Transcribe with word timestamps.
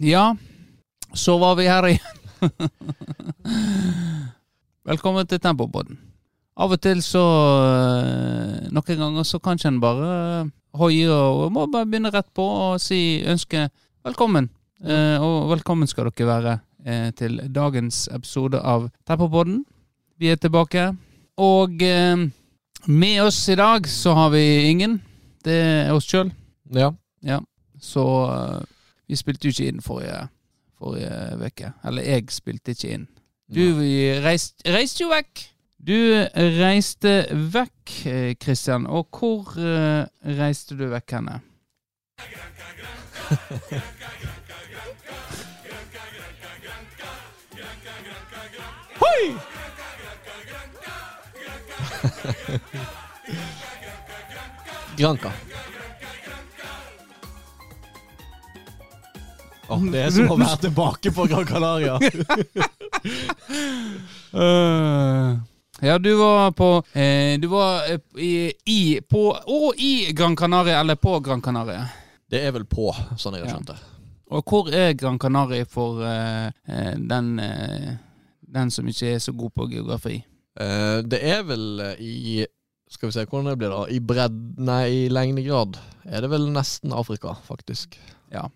Ja, 0.00 0.36
så 1.14 1.38
var 1.38 1.56
vi 1.58 1.66
her 1.68 1.88
igjen. 1.90 2.20
Velkommen 4.90 5.26
til 5.28 5.40
Tempopodden. 5.42 5.98
Av 6.60 6.72
og 6.72 6.80
til 6.82 7.02
så 7.04 7.20
øh, 7.20 8.70
Noen 8.74 8.98
ganger 9.00 9.24
så 9.24 9.38
kan 9.40 9.56
ikke 9.56 9.68
en 9.70 9.80
bare 9.80 10.08
øh, 10.08 10.48
hoie 10.80 11.10
og 11.10 11.52
må 11.52 11.66
bare 11.70 11.88
begynne 11.88 12.12
rett 12.12 12.28
på 12.36 12.44
og 12.44 12.80
si 12.82 13.22
ønske 13.26 13.68
velkommen. 14.06 14.50
Eh, 14.80 15.16
og 15.20 15.50
velkommen 15.52 15.88
skal 15.88 16.10
dere 16.10 16.28
være 16.28 16.56
eh, 16.86 17.10
til 17.16 17.40
dagens 17.52 18.08
episode 18.12 18.60
av 18.60 18.88
Tempopodden. 19.08 19.64
Vi 20.20 20.32
er 20.32 20.40
tilbake. 20.40 20.90
Og 21.40 21.82
eh, 21.82 22.26
med 22.86 23.20
oss 23.26 23.42
i 23.48 23.58
dag 23.60 23.88
så 23.88 24.14
har 24.16 24.32
vi 24.36 24.44
ingen. 24.70 25.00
Det 25.44 25.60
er 25.60 25.94
oss 25.96 26.08
sjøl. 26.08 26.32
Ja. 27.24 27.40
Så 27.80 28.04
eh, 28.30 28.60
vi 29.08 29.18
spilte 29.18 29.48
jo 29.48 29.54
ikke 29.56 29.72
inn 29.72 29.82
forrige 29.84 30.28
forrige 30.80 31.46
uke. 31.46 31.72
Eller 31.84 32.02
jeg 32.02 32.24
spilte 32.32 32.70
ikke 32.74 32.94
inn. 32.94 33.08
Du 33.50 33.80
reiste, 34.24 34.62
reiste 34.70 35.04
jo 35.04 35.10
vekk. 35.10 35.46
Du 35.80 35.96
reiste 36.60 37.26
vekk, 37.52 37.94
Kristian. 38.40 38.86
Og 38.86 39.08
hvor 39.12 39.56
uh, 39.58 40.04
reiste 40.38 40.76
du 40.78 40.86
vekk 40.92 41.18
henne? 41.18 41.40
Granca. 55.00 55.32
Åh, 59.70 59.84
det 59.92 60.02
er 60.02 60.10
som 60.14 60.32
å 60.34 60.38
være 60.40 60.58
tilbake 60.66 61.12
på 61.14 61.26
Gran 61.30 61.46
Canaria. 61.46 61.94
uh, 64.34 65.38
ja, 65.88 65.98
du 65.98 66.10
var 66.18 66.50
på 66.52 66.82
eh, 66.92 67.38
Du 67.40 67.46
var 67.52 67.86
eh, 67.90 68.00
i, 68.20 68.52
i 68.66 69.00
På 69.00 69.30
Og 69.46 69.78
i 69.80 70.12
Gran 70.12 70.36
Canaria, 70.36 70.80
eller 70.80 70.98
på 71.00 71.20
Gran 71.20 71.42
Canaria. 71.42 71.86
Det 72.30 72.42
er 72.46 72.52
vel 72.54 72.66
på, 72.66 72.90
sånn 73.18 73.38
jeg 73.38 73.46
har 73.46 73.56
skjønt 73.56 73.72
det. 73.72 73.78
Og 74.30 74.46
hvor 74.46 74.70
er 74.74 74.94
Gran 74.98 75.18
Canaria 75.18 75.66
for 75.66 76.02
eh, 76.06 76.50
eh, 76.66 76.94
den 76.98 77.38
eh, 77.42 77.94
Den 78.40 78.70
som 78.70 78.88
ikke 78.90 79.14
er 79.14 79.22
så 79.22 79.32
god 79.32 79.54
på 79.54 79.70
geografi? 79.70 80.20
Det 80.60 81.18
er 81.24 81.44
vel 81.46 81.78
i 82.02 82.42
Skal 82.90 83.08
vi 83.08 83.14
se 83.14 83.22
hvordan 83.22 83.46
det 83.46 83.58
blir, 83.60 83.70
da. 83.70 83.84
I 83.86 84.00
bredd... 84.02 84.34
Nei, 84.58 84.82
i 84.90 85.02
lengdegrad 85.08 85.78
er 86.04 86.24
det 86.24 86.30
vel 86.32 86.48
nesten 86.50 86.90
Afrika, 86.92 87.36
faktisk. 87.46 87.94
Ja. 88.34 88.48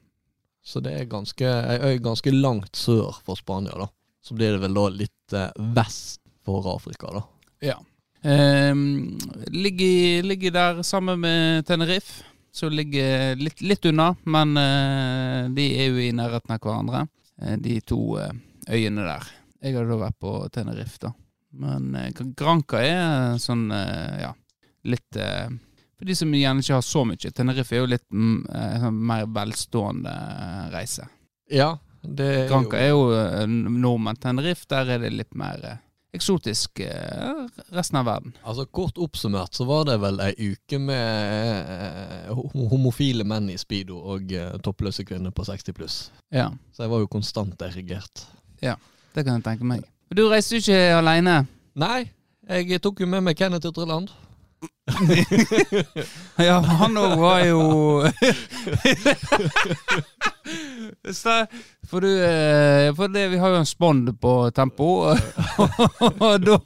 Så 0.65 0.81
det 0.81 0.95
er 0.97 1.11
ganske, 1.13 1.45
ei 1.45 1.93
øy 1.93 1.99
ganske 2.03 2.33
langt 2.33 2.77
sør 2.77 3.19
for 3.25 3.37
Spania, 3.37 3.77
da. 3.77 3.89
Så 4.25 4.37
blir 4.37 4.55
det 4.55 4.63
vel 4.63 4.77
da 4.77 4.85
litt 4.89 5.35
eh, 5.37 5.51
vest 5.77 6.23
for 6.45 6.65
Afrika, 6.73 7.11
da. 7.13 7.25
Ja. 7.65 7.77
Eh, 8.25 8.73
ligger, 9.53 10.23
ligger 10.25 10.55
der 10.57 10.81
sammen 10.83 11.21
med 11.21 11.67
Tenerife, 11.69 12.25
som 12.55 12.73
ligger 12.73 13.37
litt, 13.37 13.61
litt 13.61 13.85
unna, 13.91 14.15
men 14.25 14.57
eh, 14.57 15.51
de 15.53 15.67
er 15.75 15.91
jo 15.91 16.01
i 16.01 16.13
nærheten 16.17 16.55
av 16.55 16.63
hverandre, 16.63 17.05
eh, 17.43 17.59
de 17.61 17.81
to 17.85 18.01
eh, 18.23 18.33
øyene 18.71 19.05
der. 19.05 19.29
Jeg 19.65 19.77
har 19.77 19.89
da 19.91 20.01
vært 20.01 20.21
på 20.23 20.33
Tenerife, 20.55 21.01
da. 21.03 21.13
Men 21.55 21.93
Granca 22.35 22.81
er 22.83 23.37
sånn, 23.39 23.69
ja, 23.71 24.33
litt 24.91 25.19
For 25.99 26.09
de 26.09 26.17
som 26.19 26.35
gjerne 26.35 26.63
ikke 26.65 26.77
har 26.79 26.85
så 26.85 27.05
mye. 27.07 27.31
Tenerife 27.31 27.77
er 27.77 27.83
jo 27.85 27.91
litt 27.93 28.05
mm, 28.11 28.37
eh, 28.51 28.77
sånn 28.83 29.01
mer 29.11 29.27
velstående 29.31 30.13
eh, 30.13 30.61
reise. 30.75 31.09
Ja, 31.53 31.75
det 32.03 32.29
er 32.35 32.47
Granca 32.51 32.81
er 32.81 32.93
jo 32.93 33.09
eh, 33.15 33.45
nordmenn. 33.47 34.19
Tenerife, 34.21 34.67
der 34.71 34.97
er 34.97 35.05
det 35.05 35.13
litt 35.15 35.37
mer 35.39 35.79
eksotisk 36.15 36.79
resten 37.75 37.99
av 37.99 38.05
verden. 38.07 38.37
Altså 38.47 38.69
Kort 38.71 39.01
oppsummert 39.03 39.57
så 39.59 39.65
var 39.67 39.89
det 39.89 39.97
vel 39.99 40.21
ei 40.23 40.53
uke 40.53 40.79
med 40.79 42.29
homofile 42.71 43.27
menn 43.27 43.49
i 43.51 43.57
speedo 43.59 43.99
og 44.15 44.31
toppløse 44.63 45.03
kvinner 45.09 45.35
på 45.35 45.43
60 45.49 45.75
pluss. 45.75 45.97
Ja, 46.31 46.53
Så 46.71 46.85
jeg 46.85 46.93
var 46.93 47.03
jo 47.03 47.11
konstant 47.11 47.59
erigert. 47.67 48.29
det 48.63 49.25
kan 49.27 49.41
jeg 49.41 49.43
tenke 49.43 49.67
meg. 49.67 49.83
Du 50.15 50.29
reiste 50.31 50.55
jo 50.55 50.63
ikke 50.63 51.01
aleine. 51.01 51.49
Nei, 51.75 52.05
jeg 52.47 52.79
tok 52.79 53.03
jo 53.03 53.11
med 53.11 53.27
meg 53.27 53.35
Kenneth 53.35 53.67
Ytreland. 53.67 54.15
Ja, 56.45 56.59
han 56.61 56.97
òg 57.01 57.15
var 57.17 57.41
jo 57.49 57.61
For 61.89 62.05
du 62.05 62.11
eh, 62.11 62.91
For 62.97 63.09
det, 63.09 63.23
vi 63.33 63.39
har 63.41 63.55
jo 63.55 63.63
en 63.63 63.69
spond 63.69 64.11
på 64.21 64.35
tempo, 64.57 64.89
og 65.09 66.35
da 66.49 66.59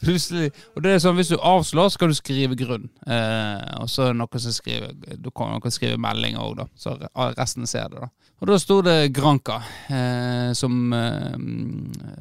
plutselig 0.00 0.52
Og 0.76 0.84
det 0.84 0.94
er 0.94 1.02
sånn 1.02 1.18
hvis 1.18 1.32
du 1.34 1.38
avslår, 1.38 1.90
skal 1.90 2.12
du 2.12 2.16
skrive 2.18 2.58
grunn. 2.58 2.86
Eh, 3.06 3.80
og 3.82 3.90
så 3.90 4.06
er 4.06 4.14
det 4.14 4.20
noen 4.22 4.44
som 4.46 4.54
skriver 4.54 5.18
Du 5.18 5.30
kan 5.34 5.50
noen 5.56 5.74
skrive 5.74 5.98
meldinger 6.00 6.44
òg, 6.44 6.62
da. 6.62 6.68
Så 6.78 6.94
resten 7.34 7.66
ser 7.70 7.90
det, 7.90 8.06
da. 8.06 8.10
Og 8.40 8.48
da 8.48 8.56
sto 8.56 8.78
det 8.84 9.10
Granca 9.12 9.58
eh, 9.92 10.52
som, 10.56 10.92
eh, 10.96 11.36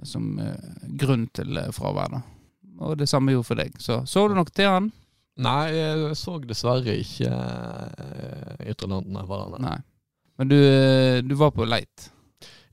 som 0.04 0.34
eh, 0.44 0.74
grunn 1.00 1.30
til 1.36 1.62
fravær, 1.76 2.12
da. 2.18 2.26
Og 2.80 2.98
det 2.98 3.10
samme 3.12 3.34
gjorde 3.34 3.48
for 3.50 3.60
deg. 3.60 3.74
Så 3.82 4.02
så 4.08 4.28
du 4.32 4.36
nok 4.38 4.52
til 4.56 4.70
han? 4.72 4.92
Nei, 5.40 5.70
jeg 5.72 6.16
så 6.20 6.38
dessverre 6.44 6.98
ikke 7.00 7.30
Ytterlandene 8.70 9.24
var 9.28 9.50
der. 9.54 9.64
Nei. 9.64 9.78
Men 10.40 10.48
du, 10.52 10.56
eh, 10.56 11.20
du 11.24 11.36
var 11.36 11.52
på 11.56 11.66
leit. 11.68 12.10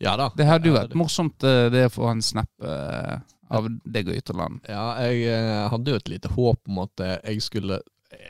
Ja 0.03 0.17
da. 0.19 0.29
Det 0.37 0.47
hadde 0.47 0.69
jo 0.71 0.77
vært 0.77 0.95
morsomt 0.99 1.43
eh, 1.47 1.67
det 1.73 1.87
å 1.89 1.93
få 1.95 2.11
en 2.13 2.23
snap 2.23 2.51
eh, 2.63 3.17
av 3.51 3.69
deg 3.85 4.11
og 4.11 4.19
Ytterland. 4.19 4.61
Ja, 4.71 4.85
jeg 5.07 5.31
hadde 5.73 5.91
jo 5.95 5.99
et 6.01 6.11
lite 6.11 6.31
håp 6.35 6.61
om 6.71 6.83
at 6.85 7.03
jeg 7.25 7.43
skulle 7.45 7.81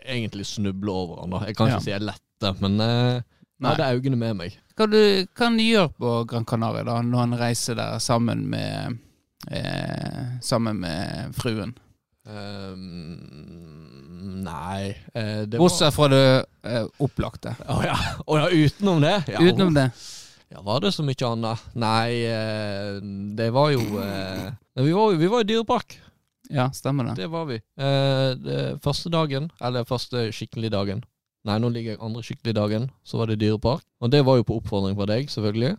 egentlig 0.06 0.46
snuble 0.48 0.92
over 0.92 1.22
han. 1.24 1.36
Jeg 1.48 1.56
kan 1.56 1.68
ikke 1.72 1.80
Ja. 1.80 1.84
si 1.84 1.92
jeg 1.94 2.04
lette, 2.04 2.52
men 2.60 2.78
jeg 2.80 3.24
Nei. 3.60 3.70
hadde 3.72 3.90
øynene 3.96 4.16
med 4.20 4.36
meg. 4.36 4.56
Hva 4.76 4.86
du 4.92 5.26
kan 5.36 5.56
du 5.56 5.64
gjøre 5.64 5.92
på 5.96 6.14
Gran 6.28 6.44
Canaria 6.44 6.84
da, 6.84 6.98
når 7.02 7.18
han 7.24 7.38
reiser 7.40 7.74
der 7.78 7.98
sammen 8.04 8.44
med 8.52 8.98
eh, 9.50 10.38
Sammen 10.42 10.80
med 10.82 11.34
fruen? 11.36 11.74
Um, 12.26 14.42
nei 14.42 14.90
eh, 15.14 15.44
det 15.46 15.58
var 15.58 15.62
Bortsett 15.62 15.94
fra 15.94 16.08
det 16.10 16.22
eh, 16.66 16.86
opplagte. 17.02 17.52
Å 17.70 17.78
ja. 17.86 17.94
Oh, 18.26 18.38
ja, 18.40 18.48
utenom 18.50 19.00
det? 19.04 19.16
Ja, 19.30 19.40
Utenom 19.42 19.74
det. 19.76 19.88
Ja, 20.50 20.60
var 20.62 20.80
det 20.84 20.92
så 20.94 21.02
mye 21.06 21.26
annet? 21.26 21.62
Nei, 21.74 22.10
eh, 22.30 22.98
det 23.38 23.48
var 23.54 23.70
jo 23.74 23.82
eh, 24.02 24.50
vi, 24.78 24.92
var, 24.92 25.12
jo- 25.12 25.18
vi 25.22 25.30
var 25.32 25.40
i 25.42 25.48
dyrepark. 25.48 25.96
Ja, 26.50 26.68
stemmer 26.74 27.04
det. 27.10 27.16
Det 27.24 27.28
var 27.32 27.44
vi. 27.48 27.56
Eh, 27.58 28.30
det, 28.38 28.60
første 28.84 29.10
dagen, 29.10 29.48
eller 29.60 29.84
første 29.88 30.28
skikkelige 30.34 30.70
dagen 30.76 31.04
Nei, 31.46 31.60
nå 31.62 31.68
ligger 31.70 31.92
jeg 31.94 32.02
andre 32.02 32.22
skikkelige 32.26 32.56
dagen. 32.58 32.88
Så 33.06 33.20
var 33.20 33.26
det 33.30 33.36
dyrepark. 33.38 33.84
Og 34.02 34.10
det 34.10 34.18
var 34.26 34.34
jo 34.40 34.46
på 34.48 34.56
oppfordring 34.58 34.96
fra 34.98 35.04
deg, 35.06 35.28
selvfølgelig. 35.30 35.76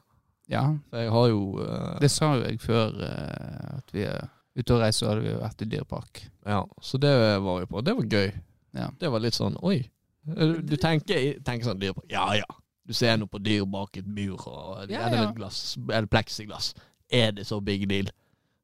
Ja, 0.48 0.64
For 0.90 1.04
jeg 1.04 1.12
har 1.12 1.30
jo 1.32 1.40
eh, 1.64 1.94
det 2.04 2.10
sa 2.14 2.32
jo 2.38 2.46
jeg 2.46 2.62
før 2.64 3.02
eh, 3.04 3.78
at 3.78 3.96
vi 3.96 4.06
er 4.08 4.30
ute 4.58 4.74
og 4.74 4.82
reiser, 4.82 5.10
hadde 5.10 5.26
vi 5.26 5.34
jo 5.34 5.42
vært 5.42 5.64
i 5.64 5.70
dyrepark. 5.70 6.22
Ja, 6.48 6.62
så 6.82 7.00
det 7.02 7.14
var 7.44 7.60
vi 7.62 7.68
på. 7.70 7.84
Det 7.86 7.96
var 7.98 8.14
gøy. 8.18 8.30
Ja. 8.78 8.88
Det 9.00 9.12
var 9.12 9.24
litt 9.24 9.38
sånn 9.38 9.58
Oi. 9.66 9.82
Du, 10.28 10.62
du 10.66 10.76
tenker, 10.80 11.38
tenker 11.46 11.70
sånn 11.70 11.82
dyrepark. 11.82 12.08
Ja 12.12 12.30
ja. 12.40 12.48
Du 12.88 12.96
ser 12.96 13.18
noe 13.20 13.28
på 13.28 13.42
dyr 13.44 13.66
bak 13.68 14.00
et 14.00 14.08
bur, 14.08 14.40
og 14.48 14.84
er 14.84 14.88
det 14.88 14.96
ja. 14.96 15.10
et 15.26 15.36
glass, 15.36 15.76
eller 15.90 16.08
pleksiglass. 16.08 16.72
Er 17.12 17.34
det 17.36 17.44
så 17.50 17.60
big 17.64 17.84
deal? 17.92 18.08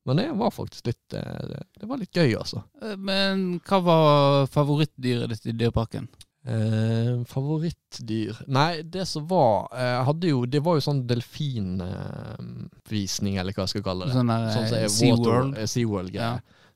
Men 0.07 0.19
det 0.19 0.29
var 0.39 0.51
faktisk 0.51 0.88
litt 0.88 1.15
eh, 1.15 1.44
det, 1.50 1.63
det 1.79 1.88
var 1.88 2.00
litt 2.00 2.15
gøy, 2.15 2.33
altså. 2.39 2.63
Eh, 2.83 2.95
Men 3.00 3.45
hva 3.67 3.79
var 3.83 4.47
favorittdyret 4.51 5.31
ditt 5.31 5.47
i 5.51 5.55
dyreparken? 5.55 6.07
Eh, 6.45 7.23
favorittdyr 7.23 8.35
Nei, 8.51 8.81
det 8.83 9.05
som 9.07 9.23
var 9.29 9.69
eh, 9.79 10.03
hadde 10.03 10.27
jo, 10.27 10.41
Det 10.45 10.59
var 10.59 10.75
jo 10.75 10.81
sånn 10.83 11.06
delfinvisning, 11.07 13.38
eller 13.39 13.53
hva 13.56 13.63
jeg 13.63 13.69
skal 13.77 13.83
kalle 13.85 14.06
det. 14.09 14.13
Sånn 14.18 14.27
der 14.27 14.50
Sånn 14.51 14.68
som 14.68 14.75
eh, 14.81 14.88
SeaWorld? 14.91 15.56
Water- 15.56 15.63
eh. 15.63 16.12
Ja. 16.19 16.33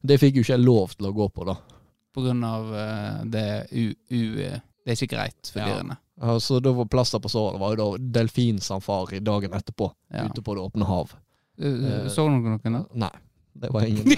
Det 0.07 0.15
fikk 0.21 0.35
jo 0.39 0.43
ikke 0.45 0.55
jeg 0.55 0.63
lov 0.63 0.95
til 0.95 1.09
å 1.09 1.11
gå 1.17 1.27
på, 1.35 1.43
da. 1.49 1.55
På 2.15 2.23
grunn 2.23 2.43
av 2.47 2.63
eh, 2.79 3.19
det 3.33 3.43
u... 3.75 3.91
u 3.91 4.21
det 4.37 4.61
er 4.93 4.97
ikke 5.01 5.11
greit 5.17 5.43
for 5.51 5.59
Ja. 5.59 5.65
dyrene. 5.67 5.97
Ja, 6.21 6.37
Så 6.39 6.59
da 6.63 6.71
var 6.71 6.85
plaster 6.87 7.19
på 7.19 7.27
såret 7.29 7.59
var 7.59 7.75
jo 7.75 7.79
da 7.83 7.97
delfinsafari 8.21 9.19
dagen 9.19 9.51
etterpå, 9.53 9.91
Ja. 10.13 10.23
ute 10.31 10.39
på 10.41 10.55
det 10.55 10.63
åpne 10.63 10.85
hav. 10.87 11.11
Eh, 11.59 11.67
Eh, 11.67 12.07
Så 12.07 12.23
du 12.29 12.39
noen 12.39 12.59
da? 12.63 12.85
Nei, 12.93 13.11
det 13.59 13.69
var 13.73 13.81
ingen. 13.83 14.05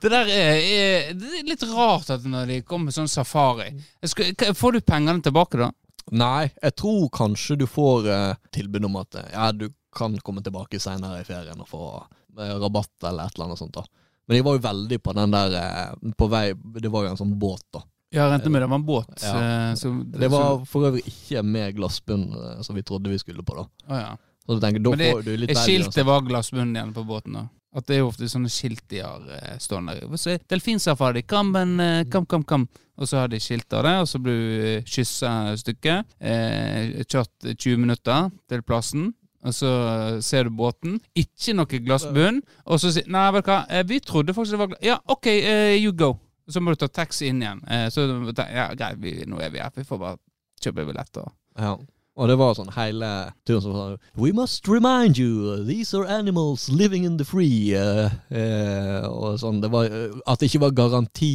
Det 0.00 0.10
der 0.12 0.28
er, 0.28 0.58
er, 0.60 1.12
det 1.18 1.30
er 1.40 1.46
litt 1.48 1.62
rart 1.70 2.10
at 2.14 2.24
når 2.28 2.50
de 2.50 2.58
kommer 2.66 2.90
med 2.90 2.96
sånn 2.96 3.08
safari 3.10 3.70
Jeg 4.02 4.10
skal, 4.12 4.54
Får 4.58 4.76
du 4.76 4.80
pengene 4.84 5.22
tilbake 5.24 5.60
da? 5.60 5.70
Nei, 6.12 6.50
jeg 6.60 6.74
tror 6.76 7.06
kanskje 7.16 7.56
du 7.62 7.66
får 7.70 8.08
eh, 8.12 8.34
tilbud 8.52 8.84
om 8.90 8.98
at 9.00 9.16
eh, 9.16 9.30
ja, 9.32 9.46
du 9.56 9.70
kan 9.96 10.16
komme 10.20 10.42
tilbake 10.44 10.76
senere 10.82 11.22
i 11.22 11.24
ferien 11.24 11.60
og 11.62 11.68
få 11.70 11.84
eh, 11.96 12.52
rabatt 12.60 13.06
eller 13.08 13.24
et 13.30 13.38
eller 13.38 13.46
annet 13.48 13.62
sånt. 13.62 13.78
da. 13.78 13.84
Men 14.28 14.36
jeg 14.36 14.44
var 14.44 14.58
jo 14.58 14.62
veldig 14.66 14.98
på 15.04 15.14
den 15.16 15.32
der 15.32 15.56
eh, 15.62 16.12
på 16.18 16.28
vei 16.28 16.44
Det 16.84 16.92
var 16.92 17.06
jo 17.06 17.14
en 17.14 17.20
sånn 17.22 17.32
båt, 17.40 17.64
da. 17.72 17.80
Ja, 18.14 18.28
rente 18.30 18.46
regnet 18.46 18.52
med 18.52 18.62
det 18.62 18.68
var 18.70 18.78
en 18.82 18.86
båt. 18.86 19.14
Ja. 19.24 19.32
eh, 19.40 19.72
så, 19.80 19.94
Det 20.04 20.28
var 20.30 20.60
for 20.70 20.90
øvrig 20.90 21.02
ikke 21.08 21.42
med 21.42 21.74
glassbunn 21.80 22.28
eh, 22.36 22.60
som 22.62 22.76
vi 22.76 22.84
trodde 22.86 23.10
vi 23.10 23.18
skulle 23.24 23.42
på, 23.42 23.56
da. 23.62 23.66
Oh, 23.88 23.98
ja. 23.98 24.12
Så 24.44 24.58
du 24.58 24.60
tenker, 24.60 24.84
da 24.84 24.90
Men 24.92 24.98
det- 25.00 25.12
får 25.16 25.22
du 25.24 25.36
litt. 25.40 25.56
Skiltet 25.56 26.04
var 26.04 26.20
glassbunnen 26.28 26.76
igjen 26.76 26.92
på 26.94 27.04
båten. 27.08 27.32
da 27.40 27.48
At 27.74 27.88
det 27.90 27.98
er 27.98 28.06
ofte 28.06 28.28
sånne 28.30 28.52
skilt 28.52 28.84
de 28.92 29.02
har 29.02 29.24
eh, 29.34 29.56
stående 29.62 29.96
der. 29.98 30.14
Er 30.30 30.42
Delfinsafari, 30.50 31.24
kom, 31.26 31.50
men, 31.56 31.74
eh, 31.82 32.04
kom, 32.10 32.26
kom, 32.30 32.46
kom. 32.46 32.68
Og 32.94 33.10
så 33.10 33.24
har 33.24 33.32
de 33.32 33.40
skilt 33.42 33.72
av 33.74 33.82
det, 33.86 33.94
og 34.04 34.06
så 34.06 34.20
blir 34.22 34.38
du 34.38 34.66
eh, 34.68 34.86
kyssa 34.86 35.32
et 35.50 35.62
stykke. 35.64 35.98
Eh, 36.22 37.02
kjørt 37.02 37.50
20 37.50 37.82
minutter 37.82 38.30
til 38.50 38.62
plassen. 38.62 39.10
Og 39.44 39.52
så 39.52 39.70
eh, 39.70 40.20
ser 40.24 40.48
du 40.48 40.54
båten. 40.56 41.00
Ikke 41.18 41.56
noe 41.56 41.80
glassbunn. 41.86 42.40
Og 42.64 42.80
så 42.80 42.92
sier 42.94 43.10
Nei, 43.12 43.26
vet 43.36 43.46
du 43.46 43.50
hva, 43.52 43.64
eh, 43.68 43.84
vi 43.88 44.00
trodde 44.04 44.36
faktisk 44.36 44.56
det 44.56 44.62
var 44.62 44.70
glass... 44.72 44.84
Ja, 44.86 45.00
OK, 45.12 45.28
uh, 45.28 45.74
you 45.76 45.92
go. 45.92 46.14
Så 46.48 46.60
må 46.60 46.72
du 46.72 46.80
ta 46.80 46.88
taxi 46.92 47.28
inn 47.32 47.42
igjen. 47.42 47.60
Eh, 47.68 47.88
så 47.92 48.06
ja, 48.06 48.68
greit, 48.76 49.00
vi, 49.02 49.16
nå 49.28 49.40
er 49.40 49.52
vi 49.52 49.62
her. 49.64 49.72
Vi 49.74 49.86
får 49.88 50.00
bare 50.00 50.20
kjøpe 50.64 50.86
billetter. 50.88 51.28
Ja. 51.60 51.74
Og 52.14 52.28
det 52.30 52.36
var 52.38 52.52
sånn 52.54 52.68
hele 52.76 53.08
turen 53.42 53.62
som 53.64 53.72
sånn 53.74 53.94
We 54.22 54.30
must 54.36 54.68
remind 54.70 55.18
you, 55.18 55.56
these 55.66 55.90
are 55.98 56.06
animals 56.06 56.68
living 56.70 57.02
in 57.08 57.16
the 57.18 57.26
free. 57.26 57.74
Uh, 57.74 58.06
uh, 58.30 59.08
og 59.10 59.40
sånn, 59.42 59.58
det 59.64 59.70
var 59.72 59.90
uh, 59.90 60.14
At 60.30 60.38
det 60.38 60.52
ikke 60.52 60.62
var 60.68 60.76
garanti 60.78 61.32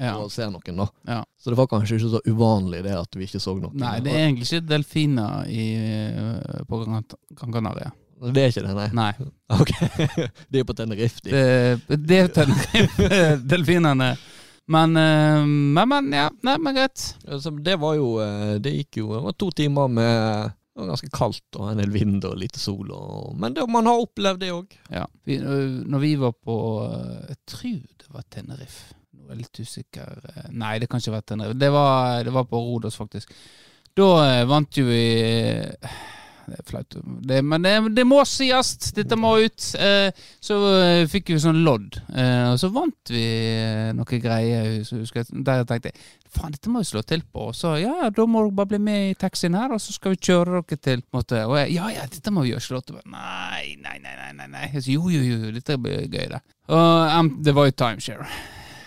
Ja. 0.00 0.14
for 0.16 0.30
å 0.30 0.32
se 0.32 0.48
noen, 0.48 0.78
da. 0.80 0.86
Ja. 1.06 1.18
Så 1.36 1.52
det 1.52 1.58
var 1.60 1.68
kanskje 1.68 1.98
ikke 1.98 2.14
så 2.14 2.22
uvanlig 2.32 2.80
det 2.86 2.94
at 2.96 3.18
vi 3.18 3.28
ikke 3.28 3.42
så 3.44 3.58
noen. 3.58 3.76
Nei, 3.78 3.98
det 4.00 4.14
er 4.14 4.24
egentlig 4.24 4.48
ikke 4.48 4.64
delfiner 4.72 5.44
i, 5.52 5.66
på 6.66 6.80
Gran 6.86 7.04
Canaria. 7.52 7.92
Det 8.32 8.42
er 8.42 8.52
ikke 8.52 8.64
det, 8.64 8.74
nei. 8.78 8.88
Nei. 8.94 9.12
Ok, 9.60 9.72
De 10.50 10.62
er 10.62 10.64
på 10.64 10.74
Tenerife, 10.78 11.20
de. 11.26 11.32
Det, 11.36 11.98
det 12.08 12.20
er 12.22 12.30
Tenerife, 12.32 13.08
delfinene. 13.52 14.14
Men, 14.70 14.96
eh, 14.96 15.42
men, 15.46 15.88
men, 15.88 16.10
ja. 16.14 16.28
Nei, 16.46 16.56
men 16.62 16.76
greit. 16.76 17.02
Altså, 17.26 17.50
det 17.50 17.74
var 17.82 17.96
jo 17.98 18.12
eh, 18.22 18.58
Det 18.62 18.70
gikk 18.76 19.00
jo 19.02 19.08
Det 19.16 19.22
var 19.24 19.34
to 19.40 19.48
timer 19.58 19.88
med 19.90 20.52
det 20.72 20.80
var 20.80 20.88
ganske 20.88 21.10
kaldt 21.12 21.56
og 21.60 21.66
en 21.68 21.80
del 21.82 21.90
vind 21.92 22.24
og 22.24 22.38
lite 22.40 22.56
sol. 22.56 22.88
Og, 22.96 23.34
men 23.36 23.52
det, 23.52 23.66
man 23.68 23.84
har 23.90 24.00
opplevd 24.00 24.38
det 24.40 24.48
òg. 24.54 24.70
Ja. 24.88 25.02
Vi, 25.28 25.36
når 25.36 26.00
vi 26.00 26.12
var 26.16 26.32
på 26.32 26.54
øh, 26.86 27.26
Jeg 27.28 27.36
tror 27.52 27.74
det 28.00 28.08
var 28.14 28.24
Tenerife. 28.32 28.94
Nå 29.12 29.26
er 29.26 29.34
jeg 29.34 29.42
litt 29.42 29.60
usikker. 29.60 30.22
eh, 30.32 30.46
Nei, 30.56 30.78
det 30.80 30.88
kan 30.88 31.02
ikke 31.02 31.12
være 31.18 31.26
Tenerife. 31.28 31.58
Det 31.60 31.68
var, 31.76 32.22
det 32.24 32.32
var 32.32 32.48
på 32.48 32.62
Rodos, 32.70 32.96
faktisk. 32.96 33.34
Da 34.00 34.08
eh, 34.30 34.46
vant 34.48 34.80
jo 34.80 34.86
vi 34.88 35.02
eh, 35.20 36.00
Det 36.48 36.56
er 36.58 36.64
flaut, 36.66 36.96
det, 37.28 37.36
men 37.46 37.62
det, 37.62 37.72
det 37.94 38.04
må 38.08 38.22
sies! 38.26 38.72
Dette 38.96 39.14
må 39.18 39.36
ut. 39.44 39.66
Eh, 39.78 40.10
Så 40.42 40.56
eh, 40.74 41.04
fikk 41.10 41.30
vi 41.30 41.38
sånn 41.42 41.60
lodd, 41.62 42.00
eh, 42.14 42.48
og 42.50 42.58
så 42.58 42.70
vant 42.74 43.12
vi 43.12 43.22
noe 43.94 44.18
greier. 44.22 44.82
så 44.84 44.98
jeg- 45.02 45.44
Der 45.44 45.62
jeg 45.62 45.66
tenkte 45.70 45.92
faen, 46.32 46.50
dette 46.52 46.68
må 46.72 46.80
vi 46.80 46.88
slå 46.88 47.02
til 47.04 47.22
på. 47.22 47.48
Og 47.50 47.54
så 47.54 47.76
ja, 47.80 48.08
da 48.10 48.26
må 48.26 48.42
dere 48.42 48.56
bare 48.56 48.66
bli 48.72 48.78
med 48.78 49.10
i 49.10 49.14
taxien 49.14 49.54
her, 49.54 49.70
og 49.72 49.80
så 49.80 49.92
skal 49.92 50.12
vi 50.16 50.16
kjøre 50.16 50.62
dere 50.64 50.76
til 50.78 51.02
måte. 51.14 51.44
Og 51.46 51.56
jeg, 51.58 51.74
ja, 51.74 51.88
ja, 51.92 52.06
dette 52.10 52.32
må 52.32 52.42
vi 52.42 52.50
gjøre. 52.54 52.66
Slå 52.66 52.80
til. 52.84 52.98
nei, 53.06 53.76
nei, 53.82 53.98
nei, 54.02 54.32
nei. 54.32 54.46
nei. 54.46 54.70
Jeg 54.74 54.88
jo, 54.96 55.08
jo, 55.12 55.20
jo, 55.22 55.52
dette 55.52 55.78
blir 55.78 56.08
gøy, 56.08 56.28
det. 56.32 56.40
Og 56.68 57.18
um, 57.18 57.42
det 57.42 57.54
var 57.54 57.66
jo 57.70 57.70
timeshare. 57.76 58.26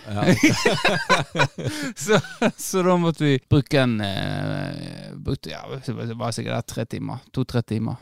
Så, 1.96 2.20
så 2.58 2.84
da 2.84 2.98
måtte 2.98 3.24
vi 3.24 3.40
bruke 3.50 3.82
en 3.82 4.02
eh, 4.02 5.14
brukte, 5.16 5.50
Ja, 5.50 5.64
det 5.86 6.14
var 6.14 6.32
sikkert 6.36 6.68
tre 6.68 6.86
timer. 6.86 7.24
To-tre 7.34 7.62
timer. 7.62 7.96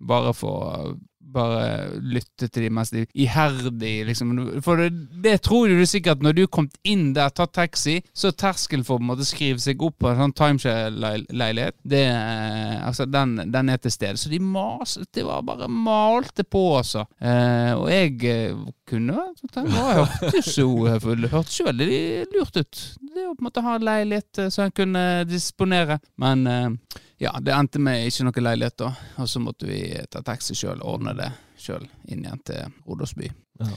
Bare 0.00 0.32
for 0.34 0.94
bare 1.32 2.00
lytte 2.00 2.48
til 2.48 2.66
de 2.66 2.72
mest 2.74 2.94
de 2.96 3.04
iherdig 3.14 3.94
liksom. 4.08 4.32
For 4.64 4.80
det, 4.80 4.90
det 5.24 5.36
tror 5.46 5.70
du 5.70 5.84
sikkert 5.88 6.24
når 6.24 6.36
du 6.36 6.44
kom 6.50 6.68
inn 6.86 7.10
der, 7.16 7.32
tatt 7.34 7.54
taxi, 7.56 7.98
så 8.14 8.30
er 8.30 8.38
terskelen 8.40 8.86
for 8.86 9.00
å 9.00 9.26
skrive 9.26 9.62
seg 9.62 9.82
opp 9.84 9.98
på 10.00 10.10
en 10.10 10.20
sånn 10.24 10.36
timeshare-leilighet, 10.38 11.78
eh, 11.96 12.76
altså, 12.86 13.06
den, 13.10 13.36
den 13.52 13.72
er 13.72 13.80
til 13.82 13.94
stede. 13.94 14.20
Så 14.20 14.32
de 14.32 14.40
maset, 14.42 15.08
Det 15.14 15.24
var 15.26 15.42
bare 15.42 15.68
malte 15.68 16.44
på, 16.44 16.62
altså. 16.78 17.04
Eh, 17.18 17.72
og 17.76 17.88
jeg 17.90 18.16
eh, 18.30 18.64
kunne 18.90 19.26
Det 19.40 19.64
hørtes 19.74 20.54
jo 20.58 20.86
det 20.86 21.30
hørtes 21.32 21.60
jo 21.60 21.68
veldig 21.68 22.00
lurt 22.34 22.56
ut. 22.56 22.82
Det 23.00 23.26
å 23.26 23.34
på 23.34 23.42
en 23.42 23.48
måte 23.48 23.64
ha 23.64 23.76
en 23.76 23.86
leilighet 23.86 24.42
eh, 24.44 24.50
som 24.52 24.66
en 24.66 24.74
kunne 24.74 25.04
disponere. 25.28 26.00
Men 26.20 26.46
eh, 26.46 27.00
ja, 27.20 27.34
det 27.44 27.52
endte 27.52 27.80
med 27.82 28.06
ikke 28.08 28.24
noe 28.26 28.42
leilighet, 28.46 28.76
da. 28.80 28.90
Og 29.20 29.28
så 29.28 29.40
måtte 29.42 29.68
vi 29.68 29.80
ta 30.10 30.22
taxi 30.24 30.54
sjøl 30.56 30.80
og 30.80 30.94
ordne 30.96 31.12
det 31.18 31.30
sjøl 31.60 31.84
inn 32.08 32.24
igjen 32.24 32.40
til 32.48 32.70
Rodersby. 32.88 33.28
Ja. 33.60 33.70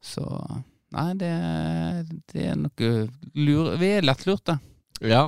Så 0.00 0.24
Nei, 0.96 1.10
det, 1.18 1.28
det 2.30 2.44
er 2.52 2.54
noe 2.56 2.90
lur... 3.34 3.72
Vi 3.80 3.88
er 3.98 4.04
lettlurte, 4.06 4.54
ja. 5.02 5.24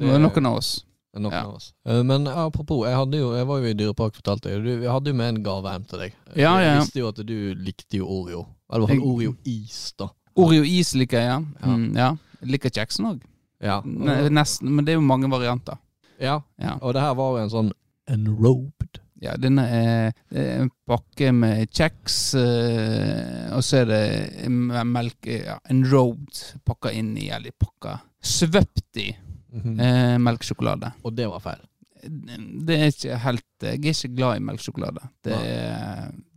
det 0.00 0.08
er 0.08 0.22
noen 0.24 0.48
av 0.48 0.56
oss. 0.62 0.70
Noen 1.14 1.34
Ja. 1.36 1.42
av 1.44 1.58
oss. 1.58 1.66
Eh, 1.84 2.00
Men 2.08 2.24
apropos, 2.26 2.86
jeg, 2.88 2.96
hadde 2.96 3.20
jo, 3.20 3.28
jeg 3.36 3.46
var 3.50 3.60
jo 3.60 3.68
i 3.68 3.74
Dyrepark, 3.76 4.16
fortalte 4.16 4.50
jeg. 4.54 4.62
Vi 4.80 4.88
hadde 4.88 5.12
jo 5.12 5.18
med 5.18 5.28
en 5.34 5.42
gave 5.44 5.74
hjem 5.74 5.84
til 5.90 6.00
deg. 6.06 6.14
Ja, 6.32 6.54
ja. 6.56 6.70
Jeg 6.72 6.80
visste 6.80 7.02
jo 7.02 7.10
at 7.12 7.20
du 7.28 7.36
likte 7.60 8.00
jo 8.00 8.08
Oreo. 8.08 8.46
Eller 8.72 8.86
i 8.86 8.88
hvert 8.88 9.02
fall 9.04 9.12
Oreo-is, 9.12 9.80
da. 10.00 10.08
Oreo-is 10.40 10.94
liker 10.96 11.20
jeg, 11.20 11.28
ja. 11.28 11.38
Ja. 11.60 11.76
Mm, 11.76 11.86
ja. 12.00 12.08
Liker 12.48 12.72
kjeksen 12.72 13.10
òg. 13.12 13.20
Ja. 13.62 13.76
Nesten, 13.84 14.72
men 14.72 14.88
det 14.88 14.94
er 14.96 14.98
jo 14.98 15.04
mange 15.06 15.28
varianter. 15.30 15.76
Ja. 16.20 16.40
Ja. 16.58 16.76
Og 16.82 16.94
det 16.94 17.00
her 17.02 17.14
var 17.14 17.40
en 17.42 17.50
sånn 17.52 17.72
enrobed. 18.10 18.98
Ja, 19.22 19.36
denne 19.38 19.62
er, 19.70 20.12
er 20.34 20.62
en 20.64 20.70
pakke 20.90 21.28
med 21.32 21.68
kjeks, 21.70 22.34
eh, 22.34 23.52
og 23.54 23.62
så 23.62 23.84
er 23.84 23.86
det 23.92 24.48
melk 24.50 25.28
ja, 25.30 25.60
Enrobed 25.70 26.40
pakka 26.66 26.90
inn 26.98 27.12
i, 27.16 27.28
eller 27.30 27.54
pakka 27.54 28.00
Svøpt 28.22 28.98
i 29.02 29.12
Mhm. 29.52 29.80
eh, 29.84 30.16
melkesjokolade. 30.18 30.88
Og 31.04 31.12
det 31.14 31.26
var 31.28 31.38
feil. 31.44 31.60
Det 32.66 32.72
er 32.80 32.86
ikke 32.88 33.18
helt 33.20 33.44
Jeg 33.62 33.78
er 33.84 33.90
ikke 33.92 34.16
glad 34.16 34.36
i 34.36 34.40
melkesjokolade. 34.40 35.02
Det, 35.22 35.36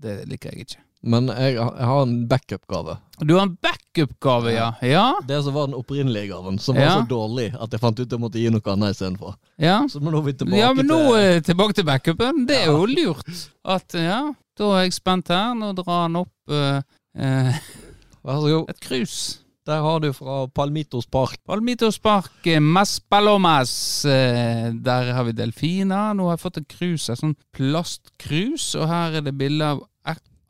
det 0.04 0.16
liker 0.27 0.51
jeg 0.51 0.66
ikke. 0.66 0.81
Men 1.06 1.28
jeg, 1.30 1.54
jeg 1.60 1.86
har 1.86 2.02
en 2.02 2.13
backup-gave. 2.28 2.96
Du 3.22 3.36
har 3.38 3.44
en 3.46 3.54
backup-gave, 3.62 4.52
ja. 4.56 4.72
Ja. 4.81 5.04
Det 5.28 5.38
som 5.46 5.54
var 5.54 5.68
den 5.69 5.78
opprinnelige 5.78 6.31
gaven, 6.34 6.57
som 6.60 6.75
Ja. 6.75 6.88
var 6.96 7.04
så 7.04 7.07
dårlig 7.12 7.46
at 7.62 7.72
jeg 7.72 7.80
fant 7.84 8.00
ut 8.02 8.10
jeg 8.16 8.19
måtte 8.24 8.42
gi 8.42 8.50
noe 8.50 8.74
annet 8.74 8.96
istedenfor. 8.96 9.36
ja. 9.62 9.78
Så 9.88 10.02
nå 10.02 10.10
er 10.18 10.25
vi 10.25 10.34
tilbake 10.34 10.57
Ja, 10.63 10.74
men 10.74 10.88
nå 10.90 10.98
til 11.12 11.22
eh, 11.22 11.40
tilbake 11.46 11.78
til 11.78 11.86
backupen. 11.86 12.46
Det 12.50 12.57
er 12.63 12.72
jo 12.74 12.86
lurt. 12.90 13.30
At 13.63 13.94
ja, 13.94 14.34
da 14.57 14.72
er 14.80 14.84
jeg 14.88 14.94
spent 14.98 15.30
her. 15.30 15.54
Nå 15.54 15.74
drar 15.78 16.06
han 16.07 16.16
opp 16.25 16.34
uh, 16.50 16.81
uh, 17.18 18.69
et 18.69 18.80
krus. 18.81 19.42
Der 19.66 19.81
har 19.81 20.00
du 20.00 20.12
fra 20.13 20.46
Palmitos 20.54 21.08
Park. 21.10 21.40
Palmitos 21.48 21.98
Park, 21.98 22.31
eh, 22.46 22.60
Mas 22.60 23.00
Palomas. 23.00 24.06
eh, 24.06 24.72
Der 24.74 25.13
har 25.13 25.24
vi 25.24 25.31
delfiner. 25.34 26.13
Nå 26.13 26.28
har 26.30 26.38
jeg 26.38 26.44
fått 26.44 26.58
et 26.62 26.68
krus, 26.68 27.10
et 27.10 27.18
sånn 27.18 27.34
plastkrus, 27.51 28.75
og 28.77 28.88
her 28.89 29.18
er 29.18 29.22
det 29.25 29.34
bilde 29.38 29.65
av 29.65 29.82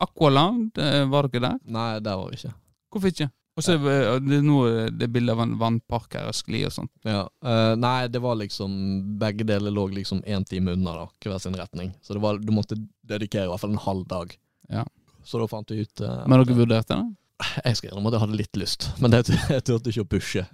Aqualand. 0.02 0.78
Eh, 0.78 1.04
Var 1.10 1.28
dere 1.32 1.48
der? 1.48 1.58
Nei, 1.64 1.90
der 2.04 2.20
var 2.20 2.30
vi 2.30 2.40
ikke. 2.40 2.54
Hvorfor 2.92 3.12
ikke? 3.12 3.28
Og 3.56 3.64
så 3.64 3.72
er 3.78 4.18
det 4.20 4.42
nå 4.44 4.58
det 4.92 5.06
bilde 5.14 5.32
av 5.32 5.40
en 5.40 5.54
vannpark 5.56 6.12
her 6.18 6.28
og 6.28 6.36
skli 6.36 6.60
og 6.68 6.74
sånt. 6.74 6.92
Ja. 7.08 7.22
uh, 7.24 7.72
nei, 7.80 8.04
det 8.12 8.20
var 8.20 8.36
liksom 8.36 8.74
Begge 9.20 9.46
deler 9.48 9.72
lå 9.72 9.86
liksom 9.94 10.20
én 10.28 10.44
time 10.44 10.74
unna, 10.76 10.92
da, 10.92 11.06
hver 11.24 11.40
sin 11.40 11.56
retning. 11.56 11.94
Så 12.04 12.12
det 12.12 12.20
var, 12.24 12.36
du 12.36 12.52
måtte 12.52 12.76
dedikere 13.08 13.48
i 13.48 13.52
hvert 13.52 13.62
fall 13.64 13.72
en 13.72 13.86
halv 13.86 14.04
dag. 14.10 14.36
Ja. 14.68 14.84
Så 15.24 15.40
da 15.40 15.48
fant 15.48 15.72
vi 15.72 15.86
ut 15.86 16.04
uh, 16.04 16.26
Men 16.28 16.42
dere 16.42 16.58
vurderte 16.58 17.00
det? 17.00 17.16
Jeg 17.64 17.78
skal 17.78 17.90
innrømme 17.90 18.12
at 18.12 18.18
jeg 18.18 18.24
hadde 18.26 18.40
litt 18.42 18.60
lyst, 18.60 18.90
men 19.00 19.12
det, 19.12 19.24
jeg 19.54 19.64
turte 19.64 19.92
ikke 19.92 20.04
å 20.04 20.12
pushe. 20.16 20.44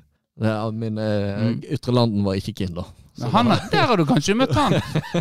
Er- 0.40 0.72
min 0.72 0.96
eh, 0.98 1.42
Mm. 1.42 1.62
Ytre 1.76 1.92
Landen 1.92 2.24
var 2.24 2.34
ikke 2.38 2.54
keen, 2.54 2.74
da. 2.74 2.84
Han, 3.32 3.46
der 3.70 3.86
har 3.86 3.96
du 4.00 4.04
kanskje 4.08 4.34
møtt 4.34 4.54
han 4.56 4.72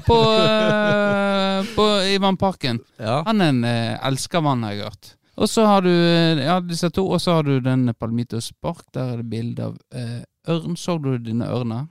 på, 0.07 0.17
eh, 0.39 1.63
på, 1.75 1.85
i 2.07 2.17
vannparken. 2.23 2.79
ja. 2.97 3.21
Han 3.27 3.41
er 3.41 3.49
en 3.51 3.63
eh, 3.67 3.97
elsker 4.07 4.41
mann, 4.41 4.63
har 4.63 4.71
jeg 4.77 4.83
hørt. 4.87 5.15
Og 5.41 5.49
så 5.49 5.65
har 5.65 5.81
du 5.81 5.89
ja, 5.89 6.59
disse 6.61 6.89
to, 6.93 7.07
og 7.09 7.19
så 7.21 7.33
har 7.39 7.43
du 7.47 7.59
den 7.63 7.91
Palmitos 7.99 8.51
Park. 8.61 8.83
Der 8.93 9.13
er 9.13 9.17
det 9.21 9.29
bilde 9.31 9.63
av 9.71 9.77
eh, 9.95 10.21
ørn. 10.47 10.75
Så 10.77 10.97
du 11.01 11.17
dine 11.17 11.47
ørner? 11.49 11.87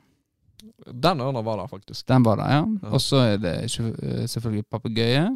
Den 0.87 1.21
ørna 1.21 1.43
var 1.45 1.57
der, 1.61 1.67
faktisk. 1.69 2.07
Den 2.09 2.23
var 2.25 2.37
der, 2.41 2.49
ja. 2.51 2.63
Ja. 2.83 2.93
Og 2.95 3.01
så 3.05 3.21
er 3.35 3.37
det 3.43 3.55
selvfølgelig 4.31 4.65
papegøye. 4.71 5.27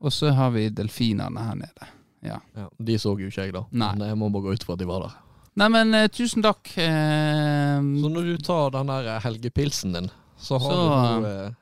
Og 0.00 0.12
så 0.12 0.32
har 0.34 0.50
vi 0.54 0.68
delfinene 0.68 1.44
her 1.46 1.54
nede. 1.54 1.92
Ja, 2.26 2.38
De 2.82 2.96
så 2.98 3.12
jo 3.18 3.28
ikke 3.28 3.44
jeg, 3.46 3.52
da. 3.54 3.62
Nei. 3.70 3.92
Men 3.98 4.08
jeg 4.08 4.18
må 4.18 4.28
bare 4.34 4.42
gå 4.48 4.56
ut 4.56 4.64
fra 4.66 4.74
at 4.74 4.80
de 4.82 4.88
var 4.88 5.04
der. 5.06 5.14
Nei, 5.56 5.68
men 5.72 5.94
uh, 5.96 6.06
tusen 6.12 6.42
takk. 6.44 6.68
Uh, 6.76 7.80
Så 8.02 8.10
når 8.12 8.26
du 8.28 8.36
tar 8.44 8.74
den 8.74 8.90
der 8.92 9.20
helgepilsen 9.24 9.94
din, 9.96 10.10
så 10.36 10.58
har 10.60 10.74
Så- 10.74 11.22
du 11.22 11.26
eh, 11.30 11.54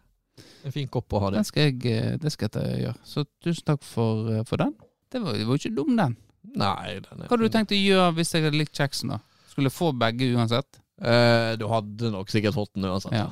en 0.67 0.73
fin 0.75 0.89
kopp 0.89 1.13
å 1.15 1.21
ha 1.21 1.31
det. 1.31 1.45
skal 1.47 1.69
jeg, 1.71 1.87
eh, 1.87 2.17
det 2.19 2.33
skal 2.33 2.49
jeg 2.53 2.81
gjøre. 2.87 2.97
Så 3.07 3.25
tusen 3.45 3.65
takk 3.69 3.83
for, 3.87 4.33
eh, 4.33 4.43
for 4.49 4.57
den. 4.57 4.75
Det 5.13 5.23
var, 5.23 5.35
jo 5.39 5.55
ikke 5.55 5.75
dum, 5.77 5.95
den. 5.97 6.17
Nei, 6.57 6.99
den 7.01 7.23
Hva 7.23 7.29
hadde 7.31 7.47
du 7.47 7.49
tenkt 7.55 7.71
å 7.71 7.79
gjøre 7.79 8.15
hvis 8.17 8.33
jeg 8.35 8.43
hadde 8.45 8.59
likt 8.59 8.75
kjeksen, 8.75 9.09
da? 9.15 9.19
Skulle 9.49 9.71
få 9.71 9.93
begge 9.97 10.27
uansett? 10.35 10.81
Eh, 11.01 11.55
du 11.57 11.69
hadde 11.69 12.11
nok 12.11 12.29
sikkert 12.29 12.55
fått 12.55 12.73
den 12.75 12.85
uansett. 12.91 13.13
Ja. 13.13 13.31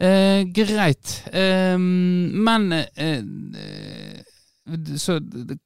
Eh, 0.00 0.44
greit. 0.54 1.24
Eh, 1.34 1.76
men 1.76 2.72
eh, 2.72 2.86
eh, 2.96 4.17
Så 5.00 5.18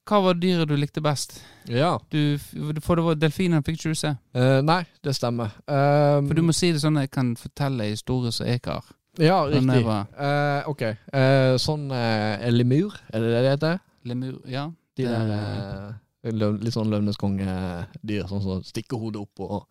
hva 0.07 0.19
var 0.23 0.37
dyret 0.39 0.69
du 0.69 0.75
likte 0.79 1.01
best? 1.03 1.37
Ja. 1.67 1.97
Du, 2.11 2.39
for 2.83 2.95
det 2.99 3.05
var 3.05 3.17
delfinen 3.19 3.63
fikk 3.65 3.79
ikke 3.79 3.93
du 3.93 3.99
se. 3.99 4.13
Uh, 4.35 4.59
nei, 4.63 4.83
det 5.03 5.15
stemmer. 5.17 5.55
Um, 5.67 6.29
For 6.29 6.39
du 6.39 6.43
må 6.47 6.55
si 6.55 6.71
det 6.71 6.83
sånn 6.83 6.99
at 7.01 7.09
jeg 7.09 7.15
kan 7.17 7.33
fortelle 7.39 7.89
historier 7.91 8.35
som 8.35 8.47
jeg 8.47 8.63
har. 8.65 8.85
Ja, 9.21 9.43
riktig. 9.45 9.85
Uh, 9.85 10.05
Eh, 10.63 10.69
ok. 10.69 10.81
Uh, 11.13 11.53
sånn 11.61 11.91
uh, 11.91 12.49
lemur, 12.49 12.95
er 13.13 13.21
det 13.21 13.33
det 13.33 13.43
det 13.43 13.51
heter? 13.51 13.83
Lemur, 14.09 14.39
ja. 14.49 14.67
De 14.97 15.05
der 15.09 15.29
eh, 15.33 16.33
løv, 16.33 16.59
litt 16.61 16.75
sånn 16.75 16.91
løvneskongedyr, 16.91 18.27
sånn 18.29 18.43
som 18.43 18.65
stikker 18.65 18.99
hodet 19.01 19.23
opp 19.23 19.41
og 19.41 19.63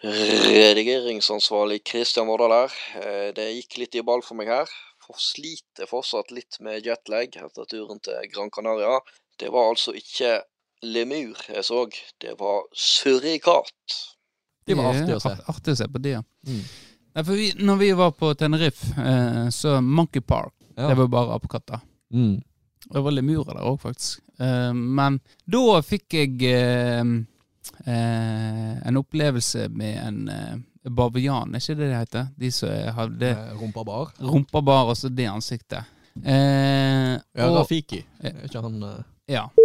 Redigeringsansvarlig 0.00 1.82
Kristian 1.84 2.28
Vårdal 2.28 2.52
her. 2.54 2.76
Det 3.36 3.46
gikk 3.52 3.76
litt 3.82 3.96
i 4.00 4.04
ball 4.04 4.22
for 4.24 4.38
meg 4.38 4.48
her. 4.48 4.72
For 5.10 5.18
sliter 5.18 5.88
fortsatt 5.90 6.30
litt 6.30 6.60
med 6.62 6.84
jetlag 6.86 7.34
etter 7.34 7.66
turen 7.66 7.98
til 8.04 8.28
Gran 8.30 8.50
Canaria. 8.54 9.00
Det 9.40 9.48
var 9.50 9.72
altså 9.72 9.90
ikke 9.96 10.36
lemur 10.86 11.40
jeg 11.48 11.64
så, 11.66 11.80
det 12.22 12.36
var 12.38 12.62
surrikat. 12.76 13.72
Det 14.66 14.76
var 14.78 14.94
er 14.94 15.16
å 15.16 15.20
se. 15.22 15.32
Artig 15.50 15.74
å 15.74 15.80
se 15.80 15.88
på 15.90 15.98
det, 16.04 16.12
ja. 16.14 16.22
Mm. 16.46 16.62
Nei, 17.10 17.24
for 17.26 17.34
vi, 17.34 17.48
når 17.58 17.80
vi 17.80 17.90
var 17.98 18.14
på 18.14 18.30
Tenerife, 18.38 18.92
eh, 19.02 19.48
så 19.50 19.80
Monkey 19.82 20.22
Park, 20.22 20.54
Ja. 20.76 20.88
det 20.88 20.94
var 21.02 21.08
bare 21.08 21.34
apekatter. 21.34 21.80
Mm. 22.14 22.38
Det 22.86 23.02
var 23.02 23.10
lemurer 23.10 23.54
der 23.58 23.66
òg, 23.66 23.80
faktisk. 23.82 24.22
Eh, 24.38 24.72
men 24.72 25.18
da 25.44 25.80
fikk 25.82 26.14
jeg 26.20 26.38
eh, 26.54 27.02
eh, 27.84 28.74
en 28.86 29.00
opplevelse 29.02 29.66
med 29.74 29.98
en 30.06 30.28
eh, 30.28 30.56
bavian, 30.96 31.54
er 31.54 31.62
ikke 31.62 31.76
det 31.78 31.88
det 31.90 31.98
heter? 31.98 32.26
De 32.40 32.50
som 32.52 32.68
hadde 32.96 33.30
Rumpabar. 33.60 33.60
Rumpa 33.60 33.84
bar. 33.84 34.32
rumpa 34.32 34.60
bar 34.66 34.90
og 34.92 34.96
så 34.96 35.08
det 35.08 35.26
ansiktet. 35.30 35.84
Eh, 36.24 37.16
Ja, 37.36 37.46
og, 37.48 37.56
Rafiki. 37.60 38.02
Er 38.20 38.44
ikke 38.48 38.60
han 38.66 38.82
eh, 38.82 39.02
ja. 39.36 39.44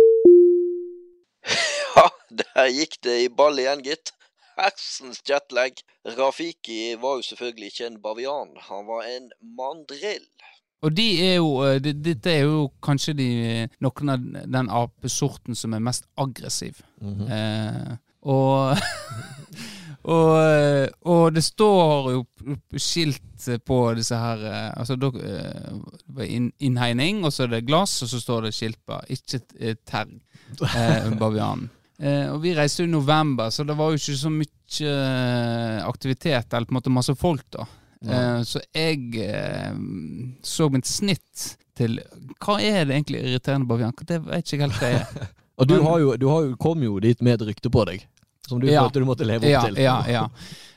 Ja, 1.95 2.07
der 2.37 2.67
gikk 2.75 2.97
det 3.05 3.15
i 3.25 3.29
ball 3.31 3.59
igjen, 3.61 3.81
gitt. 3.85 4.11
Hersens 4.57 5.21
jetlag. 5.27 5.73
Rafiki 6.17 6.95
var 7.01 7.17
jo 7.19 7.25
selvfølgelig 7.27 7.71
ikke 7.73 7.87
en 7.89 7.99
bavian, 8.03 8.53
han 8.69 8.85
var 8.87 9.03
en 9.09 9.29
mandrill. 9.57 10.25
Og 10.85 10.91
de 10.95 11.05
er 11.25 11.35
jo 11.39 11.49
eh, 11.65 11.79
de- 11.81 11.95
Dette 12.03 12.29
er 12.31 12.43
jo 12.45 12.67
kanskje 12.83 13.13
de, 13.17 13.27
noen 13.81 14.11
av 14.13 14.25
den 14.53 14.69
apesorten 14.69 15.55
som 15.57 15.73
er 15.73 15.79
mest 15.83 16.05
aggressiv. 16.17 16.81
mhm. 17.01 17.27
Eh, 17.31 17.95
og, 18.25 18.77
og 20.05 20.31
eh, 20.37 20.87
Og 21.09 21.33
det 21.33 21.43
står 21.43 22.11
jo 22.13 22.19
skilt 22.77 23.47
på 23.65 23.77
disse 23.97 24.17
her 24.17 24.43
eh, 24.45 24.67
Altså 24.77 24.97
eh, 24.97 25.71
det 26.05 26.17
var 26.17 26.29
innhegning, 26.29 27.23
og 27.25 27.33
så 27.33 27.45
er 27.45 27.55
det 27.55 27.65
glass, 27.67 27.97
og 28.05 28.11
så 28.11 28.21
står 28.21 28.47
det 28.47 28.53
skilt 28.55 28.79
på 28.85 28.99
'ikke 29.09 29.41
eh, 29.59 29.75
terg', 29.85 30.19
eh, 30.75 31.09
bavianen. 31.21 31.69
Eh, 31.99 32.27
og 32.33 32.41
vi 32.43 32.53
reiste 32.55 32.83
jo 32.83 32.89
i 32.89 32.91
november, 32.91 33.49
så 33.49 33.63
det 33.63 33.77
var 33.77 33.89
jo 33.89 33.99
ikke 33.99 34.17
så 34.19 34.29
mye 34.29 34.91
eh, 34.91 35.79
aktivitet, 35.87 36.53
eller 36.53 36.67
på 36.67 36.75
en 36.75 36.79
måte 36.81 36.93
masse 36.93 37.15
folk, 37.15 37.45
da. 37.55 37.65
Eh, 38.05 38.41
så 38.43 38.61
jeg 38.75 39.15
eh, 39.23 39.77
så 40.43 40.69
mitt 40.69 40.85
snitt 40.85 41.55
til 41.75 41.97
Hva 42.43 42.59
er 42.61 42.85
det 42.85 42.95
egentlig 42.95 43.23
irriterende 43.23 43.67
bavian? 43.67 43.95
Det 44.07 44.21
vet 44.23 44.45
ikke 44.45 44.67
helt 44.67 44.77
hva 44.79 44.91
jeg 44.91 45.01
er. 45.01 45.31
Og 45.59 45.69
du, 45.69 45.77
har 45.81 45.99
jo, 46.03 46.15
du 46.19 46.27
har 46.27 46.41
jo, 46.43 46.55
kom 46.59 46.83
jo 46.83 46.97
dit 46.99 47.21
med 47.23 47.39
et 47.39 47.47
rykte 47.47 47.71
på 47.71 47.85
deg, 47.87 48.01
som 48.49 48.61
du 48.61 48.67
Ja. 48.69 48.83
følte 48.83 49.01
du 49.03 49.07
måtte 49.09 49.27
leve 49.27 49.45
opp 49.45 49.51
ja, 49.51 49.61
til. 49.65 49.81
Ja, 49.83 49.97
ja. 50.09 50.29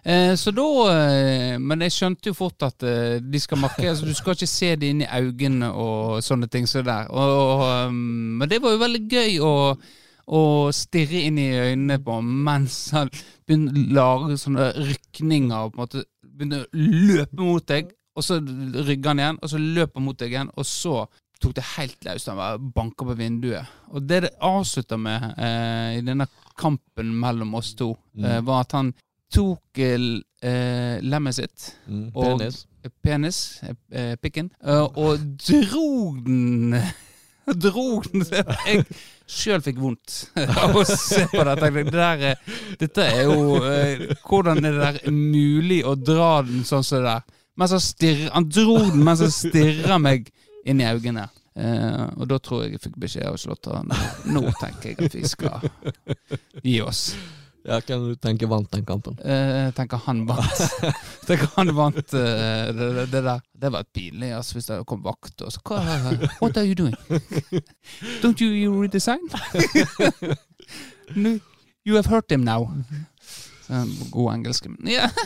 Eh, 0.09 0.35
så 0.41 0.53
da 0.55 0.65
eh, 0.95 1.59
Men 1.59 1.83
jeg 1.85 1.93
skjønte 1.93 2.31
jo 2.31 2.35
fort 2.39 2.63
at 2.63 2.83
eh, 2.87 3.19
de 3.21 3.41
skal 3.43 3.59
makke 3.61 3.91
altså, 3.91 4.07
Du 4.07 4.15
skal 4.17 4.37
ikke 4.37 4.47
se 4.49 4.71
det 4.79 4.93
inn 4.93 5.03
i 5.03 5.09
øynene 5.11 5.69
og 5.75 6.23
sånne 6.25 6.49
ting 6.49 6.69
Så 6.71 6.85
der. 6.87 7.11
Og, 7.11 7.33
og, 7.59 7.89
um, 7.89 8.39
men 8.39 8.49
det 8.49 8.63
var 8.63 8.73
jo 8.73 8.81
veldig 8.85 9.03
gøy 9.11 9.41
å, 9.45 9.55
å 10.29 10.43
stirre 10.73 11.25
inn 11.29 11.41
i 11.43 11.51
øynene 11.51 11.99
på 12.05 12.21
mens 12.23 12.79
han 12.97 13.11
begynte 13.45 13.75
å 13.75 13.85
lage 13.99 14.39
sånne 14.41 14.71
rykninger 14.79 15.75
på 15.75 15.77
en 15.77 15.83
måte 15.83 16.05
begynte 16.23 16.63
å 16.65 16.69
løpe 16.73 17.43
mot 17.43 17.69
deg. 17.69 17.93
Og 18.19 18.25
så 18.27 18.39
rygger 18.41 19.13
han 19.13 19.21
igjen, 19.23 19.37
og 19.43 19.51
så 19.53 19.61
løper 19.63 20.01
han 20.01 20.07
mot 20.09 20.19
deg 20.19 20.33
igjen, 20.33 20.49
og 20.59 20.67
så 20.67 21.05
tok 21.41 21.55
det 21.55 21.65
helt 21.77 22.05
løst. 22.05 22.29
Han 22.29 22.71
banka 22.75 23.05
på 23.07 23.15
vinduet. 23.19 23.67
Og 23.93 24.03
det 24.09 24.23
det 24.27 24.31
avslutta 24.43 24.97
med 24.99 25.29
eh, 25.39 25.99
i 25.99 26.01
denne 26.07 26.27
kampen 26.59 27.13
mellom 27.21 27.55
oss 27.55 27.75
to, 27.79 27.93
eh, 28.19 28.41
var 28.43 28.65
at 28.65 28.73
han 28.75 28.93
tok 29.33 29.79
eh, 29.79 30.09
eh, 30.43 30.99
lemmet 31.05 31.35
sitt, 31.37 31.75
Mm, 31.89 32.11
Og- 32.15 32.39
penis. 32.41 32.67
eh, 32.85 32.91
penis, 33.05 33.61
eh, 33.63 33.75
eh, 33.93 34.17
pikken, 34.17 34.51
eh, 34.65 34.87
og 34.97 35.19
drog 35.47 36.25
den 36.25 36.75
Drog 37.49 38.05
den 38.13 38.27
Jeg 38.29 38.83
sjøl 39.27 39.63
fikk 39.65 39.79
vondt 39.81 40.27
av 40.37 40.75
å 40.77 40.83
se 40.85 41.23
på 41.31 41.45
det. 41.49 41.55
Tenkte, 41.63 41.85
det 41.85 41.93
der, 41.95 42.25
er- 42.35 42.77
dette 42.83 43.07
er 43.09 43.23
jo 43.25 43.63
eh, 43.65 44.03
Hvordan 44.29 44.61
er 44.69 44.75
det 44.77 44.83
der 45.07 45.11
mulig 45.15 45.79
å 45.89 45.95
dra 45.97 46.43
den 46.45 46.61
sånn 46.69 46.85
som 46.85 46.99
det 47.01 47.07
der? 47.09 47.23
Mens 47.59 47.73
han 47.73 47.81
stirrer 47.81 48.29
Han 48.35 48.49
dro 48.53 48.77
den 48.91 49.01
mens 49.07 49.21
han 49.25 49.33
stirra 49.33 49.97
meg 49.99 50.29
inn 50.69 50.83
i 50.83 50.89
øynene. 50.89 51.29
Uh, 51.59 52.07
og 52.21 52.29
da 52.31 52.39
tror 52.39 52.63
jeg 52.63 52.77
jeg 52.77 52.85
fikk 52.85 53.01
beskjed 53.03 53.25
av 53.27 53.35
Slåtta 53.41 53.81
Nå 54.31 54.45
tenker 54.61 54.93
jeg 54.93 55.09
at 55.09 55.17
vi 55.17 55.25
skal 55.27 55.65
gi 56.63 56.77
oss. 56.85 57.09
Ja, 57.67 57.81
Hvem 57.83 58.05
du 58.07 58.15
tenker 58.23 58.47
vant 58.49 58.71
den 58.73 58.85
kampen? 58.87 59.19
Uh, 59.25 59.67
Jeg 59.67 59.75
tenker 59.77 59.99
han 60.05 60.23
vant. 60.29 60.63
tenker 61.29 61.51
han 61.57 61.73
vant 61.75 62.15
uh, 62.15 62.71
det, 62.71 62.79
det, 62.79 63.07
det 63.11 63.25
der. 63.27 63.43
Det 63.59 63.73
var 63.75 63.89
pinlig 63.93 64.31
altså, 64.37 64.55
hvis 64.57 64.71
det 64.71 64.79
kom 64.87 65.03
vakt 65.05 65.43
og 65.43 65.53
så 65.53 65.61
What 66.39 66.57
are 66.57 66.65
you 66.65 66.79
doing? 66.79 66.95
Don't 68.23 68.41
you, 68.41 68.55
you 68.55 68.71
redesign? 68.79 69.27
no, 71.17 71.39
you 71.85 71.97
have 71.97 72.07
hurt 72.07 72.31
him 72.31 72.47
now. 72.47 72.71
Så, 73.67 73.85
god 74.11 74.35
engelsk. 74.35 74.67
Ja. 74.87 75.11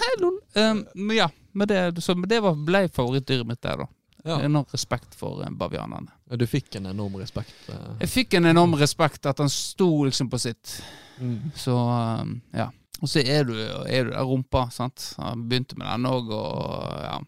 Um, 0.55 1.11
ja, 1.11 1.31
men 1.53 1.69
det, 1.69 2.03
så, 2.05 2.15
men 2.15 2.29
det 2.29 2.43
var, 2.45 2.53
ble 2.53 2.83
favorittdyret 2.93 3.47
mitt 3.49 3.63
der, 3.65 3.81
da. 3.81 3.87
Ja. 4.23 4.38
Enorm 4.43 4.67
respekt 4.71 5.14
for 5.19 5.43
bavianene. 5.59 6.12
Ja, 6.31 6.37
Du 6.38 6.47
fikk 6.47 6.76
en 6.79 6.87
enorm 6.87 7.17
respekt. 7.19 7.55
Uh... 7.69 7.97
Jeg 8.00 8.09
fikk 8.12 8.35
en 8.38 8.47
enorm 8.52 8.76
respekt 8.79 9.26
at 9.26 9.38
han 9.43 9.50
sto 9.50 10.05
liksom 10.07 10.31
på 10.31 10.38
sitt. 10.38 10.76
Mm. 11.19 11.50
Så 11.59 11.75
um, 11.75 12.37
ja. 12.55 12.69
Og 13.02 13.11
så 13.11 13.19
er 13.19 13.43
du, 13.49 13.57
er 13.59 14.07
du 14.07 14.12
der 14.12 14.23
rumpa, 14.23 14.69
sant. 14.71 15.17
Han 15.19 15.49
begynte 15.50 15.75
med 15.79 15.88
den 15.91 16.07
òg, 16.07 16.31
og 16.31 17.02
ja. 17.02 17.19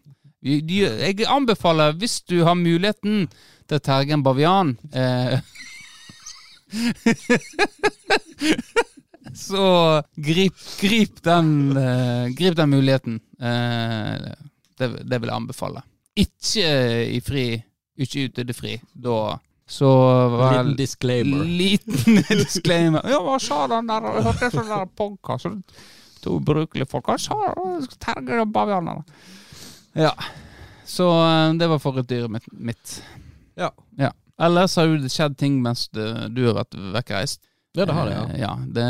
Jeg 0.44 1.24
anbefaler, 1.26 1.96
hvis 1.98 2.20
du 2.28 2.44
har 2.44 2.54
muligheten 2.54 3.26
til 3.64 3.78
å 3.78 3.82
terge 3.82 4.12
en 4.12 4.22
bavian 4.22 4.74
eh, 4.92 5.40
Så 9.34 9.64
grip, 10.20 10.54
grip, 10.82 11.22
den, 11.24 11.76
eh, 11.80 12.28
grip 12.36 12.54
den 12.60 12.70
muligheten. 12.70 13.16
Eh, 13.40 14.14
det, 14.78 14.86
det 15.08 15.18
vil 15.18 15.32
jeg 15.32 15.40
anbefale. 15.40 15.80
Ikke 16.14 16.68
i 17.11 17.18
fri, 17.25 17.49
ikke 17.99 18.28
ute 18.28 18.44
i 18.44 18.49
det 18.49 18.56
fri. 18.56 18.76
Da 18.94 19.35
så 19.66 19.88
vel 20.28 20.66
Liten 20.66 20.76
disclaimer. 20.76 21.44
Liten 21.44 22.16
disclaimer. 22.42 23.04
Ja, 23.09 23.21
hva 23.25 23.38
sa 23.40 23.64
den 23.73 23.88
der? 23.88 24.09
Jeg 24.12 24.26
hørte 24.26 24.50
sånn 24.52 24.68
der 24.68 24.90
podkast. 25.00 25.78
To 26.25 26.37
ubrukelige 26.38 26.88
folk. 26.90 27.09
Hva 27.09 27.16
sa 27.21 27.38
Terger 27.97 28.42
og 28.44 28.52
bavianene. 28.52 29.04
Ja. 29.97 30.12
Så 30.85 31.09
eh, 31.09 31.54
det 31.56 31.71
var 31.71 31.80
favorittdyret 31.80 32.33
mitt. 32.33 32.47
mitt. 32.52 32.99
Ja. 33.56 33.71
ja. 33.97 34.12
Ellers 34.42 34.76
har 34.76 34.90
jo 34.90 35.00
det 35.00 35.12
skjedd 35.14 35.38
ting 35.40 35.56
mens 35.64 35.87
du, 35.94 36.04
har 36.44 36.59
vært 36.61 36.76
vekkreist. 36.99 37.40
Ja, 37.75 37.87
det 37.88 37.97
har 37.97 38.06
det, 38.06 38.14
ja. 38.14 38.25
Eh, 38.28 38.40
ja 38.44 38.52
det, 38.76 38.88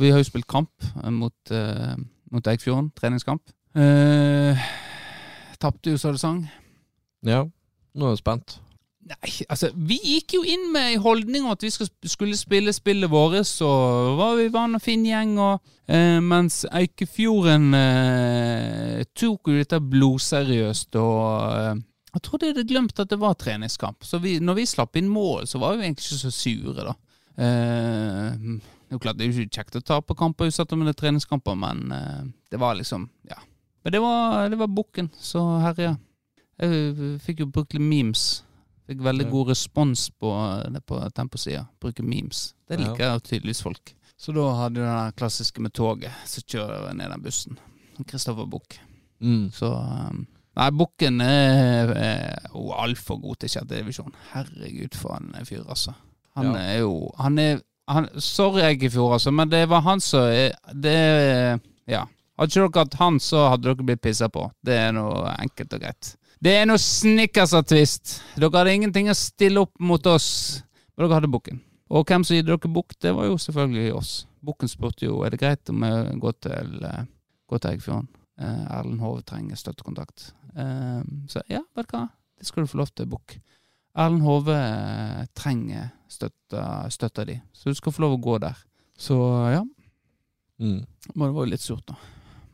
vi 0.00 0.14
har 0.14 0.22
jo 0.22 0.30
spilt 0.30 0.48
kamp 0.50 0.72
eh, 1.04 1.12
mot, 1.12 1.36
uh, 1.52 1.92
mot 2.32 2.52
Eikfjorden. 2.54 2.88
Treningskamp. 2.96 3.44
Uh, 3.76 4.56
Tapte 5.60 5.96
sang. 5.98 6.44
Ja. 7.26 7.44
Nå 7.96 8.08
er 8.08 8.16
jeg 8.16 8.22
spent. 8.22 8.58
Nei, 9.06 9.30
altså, 9.46 9.68
vi 9.86 10.00
gikk 10.02 10.34
jo 10.34 10.40
inn 10.42 10.64
med 10.74 10.96
en 10.96 11.02
holdning 11.04 11.44
om 11.46 11.52
at 11.54 11.62
vi 11.62 11.70
skulle 11.70 12.38
spille 12.38 12.72
spillet 12.74 13.10
vårt, 13.10 13.38
så 13.46 13.68
var 14.18 14.34
vi 14.40 14.48
var 14.50 14.66
en 14.66 14.82
fin 14.82 15.04
gjeng, 15.06 15.36
og 15.38 15.62
eh, 15.86 16.18
mens 16.18 16.64
Eikefjorden 16.66 17.68
eh, 17.78 19.04
tok 19.14 19.52
jo 19.52 19.60
dette 19.60 19.78
blodseriøst, 19.78 20.98
og 20.98 21.52
eh, 21.54 21.84
jeg 22.16 22.24
trodde 22.24 22.48
jeg 22.48 22.56
hadde 22.56 22.70
glemt 22.70 22.98
at 23.02 23.12
det 23.12 23.20
var 23.20 23.36
treningskamp. 23.38 24.02
Så 24.08 24.18
vi, 24.24 24.38
når 24.40 24.58
vi 24.58 24.70
slapp 24.70 24.96
inn 24.98 25.10
mål, 25.12 25.46
så 25.46 25.60
var 25.62 25.76
vi 25.76 25.84
egentlig 25.84 26.06
ikke 26.08 26.22
så 26.24 26.32
sure, 26.34 26.86
da. 26.88 26.94
Eh, 27.36 28.38
det 28.86 28.94
er 28.94 28.96
jo 28.96 29.02
klart 29.02 29.18
det 29.18 29.26
er 29.26 29.30
jo 29.30 29.44
ikke 29.44 29.60
kjekt 29.60 29.78
å 29.78 29.84
tape 29.84 30.16
kamper 30.18 30.48
utsatt 30.50 30.72
om 30.72 30.82
det 30.82 30.96
er 30.96 30.98
treningskamper, 31.04 31.58
men 31.60 31.92
eh, 31.94 32.24
det 32.50 32.58
var 32.62 32.78
liksom, 32.78 33.06
ja. 33.30 33.38
Men 33.86 33.92
det 33.94 34.00
var, 34.02 34.48
det 34.50 34.56
var 34.58 34.66
bukken 34.74 35.08
som 35.14 35.60
herja. 35.62 35.92
Jeg 36.58 37.18
fikk 37.22 37.44
jo 37.44 37.46
brukt 37.54 37.76
litt 37.76 37.84
memes. 37.86 38.22
Fikk 38.88 38.98
veldig 39.04 39.26
Ja. 39.28 39.30
god 39.30 39.48
respons 39.52 40.08
på, 40.10 40.30
det 40.74 40.80
på 40.86 40.98
Tempo-sida. 41.14 41.66
Bruke 41.80 42.02
memes. 42.02 42.54
Det 42.66 42.80
liker 42.80 43.12
jo 43.12 43.20
tydeligvis 43.22 43.62
folk. 43.62 43.92
Så 44.18 44.32
da 44.34 44.46
hadde 44.58 44.80
du 44.80 44.80
den 44.82 45.12
klassiske 45.12 45.62
med 45.62 45.72
toget. 45.76 46.10
Så 46.26 46.42
kjører 46.42 46.88
jeg 46.88 46.96
ned 46.98 47.10
den 47.14 47.22
bussen. 47.22 47.58
Kristoffer 48.08 48.48
Bukk. 48.50 48.78
Mm. 49.20 49.50
Så 49.54 49.70
um, 49.70 50.26
Nei, 50.56 50.70
Bukken 50.72 51.20
er, 51.20 51.92
er 51.94 52.50
jo 52.54 52.72
altfor 52.72 53.20
god 53.22 53.36
til 53.44 53.52
sjette 53.52 53.76
divisjon. 53.76 54.14
Herregud, 54.32 54.96
for 54.98 55.14
en 55.20 55.46
fyr, 55.46 55.62
altså. 55.68 55.92
Han 56.34 56.50
Ja. 56.54 56.58
er 56.74 56.78
jo 56.80 57.12
Han 57.18 57.38
er 57.38 57.60
han, 57.88 58.08
Sorry, 58.18 58.74
fjor, 58.90 59.12
altså, 59.12 59.30
men 59.30 59.48
det 59.48 59.68
var 59.68 59.80
han 59.82 60.00
som 60.00 60.20
er- 60.26 60.56
Det 60.74 60.90
er 60.96 61.58
Ja. 61.86 62.04
Hadde 62.36 62.52
ikke 62.52 62.68
dere 62.68 62.84
hatt 62.84 62.94
han, 63.00 63.18
så 63.22 63.46
hadde 63.50 63.64
dere 63.70 63.86
blitt 63.88 64.02
pissa 64.04 64.28
på. 64.28 64.44
Det 64.64 64.74
er 64.76 64.92
noe 64.92 65.30
enkelt 65.40 65.72
og 65.72 65.80
greit. 65.80 66.10
Det 66.42 66.52
er 66.52 66.66
noe 66.68 66.76
snickers 66.82 67.54
og 67.56 67.64
twist. 67.70 68.18
Dere 68.36 68.52
hadde 68.58 68.74
ingenting 68.76 69.08
å 69.08 69.16
stille 69.16 69.62
opp 69.64 69.72
mot 69.80 70.04
oss, 70.12 70.28
men 70.96 71.06
dere 71.06 71.16
hadde 71.20 71.30
Bukken. 71.32 71.62
Og 71.88 72.04
hvem 72.10 72.24
som 72.26 72.34
gir 72.36 72.44
dere 72.44 72.68
bukk, 72.68 72.96
det 73.00 73.12
var 73.14 73.28
jo 73.30 73.38
selvfølgelig 73.40 73.94
oss. 73.94 74.12
Bukken 74.44 74.68
spurte 74.68 75.06
jo 75.06 75.22
er 75.24 75.30
det 75.32 75.40
greit 75.40 75.70
om 75.72 75.82
jeg 75.86 76.18
går 76.20 76.34
til, 76.44 76.72
eh, 76.84 77.04
går 77.48 77.58
til 77.62 77.70
Eggfjorden. 77.76 78.08
Eh, 78.38 78.64
Erlend 78.78 79.00
Hove 79.00 79.22
trenger 79.22 79.56
støttekontakt. 79.56 80.32
Eh, 80.56 81.02
så 81.30 81.40
ja, 81.48 81.62
vet 81.76 81.88
du 81.88 81.96
hva, 81.96 82.08
det 82.38 82.46
skal 82.50 82.64
du 82.66 82.68
få 82.72 82.78
lov 82.82 82.90
til, 82.94 83.06
Bukk. 83.06 83.38
Erlend 83.96 84.22
Hove 84.26 84.58
trenger 85.34 85.88
støtta, 86.12 86.66
støtta 86.92 87.24
di, 87.24 87.38
så 87.54 87.70
du 87.72 87.78
skal 87.78 87.92
få 87.96 88.04
lov 88.04 88.18
å 88.18 88.22
gå 88.22 88.36
der. 88.44 88.56
Så 88.98 89.16
ja, 89.54 89.64
Mm. 90.58 90.86
men 91.14 91.28
det 91.28 91.34
var 91.36 91.44
jo 91.44 91.50
litt 91.50 91.60
surt, 91.60 91.84
da. 91.86 91.94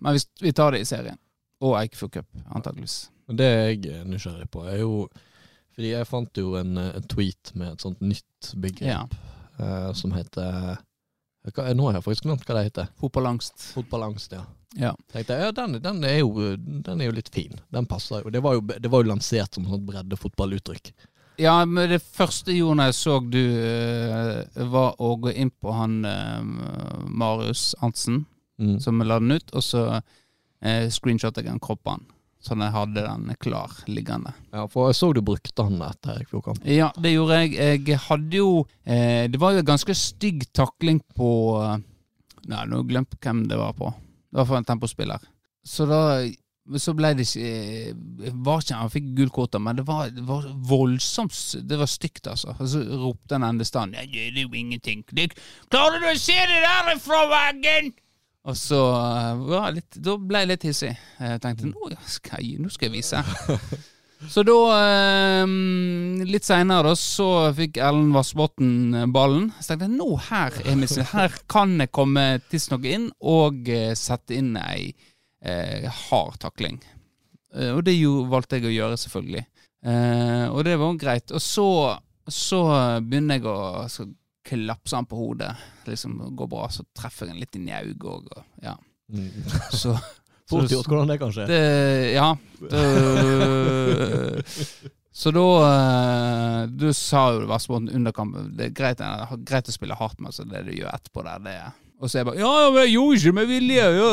Men 0.03 0.17
vi, 0.19 0.23
vi 0.47 0.53
tar 0.57 0.75
det 0.75 0.83
i 0.83 0.89
serien. 0.89 1.19
Og 1.63 1.77
Eikefjord 1.79 2.13
Cup, 2.17 2.29
antakeligvis. 2.51 2.97
Det 3.33 3.47
jeg 3.49 3.85
er 3.95 4.09
nysgjerrig 4.09 4.49
på, 4.53 4.65
er 4.69 4.83
jo 4.83 5.07
Fordi 5.73 5.93
jeg 5.95 6.09
fant 6.11 6.37
jo 6.37 6.57
en, 6.59 6.75
en 6.77 7.05
tweet 7.09 7.53
med 7.57 7.71
et 7.73 7.85
sånt 7.85 8.03
nytt 8.05 8.51
begrep 8.61 8.91
Ja. 8.91 9.05
uh, 9.57 9.93
som 9.97 10.13
heter 10.13 10.77
hva, 11.55 11.69
Nå 11.73 11.87
har 11.87 11.97
jeg 11.97 12.05
faktisk 12.05 12.27
glemt 12.27 12.45
hva 12.47 12.59
det 12.59 12.67
heter. 12.69 12.91
Fotballangst. 13.01 13.71
Fotballangst, 13.75 14.35
ja. 14.37 14.43
Ja. 14.79 14.93
Tenkte 15.13 15.37
jeg, 15.37 15.47
ja, 15.49 15.55
den, 15.57 15.79
den, 15.83 16.05
er 16.07 16.21
jo, 16.21 16.53
den 16.57 17.01
er 17.01 17.09
jo 17.09 17.17
litt 17.17 17.31
fin. 17.35 17.57
Den 17.75 17.89
passer 17.91 18.23
jo. 18.23 18.31
Det 18.33 18.43
var 18.45 18.59
jo, 18.59 18.63
det 18.63 18.91
var 18.93 19.03
jo 19.03 19.11
lansert 19.11 19.55
som 19.57 19.67
et 19.67 19.73
sånt 19.75 19.89
breddefotballuttrykk. 19.89 20.93
Ja, 21.41 21.57
men 21.65 21.91
det 21.91 22.03
første 22.05 22.53
Jon 22.55 22.83
jeg 22.85 22.95
så 22.95 23.17
du, 23.25 23.41
eh, 23.41 24.65
var 24.71 24.95
å 25.01 25.15
gå 25.21 25.33
inn 25.33 25.51
på 25.51 25.73
han 25.75 26.03
eh, 26.05 26.43
Marius 27.09 27.73
Arntzen. 27.81 28.23
Mm. 28.63 28.79
vi 28.79 29.07
la 29.09 29.19
den 29.19 29.37
ut, 29.37 29.53
og 29.53 29.65
så 29.67 29.85
eh, 29.93 30.89
screenshotet 30.93 31.43
jeg 31.43 31.51
den 31.51 31.63
kroppen. 31.63 32.05
Sånn 32.43 32.63
jeg 32.65 32.75
hadde 32.75 33.05
den 33.07 33.37
klar 33.39 33.71
liggende. 33.87 34.33
Ja, 34.51 34.67
for 34.71 34.91
jeg 34.91 34.99
så 34.99 35.13
du 35.15 35.21
brukte 35.23 35.63
den 35.63 35.83
etter 35.87 36.19
Eikfjordkampen. 36.19 36.67
Ja, 36.71 36.91
det 36.99 37.15
gjorde 37.15 37.39
jeg. 37.45 37.55
Jeg 37.87 38.01
hadde 38.09 38.41
jo 38.41 38.65
eh, 38.83 39.29
Det 39.31 39.39
var 39.39 39.55
jo 39.55 39.63
en 39.63 39.69
ganske 39.69 39.95
stygg 39.95 40.49
takling 40.55 40.99
på 41.15 41.29
Nei, 42.51 42.65
nå 42.67 42.81
glemte 42.91 43.15
jeg 43.15 43.23
hvem 43.23 43.45
det 43.47 43.59
var 43.61 43.77
på. 43.79 43.93
Det 44.33 44.41
var 44.41 44.49
for 44.49 44.59
en 44.59 44.67
tempospiller. 44.67 45.23
Så 45.63 45.87
da 45.87 46.01
så 46.79 46.93
ble 46.95 47.11
det 47.19 47.25
ikke 47.27 47.49
eh, 47.49 48.35
var 48.47 48.63
ikke 48.63 48.79
Han 48.79 48.93
fikk 48.93 49.09
gult 49.19 49.35
kort, 49.35 49.57
men 49.59 49.81
det 49.81 49.85
var, 49.87 50.13
det 50.15 50.23
var 50.27 50.47
voldsomt 50.69 51.35
Det 51.67 51.79
var 51.79 51.91
stygt, 51.91 52.27
altså. 52.31 52.55
Og 52.59 52.69
så 52.71 52.83
ropte 53.03 53.35
han 53.35 53.47
endestanden 53.49 53.99
ja, 53.99 54.07
det 54.07 54.31
er 54.31 54.45
jo 54.47 54.55
ingenting. 54.55 55.03
Det, 55.11 55.33
Klarer 55.73 56.03
du 56.03 56.09
å 56.13 56.19
se 56.19 56.37
det 56.39 56.61
der 56.63 56.95
fra 57.03 57.25
veggen? 57.31 57.93
Og 58.43 58.57
så 58.59 58.79
ja, 59.53 59.63
litt, 59.71 59.99
Da 60.03 60.17
ble 60.19 60.43
jeg 60.43 60.51
litt 60.51 60.65
hissig. 60.67 60.93
Jeg 61.23 61.43
tenkte 61.45 61.71
nå 61.71 61.93
skal 62.11 62.43
jeg, 62.43 62.59
nå 62.63 62.73
skal 62.73 62.91
jeg 62.91 62.97
vise. 62.99 63.23
Så 64.31 64.45
da, 64.47 64.55
eh, 64.79 65.53
litt 66.29 66.47
seinere, 66.47 66.93
så 66.95 67.27
fikk 67.57 67.81
Ellen 67.83 68.13
Vassbotn 68.15 68.95
eh, 68.95 69.09
ballen. 69.11 69.49
Så 69.59 69.73
tenkte 69.73 69.89
jeg 69.89 69.97
nå 69.97 70.09
her 70.29 70.59
er 70.63 70.79
min. 70.79 71.07
Her 71.11 71.39
kan 71.51 71.75
jeg 71.83 71.91
komme 71.95 72.27
tidsnok 72.53 72.87
inn 72.87 73.09
og 73.19 73.67
eh, 73.67 73.97
sette 73.99 74.37
inn 74.39 74.55
ei 74.61 74.93
eh, 75.43 75.89
hard 76.07 76.39
takling. 76.45 76.79
Eh, 77.55 77.73
og 77.75 77.83
det 77.89 77.97
jo, 77.99 78.21
valgte 78.31 78.61
jeg 78.61 78.71
å 78.71 78.77
gjøre, 78.77 79.01
selvfølgelig. 79.03 79.45
Eh, 79.91 80.47
og 80.53 80.63
det 80.69 80.79
var 80.79 81.03
greit. 81.03 81.35
Og 81.35 81.43
så, 81.43 81.69
så 82.31 82.63
begynner 83.03 83.41
jeg 83.41 83.51
å 83.51 83.59
så 84.43 84.49
klapse 84.49 84.97
han 84.97 85.07
på 85.07 85.17
hodet. 85.17 85.53
Liksom 85.87 86.19
går 86.37 86.49
bra, 86.51 86.69
så 86.71 86.85
treffer 86.97 87.27
jeg 87.27 87.35
han 87.35 87.41
litt 87.43 87.57
i 87.57 87.63
njauget 87.63 88.03
òg. 88.03 88.27
Og, 88.37 88.45
ja. 88.63 88.77
Mm. 89.13 89.31
Så 89.71 89.97
Fort 90.53 90.71
gjort 90.71 90.89
hvordan 90.91 91.09
det 91.09 91.19
kan 91.21 91.31
skje. 91.33 91.47
det, 91.47 92.13
ja. 92.13 92.37
Det, 92.61 92.83
så 95.13 95.31
da 95.33 95.45
eh, 95.69 96.67
Du 96.73 96.93
sa 96.97 97.23
jo 97.35 97.47
Vassbotn 97.49 97.89
under 97.93 98.13
kampen 98.17 98.51
Det 98.57 98.67
er 98.67 98.75
greit, 98.77 98.99
det 99.01 99.39
greit 99.49 99.69
å 99.69 99.75
spille 99.75 99.97
hardt, 99.97 100.21
men 100.21 100.33
så 100.35 100.45
det 100.49 100.65
du 100.67 100.73
gjør 100.75 100.93
etterpå 100.93 101.25
der, 101.27 101.43
det 101.45 101.55
er 101.61 101.71
Og 102.01 102.09
så 102.11 102.19
er 102.19 102.23
jeg 102.23 102.29
bare 102.31 102.41
Ja, 102.43 102.53
ja, 102.65 102.71
men 102.75 102.81
jeg 102.85 102.95
gjorde 102.97 103.19
ikke 103.21 103.37
med 103.39 103.51
vilje! 103.53 103.87
Ja. 103.99 104.11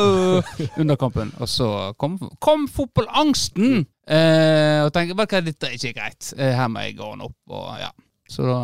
Under 0.84 1.00
kampen. 1.00 1.32
Og 1.40 1.48
så 1.50 1.68
kom, 2.00 2.16
kom 2.40 2.68
fotballangsten! 2.70 3.84
Eh, 4.06 4.80
og 4.86 4.92
tenkte 4.94 5.18
bare 5.18 5.30
hva, 5.34 5.42
dette 5.46 5.68
er 5.68 5.76
ikke 5.76 5.96
greit. 5.98 6.32
Eh, 6.38 6.54
Her 6.56 6.70
må 6.72 6.86
jeg 6.86 6.96
gå 6.98 7.10
den 7.14 7.26
opp. 7.26 7.36
Og, 7.50 7.68
ja. 7.82 7.90
Så 8.30 8.46
da 8.46 8.60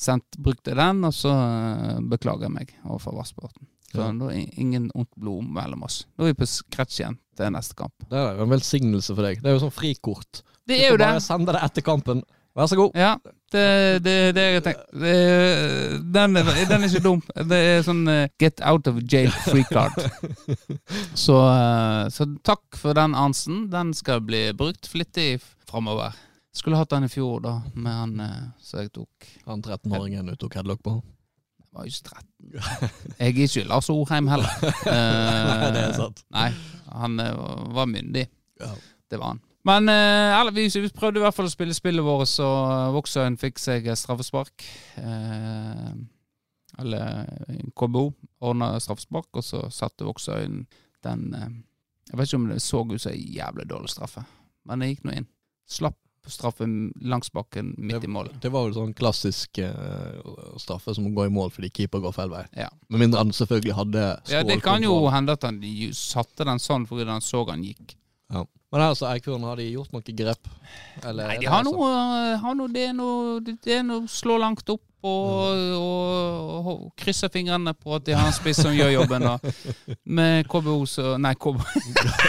sendt, 0.00 0.38
brukte 0.40 0.72
den, 0.78 1.04
og 1.04 1.12
så 1.16 1.32
eh, 1.34 2.00
beklager 2.10 2.48
jeg 2.48 2.54
meg 2.56 2.72
overfor 2.86 3.18
Vassbotn. 3.20 3.68
Så 3.90 3.98
Ja. 4.04 4.12
da 4.14 4.28
er 4.30 4.46
ingen 4.62 4.90
ondt 4.94 5.10
blod 5.18 5.48
mellom 5.50 5.82
oss. 5.82 6.04
Nå 6.16 6.24
er 6.24 6.32
vi 6.32 6.38
på 6.44 6.46
scratch 6.48 7.00
igjen 7.02 7.16
til 7.36 7.50
neste 7.50 7.74
kamp. 7.78 7.92
Det 8.08 8.16
er 8.18 8.36
jo 8.38 8.44
en 8.46 8.52
velsignelse 8.54 9.14
for 9.16 9.26
deg. 9.26 9.40
Det 9.42 9.50
er 9.50 9.56
jo 9.58 9.64
sånn 9.66 9.74
frikort. 9.74 10.42
Det 10.68 10.76
Du 10.78 10.84
er 10.84 10.90
jo 10.92 10.96
det. 11.00 11.06
bare 11.08 11.20
sende 11.24 11.52
det 11.56 11.62
etter 11.66 11.82
kampen. 11.82 12.22
Vær 12.54 12.66
så 12.66 12.76
god. 12.78 12.94
Ja, 12.98 13.16
det 13.54 13.60
er 13.62 13.98
det, 14.02 14.14
det 14.34 14.44
jeg 14.46 14.62
tenker. 14.62 14.86
Det, 15.02 15.14
den, 16.14 16.36
er, 16.36 16.48
den 16.70 16.82
er 16.82 16.88
ikke 16.88 17.02
dum. 17.04 17.20
Det 17.50 17.58
er 17.58 17.82
sånn 17.86 18.00
uh, 18.10 18.28
get 18.42 18.60
out 18.66 18.86
of 18.90 18.98
jail 19.10 19.30
free 19.46 19.62
card. 19.70 19.94
Så, 21.14 21.36
uh, 21.38 22.08
så 22.10 22.26
takk 22.46 22.78
for 22.78 22.94
den 22.98 23.14
ansen. 23.18 23.68
Den 23.70 23.92
skal 23.94 24.20
bli 24.26 24.48
brukt 24.58 24.86
flittig 24.90 25.40
framover. 25.70 26.14
Skulle 26.52 26.80
hatt 26.80 26.90
den 26.90 27.06
i 27.06 27.10
fjor, 27.10 27.40
da, 27.44 27.54
med 27.74 27.94
han 27.94 28.20
eh, 28.24 28.38
som 28.64 28.82
jeg 28.82 28.90
tok. 28.94 29.28
Han 29.46 29.62
13-åringen 29.62 30.32
du 30.32 30.34
tok 30.40 30.56
headlock 30.58 30.82
på. 30.82 30.96
Jeg 31.60 31.68
var 31.76 31.86
jo 31.86 31.92
ikke 31.92 32.14
13. 32.16 33.12
Jeg 33.20 33.28
er 33.28 33.44
ikke 33.44 33.68
Lars 33.70 33.90
Orheim 33.92 34.30
heller. 34.32 34.56
nei, 34.86 35.68
det 35.76 35.84
er 35.84 35.94
sant. 35.94 36.24
Nei, 36.34 36.48
han 36.90 37.22
eh, 37.22 37.44
var 37.76 37.86
myndig. 37.90 38.26
Ja. 38.60 38.72
Det 39.10 39.20
var 39.22 39.36
han. 39.36 39.44
Men 39.68 39.88
eh, 39.92 40.40
eller, 40.40 40.50
vi, 40.56 40.66
vi 40.72 40.90
prøvde 40.96 41.20
i 41.20 41.24
hvert 41.24 41.36
fall 41.36 41.46
å 41.46 41.52
spille 41.52 41.76
spillet 41.76 42.04
vårt, 42.04 42.26
så 42.32 42.48
Voksøyen 42.96 43.38
fikk 43.38 43.60
seg 43.62 43.86
straffespark. 43.94 44.66
Eh, 44.98 45.90
eller 46.80 47.26
KBO 47.76 48.08
ordna 48.40 48.72
straffespark, 48.80 49.30
og 49.36 49.44
så 49.44 49.66
satte 49.74 50.06
Voksøyen 50.08 50.64
den 51.04 51.26
eh, 51.34 51.50
Jeg 52.10 52.18
vet 52.18 52.30
ikke 52.30 52.40
om 52.40 52.46
det 52.50 52.62
så 52.64 52.82
ut 52.82 53.02
som 53.02 53.12
en 53.12 53.34
jævlig 53.38 53.68
dårlig 53.70 53.92
straffe, 53.92 54.24
men 54.66 54.82
det 54.82 54.94
gikk 54.94 55.04
nå 55.06 55.20
inn. 55.20 55.28
Slapp 55.70 55.98
straffe 56.28 56.66
langs 57.00 57.32
bakken 57.32 57.74
midt 57.78 58.04
i 58.04 58.10
mål. 58.10 58.28
Det 58.42 58.50
var 58.52 58.66
vel 58.66 58.74
sånn 58.76 58.92
klassisk 58.96 59.60
uh, 59.64 60.20
straffe 60.60 60.94
som 60.94 61.08
går 61.14 61.30
i 61.30 61.34
mål 61.34 61.52
fordi 61.54 61.70
keeper 61.72 62.02
går 62.04 62.14
feil 62.16 62.32
vei. 62.32 62.44
Ja. 62.58 62.68
Med 62.92 63.04
mindre 63.04 63.22
han 63.22 63.32
selvfølgelig 63.34 63.76
hadde 63.78 64.04
ja, 64.28 64.42
Det 64.46 64.60
kan 64.64 64.84
jo 64.84 65.02
hende 65.12 65.38
at 65.38 65.46
han 65.48 65.62
satte 65.96 66.46
den 66.48 66.60
sånn 66.62 66.86
fordi 66.90 67.08
han 67.08 67.24
så 67.24 67.44
han 67.48 67.64
gikk. 67.64 67.96
Ja. 68.30 68.44
Men 68.70 68.84
altså, 68.84 69.06
så 69.06 69.10
Eikfjorden, 69.14 69.46
har 69.48 69.58
de 69.58 69.66
gjort 69.72 69.90
noe 69.94 70.14
grep? 70.14 70.48
Eller 71.02 71.26
Nei, 71.32 71.38
de 71.42 71.48
har 71.50 71.64
altså- 71.64 71.74
noe, 71.74 72.36
har 72.38 72.54
noe 72.54 72.68
Det 72.70 72.84
er 72.88 72.92
noe 72.94 73.40
Det 73.40 73.74
er 73.74 73.82
noe 73.82 74.06
slå 74.08 74.38
langt 74.38 74.68
opp 74.70 74.84
og, 75.00 75.56
og, 75.80 76.66
og 76.68 76.80
krysse 77.00 77.30
fingrene 77.32 77.72
på 77.72 77.94
at 77.96 78.04
de 78.04 78.12
har 78.12 78.26
en 78.28 78.34
spiss 78.36 78.58
som 78.60 78.74
gjør 78.76 78.90
jobben. 78.98 79.24
Da. 79.24 79.38
Med 80.18 80.44
KBO 80.50 80.84
så 80.84 81.14
Nei, 81.16 81.32
KBO 81.40 81.56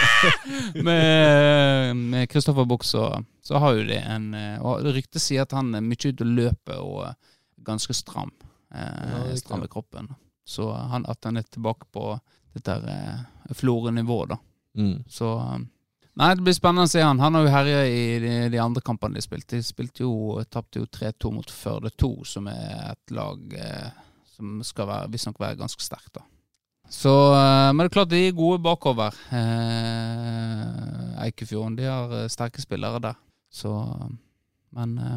Med 0.88 1.96
med 1.96 2.30
Kristoffer 2.32 2.64
Buch 2.64 2.86
så, 2.88 3.10
så 3.44 3.60
har 3.60 3.76
jo 3.76 3.84
det 3.84 4.00
en 4.00 4.32
eh, 4.34 4.56
Og 4.64 4.86
ryktet 4.88 5.20
sier 5.20 5.44
at 5.44 5.52
han 5.52 5.74
er 5.76 5.84
mye 5.84 6.00
ute 6.00 6.24
og 6.24 6.32
løper 6.32 6.80
og 6.80 7.12
ganske 7.62 7.94
stram. 7.94 8.32
Eh, 8.74 9.34
stram 9.38 9.62
i 9.62 9.70
kroppen. 9.70 10.08
Så 10.44 10.72
han, 10.72 11.04
at 11.06 11.24
han 11.24 11.36
er 11.38 11.46
tilbake 11.46 11.86
på 11.92 12.16
dette 12.56 12.74
eh, 12.88 13.52
florenivået, 13.54 14.32
da. 14.32 14.38
Mm. 14.80 15.04
Så 15.06 15.28
Nei, 16.20 16.34
det 16.36 16.44
blir 16.44 16.56
spennende 16.56 16.84
å 16.84 16.92
se 16.92 17.00
han. 17.00 17.20
Han 17.24 17.38
har 17.38 17.46
jo 17.46 17.52
herja 17.54 17.84
i 17.88 18.02
de, 18.20 18.32
de 18.52 18.58
andre 18.60 18.82
kampene 18.84 19.16
de 19.16 19.24
spilte. 19.24 19.56
De 19.56 19.64
spilte 19.64 20.04
jo, 20.04 20.42
tapte 20.52 20.82
jo 20.82 20.88
3-2 20.92 21.32
mot 21.32 21.52
Førde 21.52 21.92
2, 21.96 22.10
som 22.28 22.50
er 22.52 22.90
et 22.90 23.14
lag 23.16 23.56
eh, 23.56 23.88
som 24.36 24.60
skal 24.66 24.90
være, 24.90 25.08
visstnok 25.14 25.40
være 25.40 25.60
ganske 25.62 25.84
sterkt, 25.84 26.18
da. 26.18 26.26
Så, 26.92 27.12
eh, 27.32 27.70
men 27.72 27.80
det 27.80 27.88
er 27.88 27.94
klart 27.96 28.10
de 28.12 28.20
er 28.26 28.36
gode 28.36 28.60
bakover. 28.60 29.16
Eh, 29.32 31.22
Eikefjorden 31.24 31.78
de 31.78 31.88
har 31.88 32.12
eh, 32.18 32.28
sterke 32.32 32.60
spillere 32.60 33.00
der. 33.00 33.16
Så 33.52 33.72
Men 34.76 34.92
eh, 34.98 35.16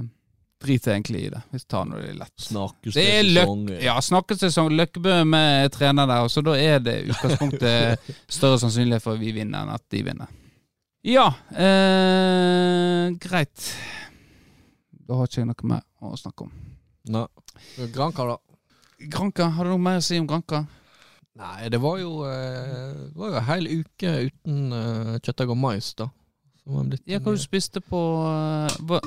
drit 0.63 0.88
egentlig 0.88 1.25
i 1.25 1.34
det. 1.34 1.41
Vi 1.51 1.60
tar 1.60 1.86
nå 1.88 1.99
det 1.99 2.15
lett. 2.15 2.34
Snakkes 2.39 2.95
Det 2.95 3.05
er 3.17 3.27
sesong. 3.27 3.67
Ja, 3.73 3.81
ja, 3.89 3.97
snakkesesong. 4.01 4.71
Løkkebø 4.79 5.19
med 5.27 5.71
trener 5.75 6.08
der, 6.08 6.27
så 6.31 6.43
da 6.43 6.55
er 6.55 6.79
det 6.79 6.97
utgangspunktet 7.12 8.10
større 8.31 8.63
sannsynlighet 8.63 9.03
for 9.03 9.19
at 9.19 9.23
vi 9.23 9.36
vinner 9.36 9.63
enn 9.65 9.75
at 9.75 9.84
de 9.91 10.03
vinner. 10.08 10.31
Ja, 11.06 11.28
eh, 11.54 13.12
greit. 13.22 13.65
Da 15.06 15.20
har 15.20 15.28
ikke 15.30 15.44
jeg 15.44 15.50
noe 15.52 15.68
mer 15.70 15.84
å 16.02 16.15
snakke 16.18 16.48
om. 16.48 16.54
Nei. 17.13 17.28
Granka, 17.94 18.26
da? 18.32 18.38
Granka, 19.13 19.52
har 19.54 19.68
du 19.68 19.76
noe 19.76 19.84
mer 19.86 20.00
å 20.02 20.06
si 20.06 20.18
om 20.18 20.26
Granka? 20.30 20.63
Nei, 21.38 21.68
det 21.70 21.78
var 21.84 22.00
jo, 22.02 22.24
eh, 22.26 22.96
det 23.12 23.20
var 23.20 23.30
jo 23.30 23.38
en 23.38 23.48
hel 23.52 23.68
uke 23.76 24.13
uten 24.32 24.74
eh, 24.74 25.13
kjøttdeig 25.20 25.52
og 25.54 25.60
mais, 25.62 25.91
da. 26.00 26.10
Ja, 27.06 27.20
hva 27.22 27.36
du 27.36 27.41
spiste 27.44 27.84
på 27.86 28.02
eh, 28.26 28.78
hva, 28.89 29.02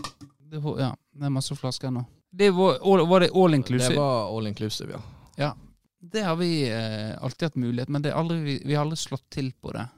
det, 0.53 0.61
var- 0.63 0.79
Ja, 0.85 0.93
det 1.19 1.27
er 1.27 1.35
masse 1.35 1.57
flasker 1.59 1.91
nå. 1.91 2.05
Det 2.31 2.53
var, 2.55 2.79
all- 2.85 3.07
var 3.11 3.25
det 3.25 3.33
all 3.35 3.55
inclusive? 3.59 3.91
Det 3.97 3.99
var 3.99 4.29
all 4.37 4.47
inclusive, 4.47 5.03
ja. 5.41 5.55
Det 5.99 6.23
har 6.23 6.37
vi 6.39 6.69
eh, 6.71 7.17
alltid 7.19 7.49
hatt 7.49 7.57
mulighet, 7.59 7.89
men 7.91 8.03
det 8.05 8.13
er 8.13 8.21
aldri, 8.21 8.39
vi, 8.45 8.59
vi 8.65 8.75
har 8.79 8.85
aldri 8.87 9.01
slått 9.01 9.25
til 9.35 9.51
på 9.61 9.73
det. 9.75 9.89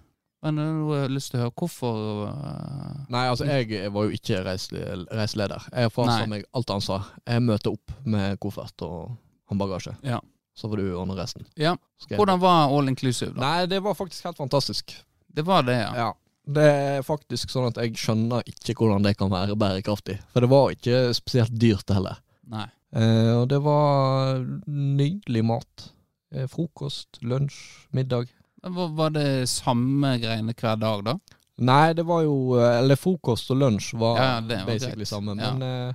Men 0.42 0.56
nå 0.56 0.66
har 0.88 1.02
jeg 1.02 1.12
lyst 1.12 1.30
til 1.34 1.40
å 1.40 1.42
høre 1.42 1.52
hvorfor 1.60 1.98
eh, 2.30 3.00
Nei, 3.12 3.24
altså 3.28 3.44
jeg 3.44 3.90
var 3.92 4.06
jo 4.08 4.16
ikke 4.16 4.38
reisel- 4.46 5.04
reiseleder. 5.12 5.66
Jeg 5.74 5.92
Nei. 6.08 6.30
meg 6.32 6.46
alt 6.56 6.70
ansvar. 6.70 7.10
Jeg 7.28 7.42
møter 7.44 7.74
opp 7.74 7.92
med 8.08 8.38
koffert 8.40 8.84
og 8.86 9.10
håndbagasje. 9.52 9.96
Ja. 10.06 10.20
Så 10.56 10.70
får 10.70 10.80
du 10.80 10.88
ordne 10.96 11.16
resten. 11.18 11.44
Ja. 11.60 11.74
Hvordan 12.08 12.40
var 12.40 12.72
all 12.72 12.88
inclusive, 12.88 13.34
da? 13.36 13.40
Nei, 13.44 13.66
det 13.70 13.82
var 13.84 13.94
faktisk 13.98 14.24
helt 14.24 14.40
fantastisk. 14.40 14.96
Det 15.30 15.44
var 15.46 15.62
det, 15.68 15.76
ja. 15.76 15.92
Ja. 16.06 16.08
Det 16.50 16.64
er 16.66 17.04
faktisk 17.06 17.52
sånn 17.52 17.68
at 17.68 17.76
jeg 17.78 17.94
skjønner 18.00 18.42
ikke 18.48 18.74
hvordan 18.80 19.04
det 19.04 19.14
kan 19.20 19.30
være 19.30 19.54
bærekraftig. 19.60 20.16
For 20.32 20.40
det 20.42 20.50
var 20.50 20.72
ikke 20.74 21.12
spesielt 21.14 21.52
dyrt 21.60 21.92
heller. 21.94 22.16
Nei. 22.50 22.64
Eh, 22.96 23.32
og 23.36 23.46
det 23.52 23.60
var 23.62 24.40
nydelig 24.66 25.44
mat. 25.46 25.90
Eh, 26.34 26.48
frokost, 26.50 27.20
lunsj, 27.22 27.60
middag. 27.94 28.32
Var, 28.62 29.10
det 29.14 29.48
samme 29.48 30.18
greiene 30.20 30.52
hver 30.54 30.76
dag, 30.80 31.04
da? 31.06 31.14
Nei, 31.60 31.92
det 31.96 32.04
var 32.08 32.22
jo 32.24 32.56
eh, 32.58 32.78
Eller 32.80 32.96
frokost 32.96 33.50
og 33.52 33.58
lunsj 33.60 33.94
var, 34.00 34.16
Ja, 34.20 34.28
var 34.40 34.66
basically 34.68 35.04
greit. 35.04 35.08
samme. 35.08 35.34
Ja. 35.40 35.52
Men 35.54 35.62
eh, 35.90 35.94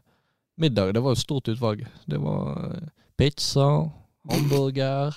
middag, 0.62 0.94
det 0.94 1.02
var 1.06 1.14
jo 1.16 1.22
stort 1.22 1.48
utvalg. 1.50 1.86
Det 2.06 2.20
var 2.22 2.72
eh, 2.76 2.88
pizza, 3.18 3.68
hamburger, 4.30 5.16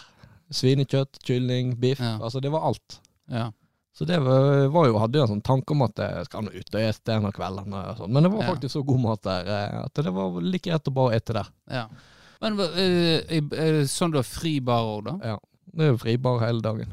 svinekjøtt, 0.50 1.20
kylling, 1.24 1.74
biff. 1.80 2.00
Ja. 2.00 2.18
Altså, 2.22 2.40
det 2.40 2.52
var 2.52 2.64
alt. 2.68 3.00
Ja. 3.32 3.50
Så 3.98 4.04
det 4.06 4.20
var, 4.22 4.68
var 4.70 4.86
jo, 4.86 4.98
hadde 5.02 5.18
jo 5.18 5.24
en 5.26 5.32
sånn 5.32 5.42
tanke 5.44 5.74
om 5.74 5.82
at 5.88 5.98
jeg 5.98 6.28
skal 6.28 6.44
nå 6.46 6.52
ut 6.54 6.74
og 6.76 6.84
ete 6.84 7.16
en 7.16 7.26
av 7.26 7.32
kveldene. 7.34 7.80
Og 7.90 7.96
sånn. 7.98 8.12
Men 8.14 8.22
det 8.28 8.30
var 8.36 8.44
Ja. 8.44 8.52
faktisk 8.52 8.76
så 8.76 8.84
god 8.86 9.00
mat 9.02 9.22
der 9.26 9.48
eh, 9.56 9.80
at 9.88 9.94
det 10.04 10.12
var 10.14 10.38
like 10.44 10.68
greit 10.70 10.88
å 10.92 10.94
bare 11.00 11.16
ete 11.18 11.32
der. 11.40 11.50
ja. 11.72 11.88
Men 12.40 12.54
eh, 12.60 13.40
det 13.50 13.88
sånn 13.90 14.12
du 14.14 14.20
har 14.20 14.26
fri 14.28 14.60
bar 14.62 14.84
òg, 14.86 15.08
da? 15.08 15.14
Ja. 15.32 15.38
Det 15.74 15.84
er 15.84 15.88
jo 15.90 15.96
fribar 15.98 16.38
hele 16.44 16.62
dagen. 16.62 16.92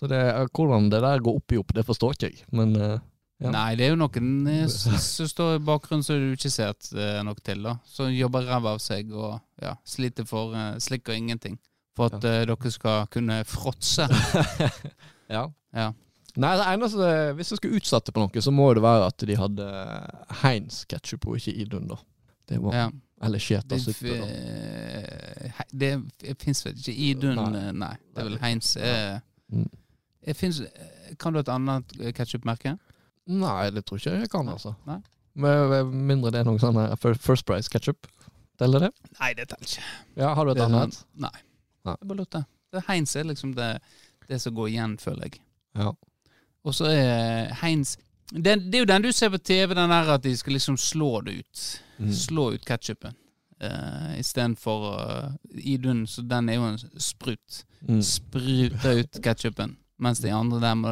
Ja. 0.00 0.06
Så 0.06 0.08
det, 0.08 0.18
eh, 0.32 0.46
hvordan 0.56 0.90
det 0.90 1.00
der 1.04 1.20
går 1.20 1.36
opp 1.36 1.52
i 1.52 1.58
opp, 1.60 1.72
det 1.76 1.84
forstår 1.84 2.14
ikke 2.16 2.30
jeg. 2.32 2.44
Men 2.56 2.74
eh, 2.76 2.98
Ja. 3.40 3.50
Nei, 3.54 3.74
det 3.76 3.86
er 3.86 3.94
jo 3.94 3.96
noen 3.96 4.46
eh, 4.52 4.66
som 5.00 5.28
står 5.28 5.54
i 5.56 5.64
bakgrunnen 5.64 6.04
som 6.04 6.16
du 6.20 6.34
ikke 6.34 6.50
ser 6.52 6.74
at 6.74 6.90
det 6.92 7.06
er 7.18 7.22
noe 7.24 7.36
til, 7.40 7.62
da. 7.64 7.78
Som 7.88 8.10
jobber 8.12 8.44
ræva 8.44 8.74
av 8.76 8.80
seg 8.84 9.12
og 9.16 9.38
ja, 9.62 9.74
sliter 9.84 10.26
for 10.28 10.52
uh, 10.52 10.74
slikk 10.76 11.08
og 11.08 11.16
ingenting. 11.16 11.56
For 11.96 12.08
at 12.12 12.24
eh, 12.24 12.42
dere 12.48 12.72
skal 12.72 13.06
kunne 13.12 13.38
fråtse. 13.48 14.04
ja. 15.36 15.46
Ja. 15.72 15.86
Nei, 16.36 16.50
det 16.58 16.66
eneste 16.70 17.08
Hvis 17.38 17.50
jeg 17.50 17.58
skulle 17.58 17.78
utsette 17.80 18.12
på 18.14 18.22
noe, 18.22 18.42
så 18.44 18.52
må 18.54 18.68
det 18.76 18.82
være 18.84 19.08
at 19.08 19.24
de 19.26 19.36
hadde 19.40 19.66
Heinz 20.42 20.84
ketsjup 20.90 21.26
og 21.26 21.40
ikke 21.40 21.56
Idun, 21.64 21.88
da. 21.90 21.96
Det 22.48 22.60
var 22.62 22.76
ja. 22.76 22.86
Eller 23.24 23.38
Det, 23.68 23.80
suppe, 23.82 24.14
da. 24.16 25.66
Det, 25.72 25.90
det 26.22 26.36
fins 26.40 26.64
vel 26.66 26.76
ikke 26.76 26.94
Idun 26.94 27.36
Nei. 27.36 27.72
Nei. 27.72 27.94
Det 28.14 28.22
er 28.22 28.28
vel 28.30 28.38
Heinz. 28.44 28.76
eh, 28.76 29.18
Mm. 29.50 29.66
Eh, 30.24 30.36
finnes, 30.36 30.60
eh, 30.60 31.14
kan 31.18 31.34
du 31.34 31.40
et 31.40 31.52
annet 31.52 31.96
ketsjupmerke? 32.16 32.76
Nei, 33.30 33.70
det 33.74 33.84
tror 33.86 34.00
ikke 34.00 34.16
jeg 34.18 34.30
kan, 34.32 34.48
altså. 34.48 34.74
Nei. 34.88 35.00
Med, 35.40 35.92
mindre 35.94 36.32
det 36.34 36.42
er 36.42 36.48
noe 36.48 36.60
sånn 36.60 36.78
First 36.98 37.46
Price 37.48 37.70
ketsjup. 37.70 38.08
Teller 38.60 38.88
det? 38.88 38.90
Nei, 39.20 39.32
det 39.38 39.48
teller 39.52 39.68
ikke. 39.68 39.88
Ja, 40.18 40.34
har 40.36 40.46
du 40.46 40.52
et 40.52 40.62
annet? 40.64 41.00
Nei. 41.14 41.32
Nei. 41.86 41.96
Er 41.96 42.06
bare 42.10 42.20
lurte. 42.22 42.44
Det 42.70 42.84
Heinz 42.86 43.16
er 43.16 43.26
liksom 43.26 43.54
det, 43.56 43.72
det 44.28 44.40
som 44.42 44.54
går 44.54 44.68
igjen, 44.72 44.98
føler 45.00 45.28
jeg. 45.30 45.40
Ja. 45.78 45.94
Og 46.66 46.76
så 46.76 46.90
er 46.92 47.54
Heinz 47.62 47.96
det, 48.30 48.60
det 48.70 48.78
er 48.78 48.84
jo 48.84 48.86
den 48.86 49.02
du 49.02 49.10
ser 49.12 49.32
på 49.32 49.38
TV, 49.42 49.74
den 49.74 49.90
der 49.90 50.12
at 50.14 50.22
de 50.22 50.36
skal 50.36 50.54
liksom 50.54 50.76
slå 50.78 51.20
det 51.26 51.40
ut. 51.40 51.62
Mm. 51.98 52.12
Slå 52.14 52.52
ut 52.54 52.66
ketsjupen. 52.66 53.16
Uh, 53.60 54.18
Istedenfor 54.20 54.84
uh, 54.94 55.32
Idun, 55.58 56.06
så 56.06 56.22
den 56.22 56.48
er 56.48 56.54
jo 56.60 56.68
en 56.68 56.78
sprut. 56.98 57.64
Mm. 57.88 58.02
Spruter 58.02 59.02
ut 59.02 59.18
ketsjupen. 59.22 59.76
Mens 60.00 60.20
de 60.24 60.30
andre 60.34 60.60
der 60.62 60.74
må 60.78 60.90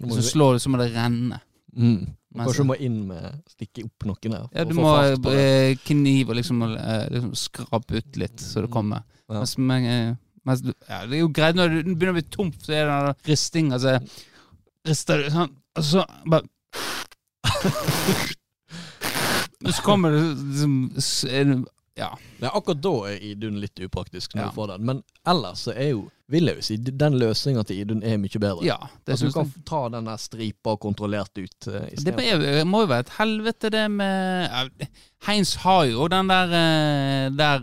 Hvis 0.00 0.20
du 0.20 0.26
slår 0.30 0.50
det, 0.56 0.62
så 0.64 0.68
må 0.72 0.76
det 0.80 0.90
renne. 0.94 1.38
mm. 1.76 2.00
Kanskje 2.30 2.62
du 2.62 2.68
må 2.68 2.76
inn 2.78 2.98
med 3.08 3.24
Stikke 3.50 3.82
opp 3.88 4.04
noen 4.06 4.34
der. 4.36 4.44
Ja, 4.54 4.62
du 4.68 4.74
må 4.78 4.90
eh, 5.32 5.72
knive 5.82 6.30
og 6.30 6.36
liksom, 6.38 6.56
eh, 6.68 7.06
liksom 7.10 7.32
skrape 7.38 7.98
ut 7.98 8.12
litt, 8.22 8.38
så 8.38 8.62
det 8.62 8.70
kommer. 8.70 9.02
Ja. 9.26 9.40
Mens, 9.40 9.56
men, 9.58 9.86
eh, 9.90 10.14
mens 10.46 10.62
ja, 10.62 11.00
det 11.10 11.16
er 11.18 11.24
jo 11.24 11.32
greit 11.34 11.58
når 11.58 11.66
det 11.74 11.80
begynner 11.90 12.14
å 12.14 12.18
bli 12.20 12.28
tomt, 12.30 12.54
så 12.62 12.70
er 12.76 12.86
det 12.86 12.92
den 12.92 13.02
risting. 13.32 13.66
ristinga, 13.72 13.76
så 13.82 13.90
rister 14.86 15.14
du 15.24 15.28
sånn, 15.34 15.52
og 15.76 15.82
så 15.90 16.00
bare 16.30 16.46
så 19.74 19.80
kommer 19.84 20.08
det 20.14 20.22
liksom 20.38 20.74
Ja. 21.98 22.14
Ja, 22.40 22.50
akkurat 22.54 22.80
da 22.82 22.92
er 23.10 23.18
Idun 23.22 23.58
litt 23.60 23.80
upraktisk, 23.82 24.34
når 24.34 24.42
Ja. 24.42 24.48
du 24.48 24.54
får 24.54 24.66
den. 24.68 24.84
men 24.86 25.02
ellers 25.26 25.58
så 25.66 25.72
er 25.74 25.88
jo, 25.90 26.10
vil 26.28 26.46
jeg 26.46 26.56
jo 26.56 26.62
si, 26.62 26.76
den 26.76 27.18
løsninga 27.18 27.64
til 27.66 27.80
Idun 27.82 28.02
er 28.02 28.16
mye 28.16 28.38
bedre. 28.40 28.64
ja 28.64 28.76
det 29.04 29.14
At 29.14 29.20
du 29.20 29.32
kan 29.32 29.44
jeg. 29.50 29.64
ta 29.66 29.88
den 29.88 30.04
der 30.04 30.16
stripa 30.16 30.76
kontrollert 30.76 31.36
ut 31.36 31.66
uh, 31.68 31.80
Det 32.04 32.14
er- 32.18 32.64
må 32.64 32.80
jo 32.82 32.86
være 32.86 33.00
et 33.00 33.12
helvete, 33.18 33.70
det 33.70 33.90
med 33.90 34.48
uh, 34.50 34.86
Heinz 35.26 35.54
har 35.56 35.84
jo 35.84 36.08
den 36.08 36.28
der, 36.28 36.46
uh, 36.46 37.36
der 37.36 37.60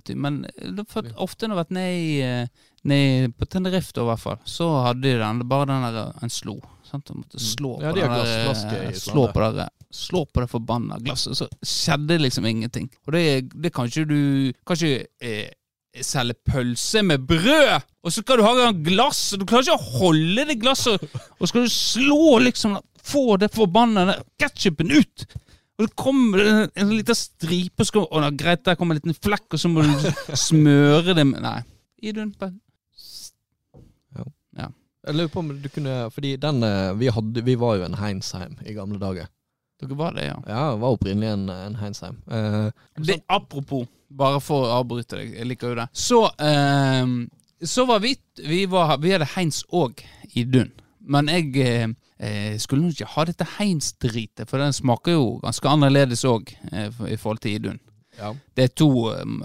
uh, 0.00 0.14
Men 0.16 0.46
for, 0.88 1.02
ofte 1.16 1.46
når 1.46 1.54
jeg 1.54 1.56
har 1.56 1.64
vært 1.64 1.70
ned, 1.70 1.92
i, 2.00 2.48
ned 2.88 3.34
på 3.38 3.44
Tenerife, 3.46 3.92
da, 3.92 4.02
i 4.02 4.04
hvert 4.06 4.20
fall, 4.20 4.38
så 4.44 4.82
hadde 4.86 5.02
de 5.02 5.18
den, 5.18 5.48
bare 5.48 5.66
den 5.66 5.82
der 5.82 6.12
en 6.22 6.30
slo. 6.30 6.60
Sant? 6.90 7.10
Måtte 7.14 7.38
slå 7.38 7.76
Mm. 7.78 7.82
Ja, 7.82 7.90
på 7.90 7.94
de 7.94 8.00
den 8.00 8.10
der, 8.10 8.92
slå 8.94 9.26
på 9.32 9.52
det, 9.54 9.68
slå 9.92 10.24
på 10.26 10.42
det 10.42 10.50
forbanna 10.50 10.98
glasset, 11.02 11.36
så 11.38 11.46
skjedde 11.62 12.18
liksom 12.20 12.46
ingenting. 12.48 12.88
Og 13.06 13.14
det, 13.16 13.22
det 13.54 13.72
kan 13.74 13.88
ikke 13.88 14.08
du 14.08 14.52
Kan 14.66 14.78
ikke 14.78 15.06
eh, 15.22 15.54
selge 16.04 16.36
pølse 16.44 17.02
med 17.06 17.24
brød, 17.28 17.86
og 18.04 18.12
så 18.12 18.20
skal 18.20 18.38
du 18.38 18.44
ha 18.44 18.66
en 18.66 18.82
glass, 18.84 19.30
du 19.38 19.46
klarer 19.46 19.64
ikke 19.64 19.78
å 19.78 20.02
holde 20.02 20.44
det 20.50 20.58
glasset, 20.60 21.06
og 21.38 21.48
skal 21.48 21.66
du 21.66 21.72
slå 21.72 22.38
liksom 22.44 22.78
Få 23.06 23.36
det 23.38 23.52
forbanna 23.54 24.16
ketsjupen 24.34 24.90
ut! 24.90 25.26
Og 25.78 25.84
så 25.84 25.92
kommer 25.94 26.40
det 26.40 26.46
en, 26.50 26.70
en 26.82 26.88
liten 26.90 27.14
stripe, 27.14 27.78
og 27.78 27.86
så 27.86 27.94
kommer, 27.94 28.08
å, 28.10 28.22
da, 28.24 28.30
greit, 28.34 28.64
der 28.66 28.74
kommer 28.80 28.96
en 28.96 28.98
liten 28.98 29.14
flekk, 29.14 29.46
og 29.54 29.62
så 29.62 29.70
må 29.70 29.84
du 29.86 30.08
smøre 30.48 31.14
det 31.14 31.22
med 31.28 31.44
Nei. 31.44 31.60
Idun, 32.02 32.32
bare 32.34 32.56
Jeg 35.06 35.14
lurer 35.14 35.30
på 35.30 35.42
om 35.42 35.50
du 35.62 35.68
kunne 35.70 35.96
Fordi 36.10 36.34
den 36.42 36.62
eh, 36.66 36.92
vi 36.98 37.10
hadde 37.14 37.44
Vi 37.46 37.54
var 37.60 37.78
jo 37.78 37.86
en 37.86 37.98
Heinsheim 38.00 38.58
i 38.66 38.74
gamle 38.76 38.98
dager. 38.98 39.30
Dere 39.80 39.94
var 39.98 40.14
det, 40.16 40.24
ja. 40.30 40.36
Ja, 40.48 40.60
det 40.72 40.80
var 40.80 40.94
opprinnelig 40.96 41.28
en, 41.34 41.48
en 41.52 41.74
Heinsheim. 41.76 42.16
Eh, 42.30 42.70
Det, 42.96 43.18
apropos, 43.28 43.86
bare 44.08 44.40
for 44.40 44.64
å 44.64 44.78
avbryte 44.80 45.18
deg, 45.20 45.34
jeg 45.36 45.46
liker 45.50 45.74
jo 45.74 45.78
det. 45.82 45.88
Så, 45.92 46.20
eh, 46.40 47.06
så 47.64 47.84
var 47.88 48.00
vi 48.00 48.14
Vi, 48.40 48.66
var, 48.66 48.96
vi 48.98 49.12
hadde 49.12 49.28
Heins 49.36 49.62
òg 49.72 50.00
i 50.36 50.44
Dun. 50.44 50.72
Men 51.00 51.28
jeg 51.28 51.52
eh, 51.62 51.88
eh, 52.18 52.56
skulle 52.58 52.82
nok 52.86 52.96
ikke 52.96 53.12
ha 53.14 53.24
dette 53.28 53.46
Heins-dritet, 53.58 54.48
for 54.50 54.58
den 54.58 54.72
smaker 54.76 55.12
jo 55.16 55.26
ganske 55.44 55.68
annerledes 55.70 56.24
òg 56.28 56.50
eh, 56.72 56.88
i 57.12 57.16
forhold 57.16 57.40
til 57.44 57.54
Idun. 57.60 57.78
ja. 58.18 58.32
Det 58.56 58.64
er 58.64 58.72
to 58.74 58.88
um, 59.12 59.42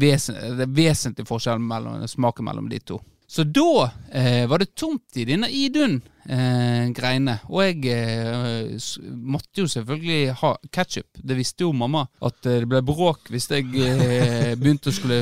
vesen, 0.00 0.34
Det 0.58 0.66
er 0.68 0.72
vesentlig 0.76 1.26
forskjell 1.26 1.58
mellom 1.58 2.04
smaken 2.08 2.44
mellom 2.44 2.68
de 2.68 2.78
to. 2.78 3.00
Så 3.26 3.42
da 3.44 3.90
eh, 4.12 4.44
var 4.48 4.62
det 4.62 4.74
tomt 4.78 5.16
i 5.18 5.24
denne 5.26 5.48
Idun-greiene. 5.50 7.38
og 7.50 7.62
jeg 7.64 7.80
eh, 7.90 8.76
måtte 9.10 9.64
jo 9.64 9.70
selvfølgelig 9.70 10.36
ha 10.42 10.52
ketsjup. 10.70 11.18
Det 11.18 11.36
visste 11.38 11.66
jo 11.66 11.72
mamma. 11.74 12.04
At 12.22 12.46
eh, 12.46 12.60
det 12.62 12.70
ble 12.70 12.82
bråk 12.86 13.32
hvis 13.34 13.50
jeg 13.50 13.66
eh, 13.82 14.54
begynte 14.54 14.92
å 14.92 14.94
skulle 14.94 15.20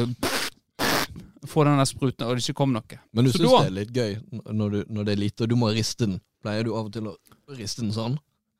få 1.49 1.65
den 1.65 1.81
der 1.81 1.89
spruten, 1.89 2.27
og 2.27 2.37
det 2.37 2.45
ikke 2.45 2.61
kom 2.61 2.73
noe. 2.77 3.01
Men 3.13 3.27
du 3.27 3.33
syns 3.33 3.49
det 3.49 3.67
er 3.67 3.77
litt 3.81 3.97
gøy 3.97 4.15
når, 4.53 4.69
du, 4.71 4.79
når 4.89 5.09
det 5.09 5.13
er 5.17 5.21
lite, 5.25 5.45
og 5.45 5.53
du 5.53 5.59
må 5.61 5.73
riste 5.73 6.09
den? 6.09 6.21
Pleier 6.45 6.65
du 6.69 6.75
av 6.77 6.89
og 6.89 6.93
til 6.93 7.09
å 7.09 7.17
riste 7.57 7.85
den 7.85 7.93
sånn? 7.97 8.19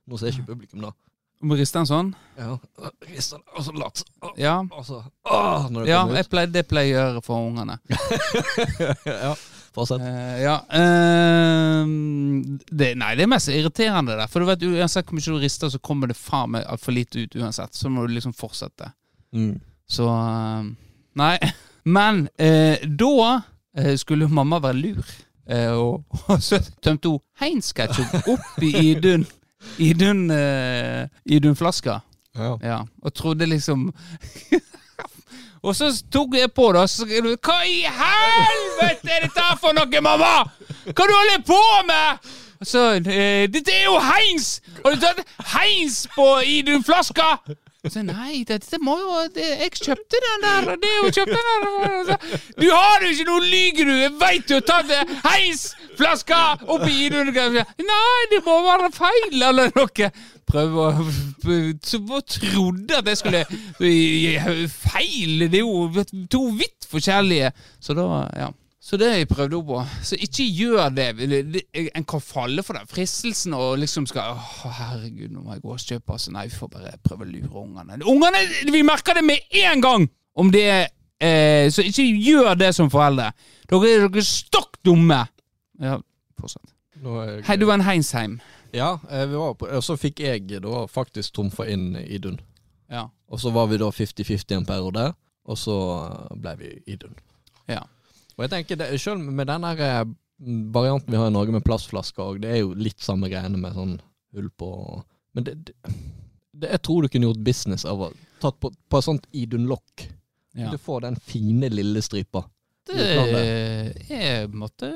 Nå 0.09 0.21
ser 0.21 0.33
ikke 0.33 0.51
publikum, 0.53 0.85
da. 0.85 0.93
Du 1.41 1.49
må 1.51 1.59
riste 1.59 1.81
den 1.81 1.89
sånn? 1.89 2.13
Ja, 2.39 2.55
riste 3.09 3.37
den, 3.37 3.45
og 3.53 3.67
så 3.67 3.75
lat. 3.77 4.05
Ja. 4.41 4.55
Altså, 4.65 5.03
så 5.05 5.35
åh, 5.35 5.67
når 5.71 5.85
det 5.85 5.91
ja 5.91 6.05
kommer 6.07 6.31
pleier, 6.31 6.53
det 6.55 6.63
pleier 6.71 6.89
jeg 6.89 6.95
å 6.95 7.03
gjøre 7.03 7.25
for 7.27 7.49
ungene. 7.51 7.77
ja, 9.27 9.35
fortsett. 9.77 10.05
Uh, 10.05 10.37
ja 10.41 10.57
Uh, 10.65 11.85
det, 12.71 12.95
Nei, 13.01 13.13
det 13.19 13.27
er 13.27 13.31
mest 13.35 13.53
irriterende 13.53 14.17
der. 14.17 14.31
For 14.31 14.41
du 14.41 14.49
vet 14.49 14.65
uansett 14.71 15.11
hvor 15.11 15.19
mye 15.19 15.37
du 15.37 15.43
rister, 15.43 15.73
så 15.73 15.83
kommer 15.85 16.11
det 16.11 16.17
faen 16.19 16.55
meg 16.57 16.67
altfor 16.71 16.97
lite 16.97 17.27
ut 17.27 17.37
uansett. 17.43 17.77
Så 17.77 17.93
må 17.93 18.07
du 18.07 18.15
liksom 18.15 18.35
fortsette. 18.37 18.93
Mm. 19.37 19.59
Så 19.91 20.09
uh, 20.09 20.65
Nei. 21.21 21.37
Men 21.85 22.29
eh, 22.41 22.81
da 22.89 23.41
eh, 23.77 23.97
skulle 24.01 24.29
mamma 24.29 24.59
være 24.65 24.81
lur. 24.81 25.15
Og, 25.77 26.05
så 26.41 26.57
tømte 26.81 27.11
hun 27.13 27.21
Heinz-ketchup 27.41 28.31
oppi 28.33 28.71
Idun 28.81 29.27
Idun 29.79 30.31
uh, 30.31 31.07
Idun-flaska. 31.25 32.01
Ja. 32.35 32.57
Ja, 32.63 32.79
og 33.03 33.15
trodde 33.15 33.47
liksom 33.47 33.93
Og 35.65 35.77
så 35.77 36.03
tok 36.13 36.35
jeg 36.35 36.53
på 36.53 36.73
det, 36.73 36.81
og 36.81 36.89
så 36.91 37.07
Hva 37.07 37.59
i 37.65 37.85
helvete 37.89 39.13
er 39.15 39.23
dette 39.25 39.45
for 39.61 39.73
noe, 39.77 40.01
mamma?! 40.05 40.33
Hva 40.85 41.07
du 41.09 41.15
holder 41.15 41.45
på 41.47 41.61
med?! 41.89 42.33
Så 42.65 42.83
eh, 42.97 43.49
'Dette 43.49 43.73
er 43.73 43.85
jo 43.85 43.99
heins! 44.01 44.63
Har 44.85 44.95
du 44.95 45.01
tatt 45.01 45.21
heins 45.55 46.07
på 46.15 46.27
i 46.41 46.63
din 46.63 46.85
flaske?' 46.85 47.57
Så 47.93 48.01
nei, 48.07 48.45
dette 48.49 48.79
må 48.81 48.95
jo 48.97 49.17
det, 49.35 49.45
Jeg 49.61 49.73
kjøpte 49.77 50.21
den 50.25 50.45
der, 50.45 50.69
og 50.73 50.81
det 50.81 50.93
jo 50.95 51.11
kjøpte 51.13 51.41
den 51.49 51.67
der. 51.67 51.99
Så, 52.09 52.39
Du 52.57 52.67
har 52.71 53.05
jo 53.05 53.11
ikke 53.13 53.27
noe 53.29 53.45
lyger, 53.45 53.91
du! 53.91 53.95
Jeg 54.01 54.15
veit 54.21 54.49
du 54.49 54.55
har 54.57 54.65
tatt 54.71 54.89
det. 54.89 55.03
Heinz-flaska 55.27 56.41
oppi 56.65 56.95
Idun. 57.07 57.33
Nei, 57.35 58.21
det 58.33 58.41
må 58.47 58.57
være 58.65 58.91
feil, 58.95 59.37
eller 59.51 59.73
noe. 59.77 60.11
Prøve 60.49 60.89
å 60.89 61.05
bare 61.45 61.73
trodde 61.85 62.99
at 63.01 63.09
jeg 63.13 63.21
skulle 63.21 63.45
Feil! 64.73 65.47
Det 65.49 65.61
er 65.61 65.65
jo 65.65 66.05
to 66.33 66.43
vidt 66.57 66.89
forskjellige. 66.91 67.53
Så 67.85 67.97
da, 67.97 68.09
ja. 68.37 68.51
Så 68.85 68.99
det 69.01 69.07
har 69.09 69.17
jeg 69.17 69.29
prøvd 69.31 69.55
opp 69.57 69.69
på. 69.71 69.77
Så 70.05 70.17
ikke 70.21 70.45
gjør 70.45 70.91
det. 70.93 71.07
En 71.97 72.05
kan 72.05 72.21
falle 72.21 72.63
for 72.67 72.77
den 72.77 72.89
fristelsen 72.91 73.55
og 73.57 73.79
liksom 73.81 74.05
skal 74.11 74.35
Å, 74.37 74.73
herregud, 74.77 75.31
nå 75.33 75.41
må 75.41 75.55
jeg 75.55 75.63
gå 75.63 75.73
og 75.73 75.81
kjøpe. 75.81 76.17
Altså, 76.19 76.35
nei, 76.35 76.43
vi 76.51 76.59
får 76.59 76.73
bare 76.75 76.93
prøve 77.07 77.25
å 77.25 77.31
lure 77.31 77.63
ungene. 77.63 77.97
Ungene, 78.13 78.43
Vi 78.75 78.83
merker 78.85 79.17
det 79.17 79.25
med 79.25 79.57
en 79.65 79.85
gang! 79.85 80.05
Om 80.35 80.51
det 80.53 80.67
eh, 80.75 81.71
Så 81.73 81.87
ikke 81.87 82.05
gjør 82.27 82.59
det 82.61 82.75
som 82.77 82.91
foreldre. 82.93 83.31
Dere 83.71 83.93
er 83.95 84.05
dere 84.05 84.27
stokk 84.29 84.77
dumme. 84.85 85.23
Ja, 85.81 85.97
fortsett. 86.41 86.69
Hei, 87.49 87.57
du 87.57 87.65
var 87.69 87.79
en 87.79 87.87
Heinsheim. 87.89 88.37
Ja, 88.75 88.99
eh, 89.09 89.25
vi 89.31 89.39
var 89.39 89.57
på, 89.57 89.71
og 89.71 89.85
så 89.87 89.97
fikk 89.97 90.21
jeg 90.27 90.61
da 90.61 90.85
faktisk 90.91 91.39
trumfa 91.39 91.65
inn 91.71 91.95
Idun. 92.05 92.37
Ja. 92.93 93.07
Og 93.33 93.41
så 93.41 93.53
var 93.55 93.71
vi 93.73 93.81
da 93.81 93.89
50-50 93.89 94.59
en 94.59 94.69
periode, 94.69 95.09
og 95.49 95.59
så 95.59 95.77
ble 96.37 96.57
vi 96.61 96.77
Idun. 96.93 97.17
ja. 97.71 97.81
Og 98.35 98.45
jeg 98.45 98.53
tenker, 98.53 98.81
det, 98.81 98.91
Selv 99.01 99.23
med 99.23 99.47
den 99.51 99.67
her 99.69 99.83
eh, 99.87 100.03
varianten 100.75 101.13
vi 101.13 101.21
har 101.21 101.31
i 101.31 101.35
Norge 101.35 101.55
med 101.55 101.65
plastflasker, 101.67 102.23
òg, 102.25 102.43
det 102.43 102.51
er 102.51 102.63
jo 102.65 102.75
litt 102.75 103.01
samme 103.03 103.31
greiene 103.33 103.61
med 103.61 103.77
sånn 103.77 103.97
hull 104.35 104.51
på 104.59 104.71
Men 105.35 105.47
det, 105.47 105.55
det, 105.69 105.95
det, 106.53 106.71
jeg 106.73 106.83
tror 106.87 107.03
du 107.03 107.11
kunne 107.11 107.31
gjort 107.31 107.47
business 107.47 107.87
av 107.87 108.03
å 108.09 108.11
tatt 108.43 108.59
på, 108.61 108.71
på 108.71 108.99
et 108.99 109.07
sånt 109.07 109.25
Idun-lokk. 109.33 110.09
ja. 110.59 110.71
Du 110.71 110.79
får 110.79 111.07
den 111.07 111.17
fine, 111.17 111.71
lille 111.73 112.03
stripa. 112.03 112.45
Det 112.85 113.01
er 113.01 114.45
på 114.45 114.53
en 114.53 114.61
måte 114.61 114.91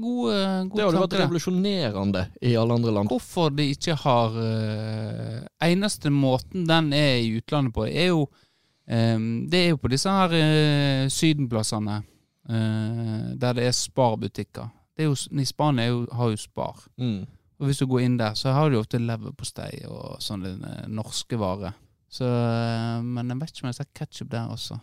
gode, 0.00 0.34
Det 0.34 0.70
gode 0.70 0.84
hadde 0.86 1.02
vært 1.02 1.16
revolusjonerende 1.20 2.22
i 2.40 2.54
alle 2.56 2.78
andre 2.78 2.94
land. 2.96 3.12
Hvorfor 3.12 3.52
de 3.52 3.68
ikke 3.74 3.96
har 4.00 4.36
uh, 4.36 5.42
Eneste 5.64 6.10
måten 6.10 6.64
den 6.68 6.92
er 6.96 7.18
i 7.20 7.34
utlandet 7.36 7.74
på, 7.76 7.84
er 7.86 8.10
jo 8.14 8.24
um, 8.24 9.26
Det 9.50 9.64
er 9.64 9.68
jo 9.74 9.82
på 9.82 9.92
disse 9.92 10.12
her 10.12 10.34
uh, 10.34 11.04
sydenplassene 11.12 12.00
der 12.48 13.52
det 13.58 13.66
er 13.68 13.74
sparbutikker. 13.76 14.70
Det 14.96 15.04
er 15.04 15.10
jo, 15.10 15.16
I 15.38 15.44
Spania 15.44 15.86
jo, 15.86 16.06
har 16.12 16.30
jo 16.32 16.38
Spar. 16.40 16.80
Mm. 16.96 17.26
Og 17.58 17.66
hvis 17.66 17.78
du 17.78 17.86
går 17.90 18.04
inn 18.06 18.18
der, 18.18 18.34
så 18.38 18.52
har 18.54 18.70
du 18.70 18.78
ofte 18.78 19.00
leverpostei 19.02 19.82
og 19.90 20.18
sånne 20.22 20.54
eh, 20.56 20.84
norske 20.94 21.38
varer. 21.38 21.74
Så, 22.10 22.26
eh, 22.26 22.98
men 23.02 23.32
jeg 23.32 23.40
vet 23.40 23.52
ikke 23.52 23.64
om 23.64 23.68
jeg 23.68 23.74
har 23.74 23.78
sett 23.80 23.96
ketsjup 23.98 24.30
der 24.32 24.52
også. 24.54 24.78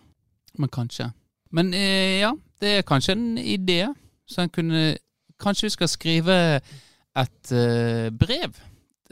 Men 0.60 0.72
kanskje. 0.72 1.10
Men 1.56 1.72
eh, 1.76 2.20
ja, 2.20 2.34
det 2.62 2.74
er 2.78 2.88
kanskje 2.88 3.16
en 3.16 3.40
idé. 3.40 3.82
Så 4.28 4.44
en 4.44 4.54
kunne 4.54 4.96
Kanskje 5.36 5.66
vi 5.66 5.74
skal 5.74 5.90
skrive 5.92 6.36
et 7.20 7.50
eh, 7.52 8.06
brev, 8.16 8.54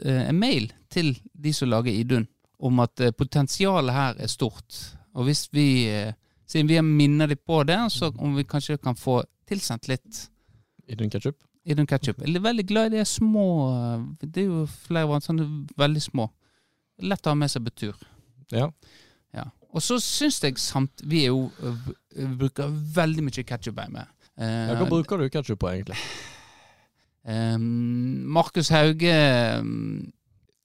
eh, 0.00 0.22
en 0.30 0.38
mail, 0.40 0.70
til 0.88 1.10
de 1.36 1.50
som 1.52 1.68
lager 1.68 1.92
Idun, 1.92 2.24
om 2.64 2.80
at 2.80 3.02
eh, 3.04 3.12
potensialet 3.12 3.92
her 3.92 4.22
er 4.24 4.30
stort. 4.32 4.78
Og 5.12 5.26
hvis 5.28 5.42
vi, 5.52 5.66
eh, 5.92 6.16
siden 6.46 6.68
vi 6.68 6.76
har 6.78 6.84
minner 6.86 7.30
dem 7.30 7.40
på 7.46 7.62
det, 7.68 7.78
så 7.92 8.10
om 8.18 8.34
vi 8.36 8.44
kanskje 8.44 8.76
kan 8.82 8.96
få 8.98 9.22
tilsendt 9.48 9.88
litt 9.88 10.28
Idun 10.86 11.08
ketchup. 11.08 11.38
Idun 11.64 11.86
ketchup. 11.88 12.18
Jeg 12.20 12.36
er 12.36 12.42
veldig 12.44 12.66
glad 12.68 12.92
i 12.92 12.98
de 12.98 13.04
små 13.08 13.44
eh, 13.72 14.02
Det 14.20 14.42
er 14.42 14.50
jo 14.50 14.64
flere 14.68 15.20
sånne 15.24 15.46
veldig 15.80 16.02
små. 16.04 16.26
Lett 17.08 17.24
å 17.24 17.32
ha 17.32 17.38
med 17.40 17.48
seg 17.50 17.64
på 17.64 17.72
tur. 17.72 18.02
Ja. 18.52 18.66
Ja. 19.32 19.46
Og 19.74 19.80
så 19.82 19.96
syns 19.98 20.42
jeg 20.44 20.58
samt 20.60 21.00
Vi 21.08 21.22
er 21.24 21.32
jo 21.32 21.48
øh, 21.64 21.88
bruker 22.38 22.68
veldig 22.68 23.24
mye 23.26 23.46
ketsjup 23.48 23.80
hjemme. 23.80 24.04
Eh, 24.36 24.68
Ja, 24.68 24.76
hva 24.76 24.90
bruker 24.90 25.18
du 25.18 25.30
ketchup 25.32 25.62
på, 25.64 25.72
egentlig? 25.72 25.96
eh, 27.24 27.56
Markus 27.58 28.68
Hauge 28.74 29.14
eh, 29.14 29.62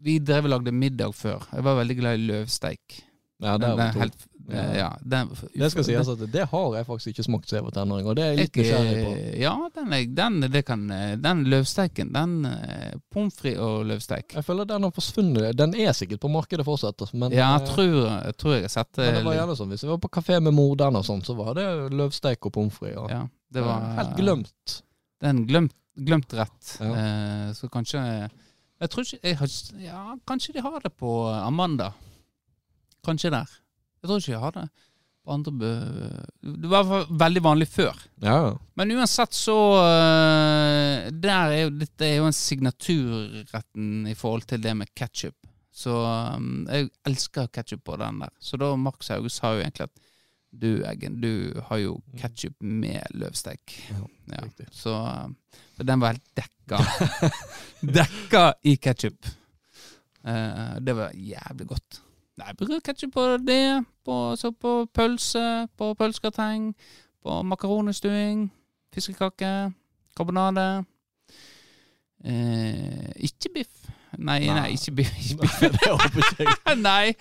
Vi 0.03 0.17
drev 0.19 0.49
og 0.49 0.53
lagde 0.57 0.75
middag 0.75 1.15
før. 1.15 1.47
Jeg 1.53 1.63
var 1.63 1.79
veldig 1.79 1.97
glad 1.99 2.19
i 2.19 2.27
løvsteik. 2.27 2.99
Ja, 3.39 3.55
det, 3.57 3.67
er 3.71 3.79
den 3.79 3.93
to. 3.95 3.99
helt, 4.03 4.27
eh, 4.51 4.77
ja, 4.77 4.89
den, 5.03 5.29
det 5.55 5.69
skal 5.71 5.83
sies 5.87 6.07
at 6.13 6.21
det 6.33 6.45
har 6.51 6.75
jeg 6.75 6.85
faktisk 6.87 7.07
ikke 7.13 7.23
smakt 7.27 7.49
siden 7.49 7.59
jeg 7.59 7.65
var 7.67 7.75
tenåring, 7.77 8.07
og 8.11 8.15
det 8.17 8.23
er 8.23 8.31
jeg 8.33 8.39
litt 8.39 8.55
Jeg, 8.59 8.65
nysgjerrig 8.65 9.03
på. 9.05 9.11
eh, 9.17 9.39
Ja, 9.41 9.53
den, 9.75 9.93
er- 9.93 10.13
den, 10.19 10.39
det 10.51 10.61
kan, 10.65 10.83
eh, 10.91 11.15
den 11.17 11.43
løvsteiken, 11.51 12.11
den 12.13 12.33
eh, 12.45 12.93
Pommes 13.11 13.35
frites 13.39 13.59
og 13.59 13.85
løvsteik. 13.89 14.33
Jeg 14.35 14.45
føler 14.45 14.65
den 14.65 14.83
har 14.83 14.91
forsvunnet. 14.91 15.55
Den 15.57 15.75
er 15.75 15.93
sikkert 15.93 16.19
på 16.21 16.29
markedet 16.33 16.65
fortsatt, 16.65 17.01
men, 17.13 17.31
Ja, 17.31 17.55
eh, 17.55 17.59
jeg 17.59 17.67
tror, 17.73 17.95
jeg 18.25 18.37
tror 18.37 18.53
jeg 18.57 18.61
har 18.67 18.75
sett 18.75 18.97
men 18.97 19.13
det 19.15 19.23
var 19.25 19.35
gjerne 19.39 19.55
sånn. 19.59 19.69
Hvis 19.69 19.83
jeg 19.87 19.89
var 19.93 19.97
på 20.03 20.09
kafé 20.19 20.41
med 20.41 20.53
morderen 20.53 20.95
og 20.95 21.05
sånn, 21.05 21.21
så 21.23 21.35
var 21.35 21.53
det 21.55 21.67
løvsteik 21.93 22.45
og 22.45 22.53
pommes 22.53 22.73
frites. 22.73 23.09
Ja, 23.09 23.23
det 23.51 23.63
var 23.63 23.81
Helt 24.01 24.15
glemt. 24.17 24.81
Det 25.19 25.27
er 25.27 25.29
en 25.35 25.45
glemt, 25.47 25.73
glemt 25.97 26.33
rett. 26.33 26.77
Ja. 26.79 26.93
Eh, 26.95 27.53
så 27.53 27.67
kanskje 27.69 28.29
Jeg 28.79 28.89
tror 28.89 29.03
ikke 29.03 29.19
jeg 29.27 29.35
har, 29.37 29.47
Ja, 29.83 30.15
kanskje 30.25 30.53
de 30.53 30.61
har 30.61 30.79
det 30.79 30.93
på 30.95 31.09
Amanda. 31.27 31.89
Kanskje 33.03 33.29
der. 33.31 33.47
Jeg 33.99 34.07
tror 34.07 34.21
ikke 34.21 34.33
jeg 34.33 34.43
har 34.43 34.55
det. 34.55 34.67
Det 36.41 36.69
var 36.71 36.89
veldig 37.19 37.41
vanlig 37.45 37.67
før. 37.69 37.97
Ja. 38.23 38.55
Men 38.79 38.95
uansett 38.95 39.35
så 39.37 39.57
eh, 39.83 41.09
er 41.11 41.53
jo 41.59 41.69
Dette 41.75 42.07
er 42.07 42.15
jo 42.17 42.29
en 42.29 42.35
signaturretten 42.35 44.07
i 44.09 44.15
forhold 44.17 44.47
til 44.49 44.63
det 44.63 44.73
med 44.79 44.89
ketsjup. 44.97 45.35
Så 45.79 45.93
um, 45.93 46.65
jeg 46.67 46.89
elsker 47.07 47.51
ketsjup 47.53 47.83
på 47.87 47.97
den 48.01 48.23
der. 48.23 48.33
Så 48.41 48.57
da 48.59 48.71
Markus 48.75 49.11
Hauge 49.13 49.29
sa 49.31 49.53
jo 49.53 49.61
egentlig 49.61 49.85
at 49.85 50.05
du, 50.49 50.81
Eggen, 50.89 51.19
du 51.21 51.61
har 51.67 51.77
jo 51.77 51.99
ketsjup 52.17 52.55
med 52.65 53.05
løvstek. 53.13 53.77
Ja, 53.91 54.05
Ja, 54.29 54.45
så 54.73 54.95
um, 55.25 55.35
den 55.77 56.01
var 56.01 56.15
helt 56.15 56.25
dekka. 56.37 56.81
dekka 57.99 58.43
i 58.65 58.75
ketsjup. 58.81 59.29
Eh, 60.23 60.75
det 60.81 60.93
var 60.93 61.15
jævlig 61.15 61.67
godt. 61.67 62.01
Nei, 62.39 62.53
bruker 62.55 62.79
ketsjup 62.85 63.11
på 63.17 63.25
det, 63.43 63.83
på, 64.07 64.15
så 64.39 64.53
på 64.55 64.85
pølse, 64.95 65.67
på 65.75 65.91
pølsegrateng, 65.99 66.71
på 67.19 67.41
makaronistuing, 67.43 68.45
fiskekake, 68.95 69.51
karbonade. 70.15 70.67
Eh, 72.23 73.11
ikke 73.27 73.51
biff. 73.57 73.89
Nei, 74.17 74.39
nei, 74.45 74.55
Nei. 74.55 74.69
ikke 74.77 74.95
biff. 75.01 75.11
Ikke 75.19 75.41
biff. 75.43 75.59
det 75.75 75.91
håper 75.91 76.23
ikke 76.23 76.47
jeg. 76.47 76.79
nei. 76.89 77.11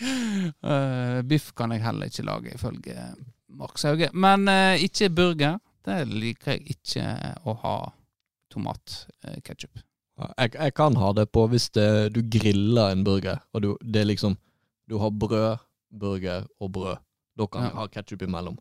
Uh, 0.63 1.19
biff 1.29 1.51
kan 1.59 1.75
jeg 1.75 1.83
heller 1.85 2.11
ikke 2.11 2.27
lage, 2.27 2.55
ifølge 2.55 3.11
Max 3.59 3.85
Hauge. 3.89 4.13
Men 4.15 4.49
uh, 4.49 4.79
ikke 4.79 5.11
burger. 5.11 5.59
Det 5.89 6.03
liker 6.09 6.57
jeg 6.57 6.77
ikke 6.77 7.05
å 7.49 7.59
ha 7.65 7.77
tomatketchup. 8.53 9.83
Jeg, 10.19 10.55
jeg 10.55 10.75
kan 10.75 10.97
ha 10.99 11.13
det 11.15 11.29
på 11.35 11.47
hvis 11.51 11.69
det, 11.75 11.89
du 12.15 12.23
griller 12.27 12.93
en 12.93 13.05
burger, 13.07 13.39
og 13.55 13.63
du, 13.63 13.69
det 13.83 14.03
er 14.03 14.09
liksom 14.11 14.35
Du 14.88 14.98
har 14.98 15.11
brød, 15.11 15.59
burger 15.92 16.46
og 16.61 16.72
brød. 16.72 16.96
Da 17.38 17.46
kan 17.46 17.62
Ja. 17.62 17.68
jeg 17.68 17.77
ha 17.77 17.87
ketsjup 17.88 18.22
imellom. 18.22 18.57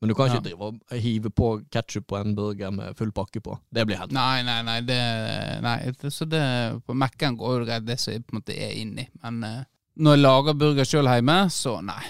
Men 0.00 0.08
du 0.08 0.14
kan 0.14 0.26
ikke 0.30 0.40
Ja. 0.40 0.40
drive 0.40 0.62
og 0.62 0.98
hive 0.98 1.30
på 1.30 1.62
ketsjup 1.70 2.06
på 2.08 2.16
en 2.20 2.34
burger 2.34 2.70
med 2.72 2.96
full 2.96 3.12
pakke 3.12 3.40
på. 3.40 3.58
Det 3.72 3.86
blir 3.86 3.98
helt 3.98 4.12
Nei, 4.12 4.42
nei, 4.42 4.62
nei. 4.62 4.80
Det, 4.80 5.62
nei 5.62 5.76
det, 5.92 6.12
så 6.12 6.24
det, 6.28 6.40
på 6.86 6.94
Mac-en 6.94 7.36
går 7.36 7.58
jo 7.58 7.64
greit, 7.66 7.84
det 7.84 7.98
som 8.00 8.12
jeg 8.14 8.24
på 8.26 8.34
en 8.34 8.40
måte 8.40 8.56
er 8.56 8.72
inni. 8.80 9.08
Men 9.22 9.44
uh, 9.44 9.64
når 9.98 10.16
jeg 10.16 10.22
lager 10.22 10.54
burger 10.54 10.84
sjøl 10.88 11.04
hjemme, 11.10 11.50
så 11.50 11.80
nei. 11.84 12.02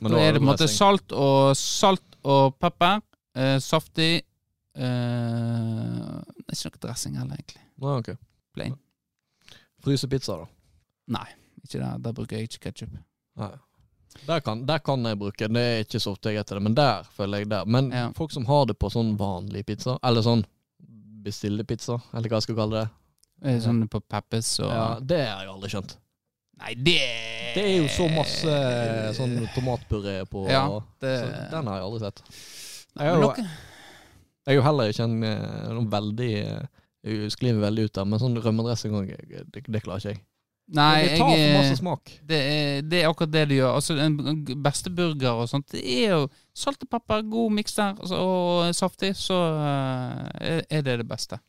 Men 0.00 0.12
da 0.12 0.18
er 0.18 0.32
det 0.32 0.40
på 0.42 0.46
en 0.46 0.52
måte 0.52 0.68
salt 0.68 1.12
og 1.12 1.56
salt 1.56 2.16
og 2.24 2.58
pepper. 2.60 3.00
Uh, 3.34 3.58
saftig. 3.58 4.22
Uh, 4.76 6.20
ikke 6.52 6.70
noe 6.70 6.82
dressing 6.84 7.16
heller, 7.18 7.34
egentlig. 7.38 7.62
Nei, 7.82 7.96
ok. 7.98 8.12
Plain. 8.54 8.76
Fryse 9.84 10.08
pizza, 10.10 10.36
da. 10.36 10.46
Nei, 11.18 11.26
ikke 11.64 11.80
det. 11.80 11.90
Der 12.04 12.12
bruker 12.12 12.36
jeg 12.36 12.48
ikke 12.50 12.68
ketsjup. 12.68 12.98
Nei. 13.38 13.50
Der 14.26 14.40
kan, 14.40 14.64
der 14.66 14.78
kan 14.82 15.04
jeg 15.06 15.18
bruke 15.18 15.46
det. 15.48 15.56
er 15.62 15.84
ikke 15.84 16.00
så 16.02 16.12
ofte 16.16 16.32
jeg 16.32 16.40
etter 16.42 16.58
det, 16.58 16.62
men 16.64 16.74
der 16.74 17.04
føler 17.16 17.38
jeg 17.44 17.48
der. 17.52 17.64
Men 17.66 17.90
Ja. 17.92 18.10
folk 18.16 18.32
som 18.32 18.44
har 18.46 18.66
det 18.66 18.78
på 18.78 18.90
sånn 18.90 19.16
vanlig 19.16 19.64
pizza, 19.66 19.98
eller 20.02 20.22
sånn 20.22 20.44
bestille-pizza, 21.22 22.00
eller 22.14 22.28
hva 22.28 22.38
jeg 22.40 22.48
skal 22.48 22.56
kalle 22.62 22.80
det, 22.84 22.88
Eh, 23.40 23.60
Sånn 23.62 23.84
på 23.86 24.00
Peppes 24.02 24.48
og 24.66 24.72
ja, 24.72 24.86
det 24.98 25.20
har 25.28 25.44
jeg 25.44 25.50
aldri 25.52 25.68
skjønt. 25.70 25.92
Nei, 26.58 26.72
det 26.74 26.96
Det 27.54 27.62
er 27.62 27.76
jo 27.76 27.84
så 27.86 28.08
masse 28.10 28.54
sånn 29.14 29.36
tomatpuré 29.54 30.24
på 30.26 30.48
Ja, 30.50 30.80
det 30.98 31.12
så 31.22 31.50
Den 31.52 31.66
har 31.70 31.76
jeg 31.78 31.84
aldri 31.86 32.00
sett. 32.00 32.22
Nei, 32.96 33.04
jeg 33.04 33.12
er 33.14 33.14
har 33.14 33.22
jo- 33.22 33.44
Jeg 33.44 33.46
er 34.48 34.54
jo 34.54 34.62
heller 34.62 34.88
ikke 34.90 35.04
en 35.04 35.22
eh, 35.22 35.84
veldig 35.86 36.32
eh, 36.34 36.66
Jeg 37.04 37.30
sklir 37.30 37.60
veldig 37.60 37.84
ut 37.84 37.92
der, 37.92 38.04
men 38.06 38.18
sånn 38.18 38.42
rømmedressing 38.42 39.06
det, 39.06 39.62
det 39.70 39.82
klarer 39.84 39.98
ikke 40.02 40.14
jeg. 40.16 40.20
Nei, 40.68 41.04
det 41.06 41.16
tar 41.16 41.30
for 41.32 41.54
masse 41.56 41.76
smak. 41.78 42.10
Det 42.28 42.38
er, 42.38 42.80
det 42.84 42.98
er 43.00 43.08
akkurat 43.08 43.32
det 43.32 43.44
det 43.48 43.56
gjør. 43.56 43.76
Altså, 43.78 43.94
en 44.04 44.42
beste 44.64 44.90
burger 44.92 45.40
og 45.40 45.48
sånt, 45.48 45.70
det 45.72 45.80
er 45.80 46.10
jo 46.12 46.26
salt 46.56 46.82
og 46.84 46.90
pepper, 46.92 47.22
god 47.30 47.54
miks 47.56 47.76
der, 47.78 47.94
altså, 47.96 48.18
og 48.20 48.74
saftig, 48.76 49.14
så 49.16 49.38
uh, 49.56 50.26
er- 50.68 50.82
det 50.84 50.98
det 51.00 51.08
beste. 51.08 51.40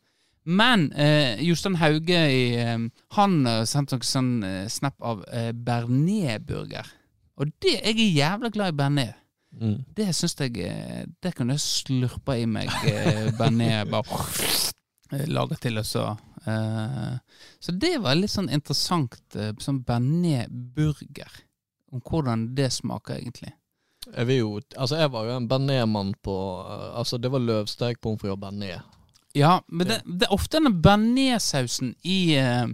Men 0.45 0.87
uh, 0.95 1.35
Jostein 1.43 1.75
Hauge 1.81 2.21
i, 2.31 2.55
eh, 2.57 2.77
Han 3.17 3.35
sendte 3.67 3.97
noen 3.97 4.07
sånn 4.07 4.31
snap 4.71 4.95
av 5.03 5.25
Bernet-burger. 5.53 6.87
Og 7.39 7.51
det, 7.61 7.75
jeg 7.83 7.99
er 7.99 8.15
jævla 8.15 8.49
glad 8.55 8.73
i 8.73 8.77
bearnés. 8.79 9.13
Mm. 9.59 9.79
Det 9.97 10.11
syns 10.13 10.35
jeg 10.39 10.53
Det 11.23 11.31
kunne 11.35 11.55
jeg 11.57 11.63
slurpa 11.63 12.35
i 12.37 12.45
meg 12.47 12.71
bearnés. 13.37 13.83
Bare 13.91 15.25
lager 15.35 15.59
til 15.59 15.77
og 15.81 15.85
så 15.85 16.07
Så 17.59 17.73
det 17.75 17.97
var 18.03 18.17
litt 18.17 18.33
sånn 18.33 18.49
interessant. 18.53 19.19
eh, 19.35 19.53
Sånn 19.59 19.83
bearnés-burger. 19.85 21.41
Om 21.91 22.03
hvordan 22.05 22.49
det 22.55 22.69
smaker, 22.73 23.17
egentlig. 23.17 23.53
Jeg 24.09 24.27
vil 24.29 24.37
jo 24.37 24.61
Altså, 24.77 24.95
jeg 24.97 25.11
var 25.11 25.25
jo 25.27 25.35
en 25.37 25.47
bearnésmann 25.49 26.13
på 26.23 26.35
eh, 26.65 26.97
Altså, 26.97 27.17
det 27.17 27.31
var 27.31 27.43
løvstek, 27.43 28.01
pommes 28.01 28.21
frites 28.21 28.37
og 28.37 28.41
bearnés. 28.43 28.81
Ja, 29.37 29.59
men 29.67 29.87
det, 29.87 30.01
det 30.05 30.25
er 30.25 30.33
ofte 30.33 30.57
denne 30.57 30.73
bearnéssausen 30.81 31.93
i 32.01 32.37
uh, 32.41 32.65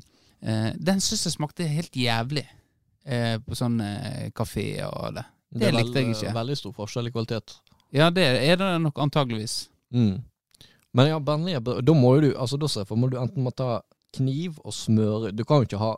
eh, 0.41 0.69
Den 0.79 1.01
syns 1.03 1.25
jeg 1.27 1.35
smakte 1.35 1.67
helt 1.67 1.95
jævlig 1.99 2.45
uh, 3.09 3.35
på 3.43 3.57
sånn 3.59 3.81
eh, 3.83 4.29
kafé 4.35 4.69
og 4.87 5.17
det. 5.17 5.25
Det 5.55 5.65
det 5.65 5.73
likte 5.75 6.01
jeg 6.01 6.15
ikke. 6.15 6.31
Veldig 6.35 6.57
stor 6.59 6.75
forskjell 6.75 7.09
i 7.09 7.11
kvalitet. 7.15 7.57
Ja, 7.95 8.09
det 8.11 8.23
er 8.43 8.57
det 8.59 8.69
nok 8.83 8.97
antageligvis. 9.03 9.69
Mm. 9.93 10.23
Men 10.95 11.11
ja, 11.11 11.19
bearnés 11.19 11.59
Da 11.83 11.93
må 11.95 12.15
jo 12.15 12.25
du 12.25 12.29
Altså, 12.33 12.59
da 12.59 12.69
ser 12.71 12.85
jeg 12.85 12.91
for 12.91 13.11
du 13.11 13.19
enten 13.19 13.45
må 13.45 13.53
ta 13.55 13.81
kniv 14.15 14.59
og 14.63 14.75
smøre 14.75 15.33
Du 15.35 15.43
kan 15.47 15.61
jo 15.61 15.69
ikke 15.69 15.81
ha 15.81 15.95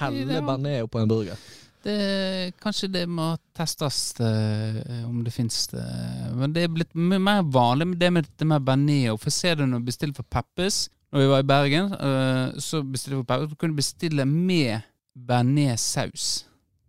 helle 0.00 0.40
bearnés 0.40 0.86
på 0.88 1.00
en 1.00 1.08
burger. 1.10 1.40
Det, 1.84 2.54
kanskje 2.64 2.88
det 2.88 3.02
må 3.04 3.34
testes 3.52 4.14
uh, 4.16 5.02
om 5.04 5.18
det 5.26 5.34
fins 5.34 5.66
det. 5.68 5.84
Men 6.38 6.54
det 6.56 6.62
er 6.64 6.72
blitt 6.72 6.94
mer 6.96 7.42
vanlig 7.44 7.90
med 7.90 8.00
det 8.00 8.10
med 8.16 8.30
det 8.40 8.48
med 8.48 8.64
bearnés. 8.64 9.18
For 9.20 9.34
ser 9.34 9.58
du 9.60 9.66
når 9.66 9.82
du 9.82 9.90
bestiller 9.90 10.16
for 10.16 10.24
Peppes. 10.24 10.86
Når 11.12 11.20
vi 11.20 11.28
var 11.34 11.44
i 11.44 11.48
Bergen, 11.50 11.92
uh, 11.92 12.56
så 12.56 12.80
bestilte 12.80 13.20
for 13.20 13.28
Peppes. 13.28 13.52
Du 13.52 13.60
kunne 13.60 13.76
bestille 13.76 14.24
med 14.24 14.88
bearnéssaus 15.14 16.46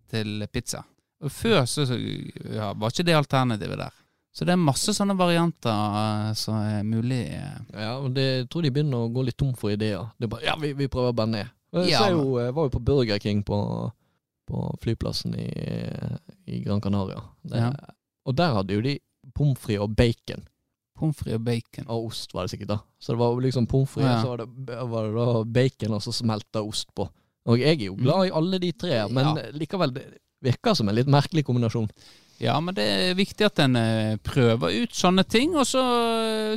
til 0.10 0.48
pizza. 0.54 0.86
Og 1.20 1.32
før 1.32 1.66
så, 1.66 1.86
så 1.86 2.00
ja, 2.00 2.72
var 2.72 2.92
ikke 2.92 3.06
det 3.08 3.20
alternativet 3.20 3.84
der. 3.84 4.02
Så 4.36 4.44
det 4.44 4.52
er 4.52 4.60
masse 4.60 4.92
sånne 4.92 5.16
varianter 5.16 5.72
eh, 5.72 6.32
som 6.36 6.58
er 6.60 6.82
mulig. 6.84 7.22
eh. 7.32 7.60
Ja, 7.72 7.94
men 8.04 8.14
det, 8.18 8.24
jeg 8.42 8.48
tror 8.52 8.66
de 8.66 8.72
begynner 8.76 9.06
å 9.06 9.12
gå 9.16 9.24
litt 9.24 9.38
tom 9.40 9.54
for 9.56 9.72
ideer. 9.72 10.10
Det 10.20 10.28
er 10.28 10.32
bare 10.34 10.44
Ja, 10.50 10.56
vi, 10.60 10.74
vi 10.76 10.90
prøver 10.92 11.14
bearnés. 11.16 11.54
Jeg 11.76 11.94
Ja, 11.94 12.10
jo, 12.12 12.38
jeg 12.44 12.54
var 12.56 12.68
jo 12.68 12.74
på 12.76 12.82
Burger 12.84 13.20
King 13.24 13.44
på, 13.48 13.60
på 14.48 14.66
flyplassen 14.84 15.38
i, 15.40 15.48
i 16.52 16.60
Gran 16.66 16.82
Canaria. 16.84 17.22
Det, 17.44 17.62
Ja. 17.64 17.72
Og 18.26 18.36
der 18.36 18.54
hadde 18.58 18.74
jo 18.74 18.82
de 18.82 18.98
pommes 19.38 19.60
frites 19.62 19.84
og 19.86 19.96
bacon. 19.96 20.44
Pommes 20.98 21.16
frites 21.20 21.36
og 21.38 21.44
bacon. 21.46 21.88
Og 21.94 22.08
ost 22.10 22.34
var 22.34 22.44
det 22.48 22.56
sikkert, 22.56 22.72
da. 22.74 22.78
Så 23.00 23.14
det 23.14 23.20
var 23.22 23.40
liksom 23.44 23.68
pommes 23.72 23.90
frites, 23.94 24.10
Ja. 24.12 24.22
så 24.24 24.34
var 24.34 24.38
det, 24.44 24.50
var 24.92 25.08
det 25.08 25.16
da 25.16 25.44
bacon, 25.60 25.94
og 25.96 26.02
så 26.04 26.12
smelta 26.16 26.64
ost 26.66 26.90
på. 26.98 27.08
Og 27.46 27.60
jeg 27.62 27.78
er 27.80 27.86
jo 27.88 27.96
glad 28.00 28.28
i 28.28 28.32
alle 28.34 28.60
de 28.60 28.72
tre, 28.74 29.04
men 29.14 29.38
likevel, 29.54 29.94
det 29.94 30.06
virker 30.42 30.74
som 30.76 30.90
en 30.90 30.96
litt 30.98 31.08
merkelig 31.08 31.46
kombinasjon. 31.46 31.88
Ja, 32.40 32.58
men 32.60 32.76
det 32.76 32.84
er 32.84 33.14
viktig 33.16 33.46
at 33.48 33.60
en 33.64 33.76
eh, 33.80 34.18
prøver 34.24 34.74
ut 34.84 34.96
sånne 34.96 35.24
ting, 35.24 35.54
og 35.56 35.64
så, 35.70 35.82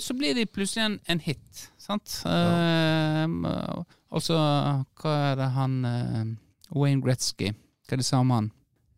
så 0.03 0.14
blir 0.19 0.35
de 0.35 0.47
plutselig 0.51 0.85
en, 0.88 0.97
en 1.07 1.21
hit. 1.23 1.69
Sant? 1.79 2.17
Eh, 2.27 3.25
altså, 4.11 4.38
hva 4.99 5.12
er 5.31 5.37
det 5.38 5.51
han 5.55 5.77
eh, 5.88 6.25
Wayne 6.75 7.03
Gretzky, 7.05 7.53
hva 7.87 7.95
er 7.97 8.03
det 8.03 8.07
sa 8.09 8.21
om 8.25 8.33
han? 8.35 8.51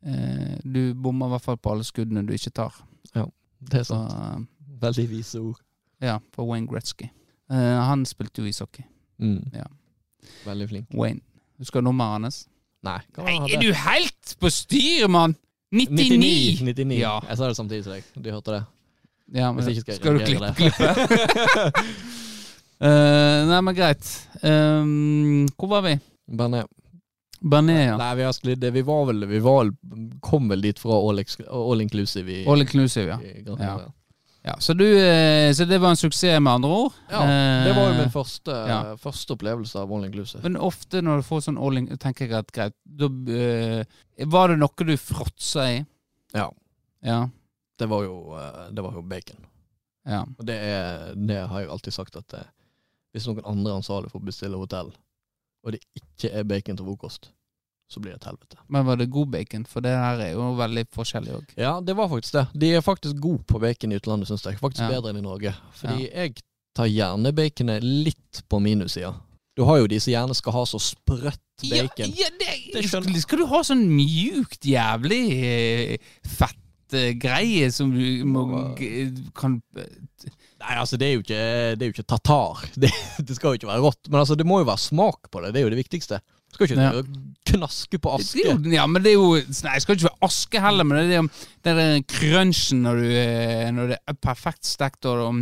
Eh, 0.07 0.57
du 0.65 0.95
bommer 0.97 1.29
i 1.29 1.35
hvert 1.35 1.45
fall 1.51 1.59
på 1.61 1.75
alle 1.75 1.85
skuddene 1.85 2.25
du 2.27 2.33
ikke 2.35 2.55
tar. 2.63 2.79
Ja, 3.15 3.27
Det 3.61 3.83
er 3.83 3.85
Så, 3.91 3.99
sant. 4.09 4.49
Veldig 4.81 5.05
vise 5.11 5.41
ord. 5.45 5.59
ja, 6.01 6.17
for 6.33 6.49
Wayne 6.49 6.67
Gretzky. 6.71 7.11
Eh, 7.53 7.77
han 7.85 8.07
spilte 8.09 8.41
jo 8.41 8.49
ishockey. 8.49 8.87
Mm. 9.21 9.51
Ja. 9.53 9.67
Veldig 10.47 10.69
flink. 10.71 10.95
Wayne. 10.97 11.21
Husker 11.61 11.83
du 11.85 11.91
nummeret 11.91 12.23
hans? 12.23 12.47
Nei, 12.83 12.97
Nei, 13.19 13.35
er 13.53 13.61
du 13.61 13.75
helt 13.77 14.37
på 14.41 14.49
styr, 14.49 15.05
mann?! 15.13 15.35
99! 15.71 16.19
99! 16.19 16.63
99. 16.67 16.99
Ja. 16.99 17.15
Jeg 17.29 17.39
sa 17.39 17.49
det 17.49 17.57
samtidig 17.57 17.85
som 17.87 17.95
deg. 17.95 18.07
Du 18.19 18.31
hørte 18.35 18.57
det? 18.57 18.63
Ja, 19.31 19.53
men 19.53 19.63
Hvis 19.63 19.79
ikke 19.79 19.95
skal 19.95 20.01
skal 20.01 20.19
du 20.19 20.25
klippe? 20.27 20.51
klippe? 20.59 20.87
uh, 22.83 23.47
nei, 23.51 23.61
men 23.63 23.77
greit. 23.77 24.11
Um, 24.43 25.47
hvor 25.55 25.71
var 25.77 25.87
vi? 25.87 25.95
Bernet. 26.27 26.67
Bernet, 27.41 27.85
ja. 27.87 27.95
Nei, 27.97 28.11
vi 28.19 28.25
har 28.27 28.35
sklidd 28.37 28.65
Vi 28.75 28.83
var 28.85 29.07
vel 29.09 29.25
Vi 29.25 29.39
var, 29.41 29.71
kom 30.21 30.51
vel 30.51 30.61
dit 30.61 30.77
fra 30.79 30.99
All, 30.99 31.23
all 31.49 31.81
Inclusive 31.81 32.35
i, 32.35 32.43
All 32.45 32.61
inclusive, 32.61 33.15
ja. 33.15 33.17
i 33.25 33.41
i, 33.41 33.45
Ja. 33.57 33.79
Ja. 34.43 34.55
Så, 34.61 34.73
du, 34.75 34.87
eh, 34.87 35.53
så 35.53 35.65
det 35.69 35.79
var 35.79 35.93
en 35.93 35.99
suksess, 36.01 36.41
med 36.41 36.53
andre 36.53 36.69
ord? 36.71 36.93
Ja, 37.11 37.25
det 37.65 37.75
var 37.77 37.91
jo 37.91 37.97
min 37.99 38.13
første, 38.13 38.55
ja. 38.71 38.79
første 39.01 39.37
opplevelse 39.37 39.83
av 39.83 39.93
All 39.93 40.07
Inclusive. 40.07 40.41
Men 40.47 40.57
ofte 40.57 41.03
når 41.05 41.21
du 41.21 41.27
får 41.27 41.43
sånn 41.45 41.59
all 41.61 41.77
inclusive, 41.77 42.01
tenker 42.07 42.31
jeg 42.31 42.39
at 42.39 42.55
greit 42.57 42.77
da, 42.85 43.11
eh, 43.37 43.99
Var 44.33 44.49
det 44.49 44.57
noe 44.63 44.87
du 44.89 44.95
fråtsa 44.97 45.67
i? 45.75 45.83
Ja. 46.33 46.47
Ja. 47.05 47.21
Det 47.81 47.89
var 47.89 48.07
jo, 48.07 48.17
eh, 48.41 48.65
det 48.73 48.85
var 48.87 48.97
jo 48.97 49.05
bacon. 49.05 49.45
ja. 50.09 50.25
Og 50.39 50.49
det, 50.49 50.57
er, 50.57 51.13
det 51.17 51.43
har 51.51 51.61
jeg 51.61 51.71
alltid 51.77 51.97
sagt 51.97 52.17
at 52.17 52.41
hvis 53.13 53.27
noen 53.27 53.45
andre 53.45 53.77
ansvarlig 53.81 54.13
får 54.13 54.25
bestille 54.25 54.57
hotell, 54.57 54.93
og 55.67 55.75
det 55.75 55.83
ikke 55.99 56.31
er 56.33 56.47
bacon 56.49 56.79
til 56.79 56.87
frokost, 56.87 57.33
så 57.91 58.01
blir 58.03 58.13
det 58.15 58.21
et 58.23 58.29
helvete. 58.31 58.59
Men 58.71 58.85
var 58.87 58.97
det 59.01 59.09
god 59.11 59.33
bacon? 59.35 59.65
For 59.67 59.83
det 59.85 59.91
her 59.99 60.21
er 60.23 60.33
jo 60.37 60.51
veldig 60.59 60.85
forskjellig 60.95 61.33
òg. 61.41 61.55
Ja, 61.59 61.73
det 61.83 61.97
var 61.99 62.09
faktisk 62.13 62.37
det. 62.39 62.45
De 62.63 62.69
er 62.79 62.85
faktisk 62.87 63.19
gode 63.23 63.43
på 63.51 63.59
bacon 63.63 63.93
i 63.93 63.99
utlandet, 63.99 64.31
syns 64.31 64.47
jeg. 64.47 64.61
Faktisk 64.63 64.85
Ja. 64.87 64.93
bedre 64.95 65.11
enn 65.11 65.19
i 65.19 65.27
Norge. 65.27 65.55
Fordi 65.81 66.07
jeg 66.07 66.37
tar 66.79 66.87
gjerne 66.87 67.33
baconet 67.35 67.83
litt 67.83 68.45
på 68.49 68.61
minussida. 68.63 69.11
Du 69.59 69.65
har 69.67 69.81
jo 69.83 69.89
de 69.91 69.99
som 70.01 70.13
gjerne 70.15 70.35
skal 70.39 70.53
ha 70.55 70.63
så 70.71 70.79
sprøtt 70.81 71.43
bacon. 71.67 72.15
ja, 72.17 72.31
det, 72.39 72.55
Det 72.73 72.85
skjønner- 72.87 73.21
skal, 73.21 73.39
du 73.43 73.47
ha 73.51 73.61
sånn 73.67 73.83
mjukt, 73.91 74.63
jævlig 74.65 75.23
eh, 75.35 75.97
fett 76.25 76.95
eh, 76.95 77.13
greie 77.19 77.73
som 77.75 77.91
du 77.91 78.25
må, 78.25 78.47
kan 79.35 79.61
Nei, 80.61 80.75
altså 80.77 80.99
det 81.01 81.07
er 81.09 81.15
jo 81.17 81.23
ikke, 81.25 81.45
det 81.81 81.83
er 81.83 81.89
jo 81.91 81.95
ikke 81.95 82.07
tatar. 82.07 82.63
Det, 82.83 82.91
det 83.25 83.37
skal 83.37 83.55
jo 83.55 83.59
ikke 83.61 83.71
være 83.71 83.81
rått. 83.85 84.09
Men 84.11 84.21
altså, 84.21 84.37
det 84.37 84.45
må 84.47 84.59
jo 84.61 84.67
være 84.69 84.83
smak 84.83 85.31
på 85.33 85.41
det. 85.43 85.55
Det 85.55 85.61
er 85.63 85.65
jo 85.65 85.71
det 85.73 85.79
viktigste. 85.81 86.19
Skal 86.53 86.67
ikke 86.67 86.81
Ja. 86.83 87.03
knaske 87.51 87.99
på 87.99 88.15
aske. 88.19 88.43
jo, 88.45 88.57
ja, 88.73 88.87
men 88.87 89.03
det 89.03 89.13
er 89.13 89.19
jo 89.19 89.35
Nei, 89.35 89.73
jeg 89.77 89.83
skal 89.83 89.97
ikke 89.97 90.09
være 90.09 90.27
aske 90.29 90.61
heller, 90.61 90.85
men 90.85 90.99
det 90.99 91.17
er 91.17 91.29
den 91.65 91.79
der 91.81 92.03
crunchen 92.11 92.83
når, 92.85 93.01
du, 93.01 93.07
eh, 93.11 93.71
når 93.75 93.89
det 93.95 93.99
er 94.07 94.19
perfekt 94.21 94.65
stekt 94.67 95.07
og 95.07 95.23
og 95.29 95.35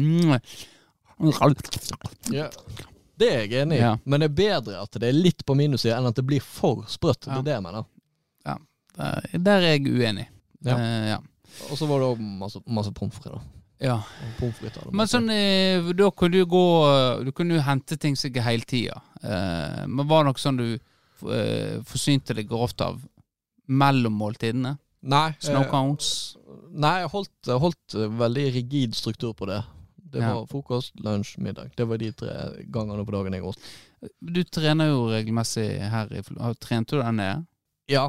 Ja. 2.30 2.48
Det 3.18 3.28
er 3.32 3.40
jeg 3.46 3.62
enig 3.64 3.78
i. 3.78 3.82
Ja. 3.82 3.96
Men 4.06 4.20
det 4.22 4.28
er 4.30 4.34
bedre 4.38 4.82
at 4.84 4.92
det 4.94 5.08
er 5.08 5.16
litt 5.16 5.44
på 5.46 5.56
minussida 5.58 5.96
enn 5.98 6.06
at 6.06 6.14
det 6.14 6.24
blir 6.26 6.40
for 6.44 6.84
sprøtt. 6.86 7.24
Det 7.26 7.34
er 7.40 7.42
det 7.48 7.54
jeg 7.56 7.62
mener. 7.64 7.84
Ja. 8.46 8.54
Der 9.34 9.56
er 9.58 9.66
jeg 9.74 9.86
uenig. 9.90 10.28
Ja. 10.64 10.76
Eh, 10.78 11.06
ja. 11.14 11.18
Og 11.70 11.78
så 11.80 11.88
var 11.90 11.98
det 11.98 12.12
også 12.12 12.22
masse, 12.38 12.60
masse 12.66 12.92
pommes 12.94 13.18
frites. 13.18 13.42
ja. 13.80 13.98
Men 14.92 15.06
sånn, 15.10 15.28
eh, 15.30 15.92
da 15.98 16.10
kunne 16.10 16.32
du 16.32 16.46
gå 16.46 17.24
Du 17.24 17.32
kunne 17.32 17.54
jo 17.58 17.60
hente 17.62 17.96
ting 17.98 18.14
sikkert 18.16 18.44
hele 18.44 18.62
tida. 18.62 19.00
Eh, 19.22 19.86
men 19.86 20.06
var 20.06 20.22
det 20.24 20.30
noe 20.32 20.38
sånn 20.42 20.56
du 20.58 20.66
eh, 20.74 20.78
forsynte 21.84 22.34
deg 22.34 22.48
grovt 22.48 22.80
av 22.80 23.00
mellom 23.68 24.12
måltidene? 24.18 24.76
Nei, 25.08 25.32
Snow 25.38 25.62
eh, 25.62 25.96
nei 26.74 26.94
jeg 27.04 27.10
holdt, 27.12 27.50
holdt 27.62 27.94
eh, 27.94 28.08
veldig 28.18 28.46
rigid 28.56 28.94
struktur 28.98 29.34
på 29.38 29.46
det. 29.46 29.60
Det 30.08 30.22
Ja. 30.22 30.34
var 30.34 30.46
frokost, 30.46 30.94
lunsj, 31.04 31.36
middag. 31.38 31.70
Det 31.76 31.84
var 31.86 31.98
de 31.98 32.12
tre 32.12 32.34
gangene 32.72 33.04
på 33.04 33.12
dagen 33.12 33.32
jeg 33.36 33.44
åt. 33.44 33.58
Du 34.20 34.42
trener 34.44 34.88
jo 34.88 35.08
regelmessig 35.10 35.68
her 35.90 36.08
i. 36.12 36.22
Trente 36.58 36.96
du 36.96 37.02
der 37.02 37.12
nede? 37.12 37.46
Ja, 37.88 38.08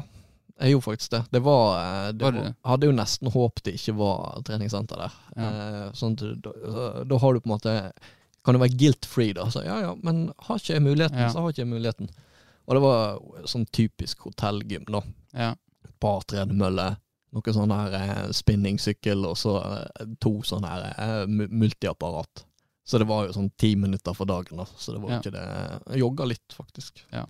jeg 0.60 0.72
gjorde 0.72 0.84
faktisk 0.88 1.10
det. 1.10 1.22
Det 1.30 1.42
var, 1.42 1.76
eh, 2.08 2.12
det 2.12 2.22
Var 2.22 2.32
var? 2.32 2.54
Hadde 2.64 2.86
jo 2.86 2.92
nesten 2.92 3.30
håpet 3.30 3.64
det 3.64 3.74
ikke 3.74 3.96
var 3.96 4.42
treningssenter 4.42 4.96
der. 4.96 5.12
Ja. 5.36 5.50
Eh, 5.50 5.92
sånn 5.92 6.16
da, 6.16 7.04
da 7.04 7.18
har 7.18 7.32
du 7.34 7.40
på 7.40 7.46
en 7.50 7.56
måte 7.58 7.92
Kan 8.42 8.54
du 8.54 8.60
være 8.60 8.72
guilt-free, 8.78 9.34
da? 9.34 9.44
Så 9.50 9.62
ja 9.62 9.80
ja, 9.82 9.94
men 10.02 10.32
har 10.38 10.56
ikke 10.56 10.72
jeg 10.72 10.80
muligheten, 10.82 11.18
Ja. 11.18 11.28
så 11.28 11.42
har 11.42 11.50
ikke 11.50 11.60
jeg 11.60 11.68
muligheten. 11.68 12.08
Og 12.70 12.76
det 12.76 12.82
var 12.84 13.46
sånn 13.50 13.64
typisk 13.74 14.28
hotellgym, 14.28 14.84
da. 14.86 15.00
Ja. 15.34 15.48
Par 16.00 16.22
tredemølle, 16.30 16.92
noe 17.34 17.52
sånn 17.54 17.72
her 17.74 17.96
eh, 17.98 18.28
spinningsykkel, 18.34 19.24
og 19.26 19.34
så 19.38 19.56
eh, 19.64 20.06
to 20.22 20.36
sånne 20.46 20.70
her 20.70 20.86
eh, 20.94 21.24
multiapparat. 21.50 22.44
Så 22.86 22.98
det 23.02 23.08
var 23.10 23.26
jo 23.26 23.34
sånn 23.34 23.50
ti 23.58 23.72
minutter 23.78 24.14
for 24.14 24.30
dagen, 24.30 24.62
da. 24.62 24.68
Så 24.78 24.94
det 24.94 25.02
var 25.02 25.10
Ja. 25.16 25.18
ikke 25.18 25.34
det 25.34 25.42
Jeg 25.94 26.00
jogga 26.04 26.26
litt, 26.30 26.54
faktisk. 26.54 27.02
Ja. 27.12 27.24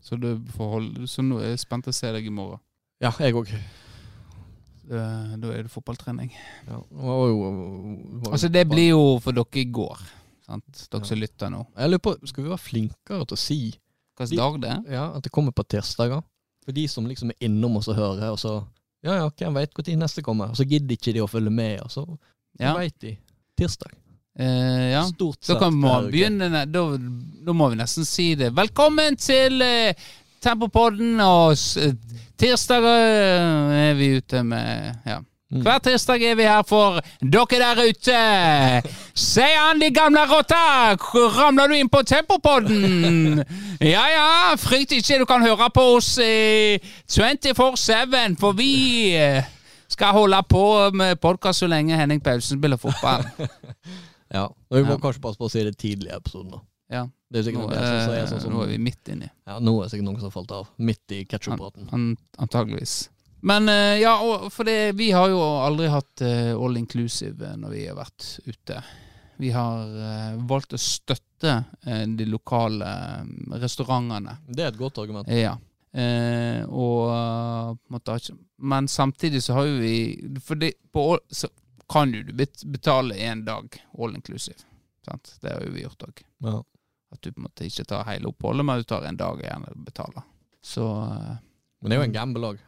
Så 0.00 0.16
du 0.22 0.38
får 0.54 0.70
holde 0.70 1.06
Så 1.10 1.22
nå 1.26 1.40
er 1.42 1.48
jeg 1.56 1.58
spent 1.66 1.84
til 1.84 1.90
å 1.90 1.98
se 1.98 2.12
deg 2.14 2.26
i 2.26 2.30
morgen. 2.30 2.60
Ja, 3.02 3.10
jeg 3.18 3.34
òg. 3.34 3.50
Da 4.86 5.50
er 5.50 5.64
det 5.66 5.70
fotballtrening. 5.72 6.30
Ja, 6.68 6.78
var 6.90 7.24
jo, 7.28 7.40
var 8.22 8.32
Altså, 8.36 8.48
det 8.54 8.68
blir 8.70 8.92
jo 8.92 9.18
for 9.22 9.34
dere 9.34 9.58
i 9.62 9.64
går. 9.64 9.98
Sant? 10.46 10.86
Dere 10.90 11.00
Ja. 11.02 11.06
som 11.10 11.18
lytter 11.18 11.50
nå. 11.50 11.66
Jeg 11.76 11.90
lurer 11.90 11.98
på, 12.06 12.16
Skal 12.28 12.44
vi 12.44 12.50
være 12.50 12.62
flinkere 12.62 13.26
til 13.26 13.34
å 13.36 13.38
si 13.38 13.74
Hvilken 14.16 14.30
slags 14.30 14.40
dag 14.40 14.60
det 14.62 14.70
er? 14.72 14.94
ja, 14.96 15.04
at 15.16 15.22
det 15.26 15.32
kommer 15.32 15.52
på 15.52 15.64
tirsdager? 15.68 16.22
For 16.64 16.72
de 16.72 16.88
som 16.88 17.06
liksom 17.06 17.30
er 17.30 17.46
innom 17.46 17.76
oss 17.76 17.88
og 17.92 17.94
hører, 17.98 18.30
og 18.32 18.38
så 18.42 18.56
Ja 19.04 19.14
ja, 19.20 19.28
hvem 19.28 19.54
veit 19.54 19.76
når 19.76 19.96
neste 20.00 20.22
kommer? 20.24 20.50
Og 20.50 20.56
så 20.58 20.64
gidder 20.66 20.96
ikke 20.96 21.12
de 21.14 21.22
å 21.22 21.28
følge 21.30 21.50
med, 21.50 21.80
og 21.84 21.90
så, 21.92 22.06
Ja. 22.58 22.74
veit 22.74 22.98
de. 23.00 23.16
Tirsdag. 23.56 23.92
Eh, 24.38 24.90
ja. 24.92 25.04
Stort 25.06 25.44
sett. 25.44 25.54
Da, 25.54 25.60
kan 25.60 25.76
vi 25.80 26.10
begynne 26.12 26.48
da, 26.66 26.82
da 27.46 27.52
må 27.52 27.70
vi 27.72 27.76
nesten 27.76 28.04
si 28.04 28.34
det. 28.34 28.50
Velkommen 28.56 29.16
til 29.16 29.62
eh, 29.62 29.94
Tempopodden. 30.44 31.20
Og 31.20 31.56
eh, 31.80 31.94
tirsdager 32.36 33.06
eh, 33.06 33.88
er 33.90 33.94
vi 33.96 34.10
ute 34.18 34.42
med 34.44 35.06
Ja. 35.06 35.20
Mm. 35.46 35.60
Hver 35.62 35.78
tirsdag 35.78 36.22
er 36.26 36.34
vi 36.34 36.42
her 36.42 36.62
for 36.66 36.96
dere 37.22 37.58
der 37.60 37.80
ute. 37.86 38.20
Se 39.14 39.44
an, 39.46 39.78
de 39.78 39.92
gamle 39.94 40.24
rotta! 40.26 40.96
Ramler 41.36 41.70
du 41.70 41.76
inn 41.78 41.90
på 41.92 42.00
Tempopodden? 42.02 43.44
Ja 43.94 44.06
ja, 44.10 44.56
frykt 44.58 44.94
ikke, 44.96 45.20
du 45.20 45.26
kan 45.28 45.44
høre 45.44 45.68
på 45.70 45.82
oss 45.98 46.16
eh, 46.18 46.80
24-7, 47.12 48.34
for 48.40 48.56
vi 48.58 49.14
eh, 49.14 49.44
skal 49.92 50.16
holde 50.16 50.40
på 50.50 50.62
med 50.96 51.20
podkast 51.22 51.62
så 51.62 51.68
lenge 51.70 51.94
Henning 52.00 52.22
Paulsen 52.24 52.58
spiller 52.58 52.80
fotball. 52.80 53.26
Ja. 54.34 54.48
Og 54.50 54.74
vi 54.74 54.82
må 54.82 54.96
Ja. 54.96 54.98
kanskje 54.98 55.20
passe 55.22 55.38
på 55.38 55.46
å 55.46 55.50
si 55.52 55.60
det 55.62 55.76
tidlig 55.78 56.10
i 56.10 56.16
episoden, 56.16 56.50
da. 56.56 56.58
Ja, 56.90 57.04
Det 57.30 57.38
er 57.38 57.44
sikkert 57.46 57.62
nå, 57.62 57.68
noen 57.70 57.84
som 57.86 58.00
sier 58.10 58.18
eh, 58.24 58.26
sånn 58.32 58.40
som 58.42 58.52
nå 58.56 58.64
er 58.64 58.72
vi 58.72 58.78
midt 58.82 59.08
inni. 59.14 59.28
Ja, 59.46 59.60
nå 59.62 59.76
er 59.78 59.86
det 59.86 59.92
sikkert 59.92 60.08
noen 60.08 60.18
som 60.18 60.26
har 60.26 60.34
falt 60.34 60.50
av. 60.56 60.66
Midt 60.82 61.14
i 61.14 61.20
ketsjup-praten. 61.30 61.86
An 61.94 62.08
antageligvis. 62.42 62.96
Men 63.46 63.68
eh, 63.70 63.98
ja, 64.02 64.14
for 64.50 64.66
det, 64.66 64.92
vi 64.98 65.10
har 65.14 65.28
jo 65.30 65.38
aldri 65.40 65.86
hatt 65.92 66.22
eh, 66.26 66.50
all 66.58 66.76
inclusive 66.80 67.46
eh, 67.46 67.56
når 67.60 67.70
vi 67.76 67.84
har 67.86 67.98
vært 67.98 68.26
ute. 68.48 68.80
Vi 69.38 69.50
har 69.52 69.90
valgt 70.48 70.72
å 70.72 70.78
støtte 70.80 71.52
de 72.16 72.24
lokale 72.24 72.86
restaurantene. 73.60 74.38
Det 74.48 74.64
er 74.64 74.70
et 74.72 74.78
godt 74.80 74.96
argument. 75.02 75.28
Ja. 75.28 75.50
Eh, 75.92 76.62
og 76.72 77.76
måtte, 77.92 78.16
Men 78.58 78.88
samtidig 78.88 79.42
så 79.44 79.52
har 79.58 79.68
jo 79.68 79.76
vi 79.80 79.92
For 80.44 80.56
det, 80.56 80.72
på, 80.92 81.04
all- 81.12 81.22
så 81.28 81.48
kan 81.88 82.12
jo 82.16 82.22
du 82.22 82.32
bet- 82.32 82.64
betale 82.64 83.14
én 83.14 83.44
dag 83.44 83.76
all 83.98 84.16
inclusive. 84.16 84.56
Sant? 85.04 85.36
Det 85.40 85.52
har 85.52 85.60
jo 85.68 85.72
vi 85.76 85.84
gjort 85.84 86.02
òg. 86.08 86.24
Ja. 86.48 86.56
At 87.12 87.20
du 87.22 87.30
på 87.32 87.38
en 87.40 87.46
måte 87.50 87.68
ikke 87.68 87.84
tar 87.92 88.08
hele 88.08 88.32
oppholdet, 88.32 88.64
men 88.66 88.78
du 88.80 88.84
tar 88.88 89.04
en 89.06 89.16
dag 89.20 89.44
og 89.68 89.76
betaler. 89.84 90.24
Så 90.64 90.88
Men 91.80 91.90
det 91.90 91.96
er 91.96 92.00
jo 92.00 92.08
en 92.08 92.14
gamble 92.16 92.50
òg. 92.54 92.60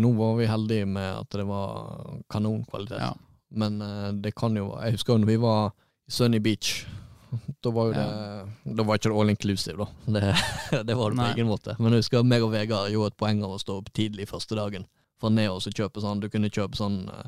Nå 0.00 0.10
var 0.16 0.36
vi 0.40 0.46
heldige 0.48 0.86
med 0.88 1.08
at 1.22 1.30
det 1.36 1.44
var 1.48 2.20
kanonkvalitet. 2.32 3.00
ja. 3.00 3.14
Men 3.56 3.76
uh, 3.80 4.10
det 4.10 4.32
kan 4.34 4.56
jo 4.58 4.72
Jeg 4.82 4.96
husker 4.96 5.14
jo 5.14 5.20
når 5.22 5.28
vi 5.30 5.36
var 5.38 5.68
i 5.70 6.12
Sunny 6.12 6.40
Beach. 6.42 6.84
Da 7.62 7.70
var 7.70 7.88
jo 7.88 7.92
det 7.94 8.74
Da 8.76 8.84
var 8.86 8.98
ikke 8.98 9.10
det 9.12 9.20
all 9.20 9.30
inclusive, 9.30 9.76
da. 9.78 9.86
Det, 10.16 10.82
det 10.86 10.96
var 10.98 11.10
det 11.10 11.16
på 11.16 11.22
Nei. 11.22 11.30
egen 11.34 11.48
måte. 11.50 11.76
Men 11.78 11.94
jeg 11.94 12.02
husker 12.04 12.26
meg 12.26 12.42
og 12.42 12.52
Vegard 12.52 12.90
gjorde 12.90 13.12
et 13.14 13.18
poeng 13.22 13.42
av 13.46 13.54
å 13.54 13.60
stå 13.62 13.78
opp 13.80 13.92
tidlig 13.94 14.28
første 14.30 14.58
dagen. 14.58 14.86
For 15.22 15.30
ned 15.32 15.48
og 15.48 15.62
kjøpe 15.62 16.02
sånn 16.02 16.20
Du 16.20 16.28
kunne 16.32 16.50
kjøpe 16.50 16.76
sånn 16.76 17.04
uh, 17.08 17.22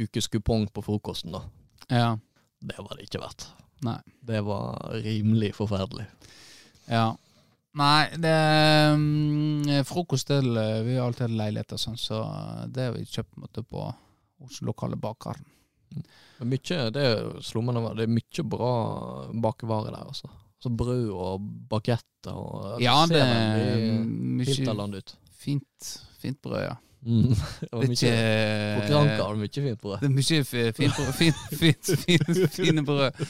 ukeskupong 0.00 0.70
på 0.72 0.84
frokosten, 0.88 1.36
da. 1.36 1.42
ja. 1.92 2.12
Det 2.62 2.78
var 2.78 2.94
det 2.96 3.08
ikke 3.08 3.18
verdt. 3.18 3.48
Nei. 3.82 3.98
Det 4.22 4.40
var 4.46 4.92
rimelig 5.02 5.48
forferdelig. 5.56 6.04
Ja. 6.86 7.08
Nei, 7.80 8.10
det 8.20 8.28
er 8.32 9.86
Frokost 9.88 10.28
til 10.28 10.50
eh, 10.60 10.82
Vi 10.84 10.98
har 10.98 11.06
alltid 11.08 11.32
leiligheter, 11.32 11.80
sånn, 11.80 11.96
så 11.96 12.18
det 12.68 12.88
har 12.90 12.96
vi 12.98 13.06
kjøpt 13.08 13.38
måte, 13.40 13.64
på 13.64 13.86
hos 14.42 14.58
lokale 14.66 14.98
bakeren. 15.00 15.44
Mye, 16.42 16.78
det 16.92 17.02
over. 17.80 17.96
Det 17.96 18.06
er 18.08 18.12
mye 18.12 18.44
bra 18.50 18.72
bakevarer 19.44 19.94
der, 19.94 20.06
altså. 20.10 20.28
Så 20.62 20.70
brød 20.78 21.08
og 21.10 21.44
baketter 21.70 22.36
og 22.38 22.82
Ja, 22.82 23.00
det 23.06 23.18
ser 23.18 23.24
er 23.24 23.64
veldig 23.64 24.06
mye 24.38 24.56
ut. 24.98 25.14
fint, 25.42 25.92
fint 26.22 26.40
brød, 26.44 26.62
ja. 26.68 26.76
Mm. 27.02 27.34
Det 27.60 27.68
var 27.72 27.82
mye 27.82 29.16
har 29.18 29.34
du 29.34 29.40
mye 29.40 29.50
fint 29.50 29.80
brød. 29.80 29.96
Det 30.00 30.06
er 30.06 30.12
mye 30.14 30.44
fint 30.46 30.96
brød. 30.96 31.12
Fint, 31.18 31.36
fint, 31.58 31.90
fint, 32.04 32.54
fine 32.54 32.84
brød. 32.86 33.22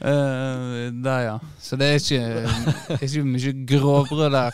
Uh, 0.00 0.92
der, 1.06 1.20
ja. 1.24 1.38
Så 1.58 1.78
det 1.80 1.88
er 1.88 1.94
ikke, 2.00 2.22
ikke 3.00 3.24
mye 3.24 3.54
grovbrød 3.70 4.30
der. 4.36 4.52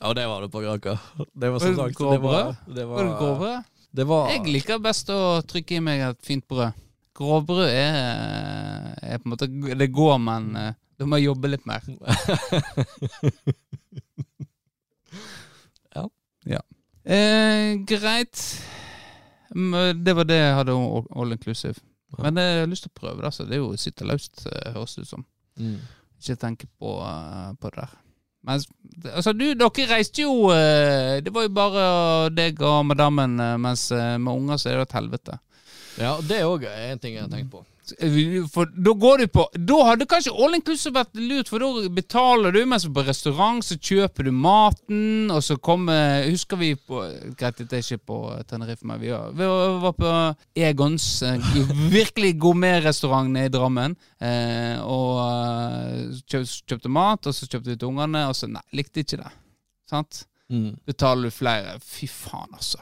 Ja, 0.00 0.12
det 0.14 0.28
var 0.30 0.44
det 0.44 0.50
på 0.52 0.62
Granka. 0.62 0.96
Det 1.18 1.50
var 1.50 1.58
Var 1.58 1.58
som 1.58 1.74
det 1.74 1.76
sagt 1.76 1.88
det 1.88 1.96
grovbrød? 1.96 2.22
var, 2.22 2.56
det 2.76 2.88
Var 2.88 3.04
det 3.04 3.18
grovbrød? 3.18 3.70
Det 3.94 4.08
var 4.10 4.30
Jeg 4.30 4.46
liker 4.50 4.78
best 4.82 5.10
å 5.14 5.20
trykke 5.46 5.76
i 5.76 5.82
meg 5.82 6.06
et 6.06 6.22
fint 6.26 6.46
brød. 6.48 6.80
Grovbrød 7.14 7.68
er, 7.70 8.94
er 9.02 9.18
på 9.22 9.28
en 9.28 9.34
måte 9.34 9.46
Det 9.78 9.90
går, 9.94 10.18
men 10.18 10.50
du 10.98 11.06
må 11.10 11.18
jobbe 11.22 11.50
litt 11.50 11.66
mer. 11.66 11.82
Eh, 17.04 17.74
greit. 17.86 18.44
Det 20.04 20.14
var 20.16 20.24
det 20.24 20.38
jeg 20.40 20.54
hadde 20.58 20.76
om 20.76 21.06
all 21.14 21.32
inclusive. 21.36 21.76
Ja. 22.16 22.30
Men 22.30 22.40
jeg 22.40 22.62
har 22.62 22.70
lyst 22.70 22.86
til 22.86 22.94
å 22.94 23.00
prøve 23.00 23.20
det. 23.20 23.28
Altså. 23.30 23.44
Det 23.48 23.58
er 23.58 23.62
jo 23.62 23.74
sitte 23.80 24.08
løst, 24.08 24.46
eh, 24.46 24.72
høres 24.72 24.96
det 24.96 25.04
ut 25.04 25.12
som. 25.12 25.26
mm. 25.60 25.76
Ikke 26.24 26.40
tenke 26.40 26.66
på, 26.80 26.96
eh, 27.04 27.52
på 27.60 27.70
det 27.70 27.82
der. 27.82 27.90
Men 28.44 28.60
altså, 29.14 29.32
du, 29.32 29.46
dere 29.56 29.86
reiste 29.88 30.24
jo 30.24 30.50
eh, 30.52 31.20
Det 31.24 31.32
var 31.32 31.46
jo 31.46 31.52
bare 31.56 31.84
deg 32.32 32.60
og 32.60 32.82
madammen, 32.86 33.38
eh, 33.40 33.56
mens 33.60 33.86
eh, 33.92 34.16
med 34.20 34.32
unger 34.34 34.60
så 34.60 34.70
er 34.70 34.80
det 34.80 34.88
et 34.88 34.96
helvete. 34.98 35.38
Ja, 36.00 36.16
det 36.20 36.42
òg 36.44 36.66
er 36.68 36.92
en 36.92 37.00
ting 37.00 37.14
jeg 37.16 37.24
har 37.24 37.32
tenkt 37.32 37.52
på. 37.52 37.62
For 38.52 38.70
da 38.70 38.92
går 38.96 39.18
du 39.20 39.26
på 39.28 39.42
Da 39.68 39.78
hadde 39.90 40.06
kanskje 40.08 40.32
all 40.32 40.56
inclusive 40.56 40.94
vært 40.96 41.18
lurt, 41.18 41.50
for 41.52 41.60
da 41.60 41.90
betaler 41.92 42.54
du, 42.54 42.62
mens 42.68 42.86
på 42.88 43.04
restaurant 43.04 43.64
så 43.64 43.76
kjøper 43.76 44.28
du 44.28 44.32
maten, 44.32 45.30
og 45.32 45.42
så 45.44 45.58
kommer 45.60 46.24
Husker 46.30 46.60
vi 46.60 46.72
på 46.76 47.02
Greit, 47.38 47.60
det 47.60 47.78
er 47.78 47.84
ikke 47.84 48.06
på 48.08 48.18
Tenerife, 48.48 48.86
men 48.88 49.02
vi 49.02 49.12
var, 49.12 49.34
vi 49.36 49.48
var 49.84 49.96
på 49.98 50.12
Egons 50.64 51.08
eh, 51.26 51.50
virkelig 51.92 52.34
gourmetrestaurant 52.40 53.32
nede 53.34 53.50
i 53.50 53.54
Drammen. 53.54 53.96
Eh, 54.20 54.80
og 54.80 55.20
eh, 55.24 56.22
kjøpte 56.30 56.92
mat, 56.92 57.28
og 57.28 57.36
så 57.36 57.48
kjøpte 57.48 57.74
vi 57.74 57.76
til 57.80 57.90
ungene, 57.92 58.26
og 58.30 58.38
så 58.38 58.48
Nei, 58.50 58.64
likte 58.76 59.04
ikke 59.04 59.20
det. 59.20 59.32
Sant? 59.90 60.24
Mm. 60.52 60.74
Betaler 60.86 61.28
du 61.28 61.34
flere 61.34 61.78
Fy 61.82 62.08
faen, 62.10 62.52
altså. 62.54 62.80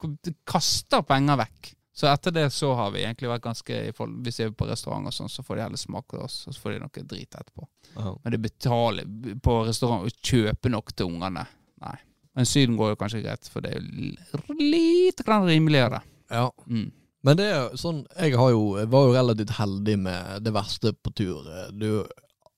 Du 0.00 0.32
kaster 0.48 1.04
penger 1.04 1.40
vekk. 1.42 1.74
Så 2.00 2.06
etter 2.08 2.32
det 2.32 2.46
så 2.56 2.70
har 2.78 2.92
vi 2.94 3.02
egentlig 3.04 3.28
vært 3.28 3.42
ganske 3.44 3.78
Hvis 4.24 4.38
vi 4.40 4.44
er 4.46 4.52
på 4.56 4.68
restaurant 4.70 5.10
og 5.10 5.12
sånn, 5.12 5.28
så 5.28 5.42
får 5.44 5.58
de 5.58 5.64
heller 5.66 5.80
smake 5.80 6.20
oss, 6.24 6.38
og 6.48 6.54
så 6.56 6.62
får 6.62 6.72
de 6.76 6.78
noe 6.84 7.02
drit 7.10 7.34
etterpå. 7.36 7.66
Aha. 8.00 8.14
Men 8.24 8.32
det 8.36 8.40
betaler 8.46 9.10
på 9.44 9.56
restaurant 9.68 10.06
å 10.08 10.14
kjøpe 10.24 10.70
nok 10.72 10.94
til 10.96 11.10
ungene. 11.10 11.44
Nei. 11.84 11.96
Men 12.38 12.46
Syden 12.48 12.78
går 12.78 12.94
jo 12.94 12.98
kanskje 13.02 13.20
greit, 13.24 13.48
for 13.52 13.60
det 13.66 13.74
er 13.74 13.82
jo 13.82 14.56
lite 14.56 15.26
grann 15.26 15.44
rimeligere. 15.50 16.00
ja. 16.30 16.48
Mm. 16.66 16.88
Men 17.22 17.36
det 17.36 17.46
er 17.52 17.74
sånn 17.76 17.98
Jeg 18.16 18.32
har 18.40 18.48
jo, 18.54 18.60
var 18.88 19.02
jo 19.04 19.12
relativt 19.12 19.50
heldig 19.58 19.98
med 20.00 20.38
det 20.46 20.54
verste 20.56 20.94
på 20.96 21.10
tur. 21.12 21.44
Du, 21.76 22.06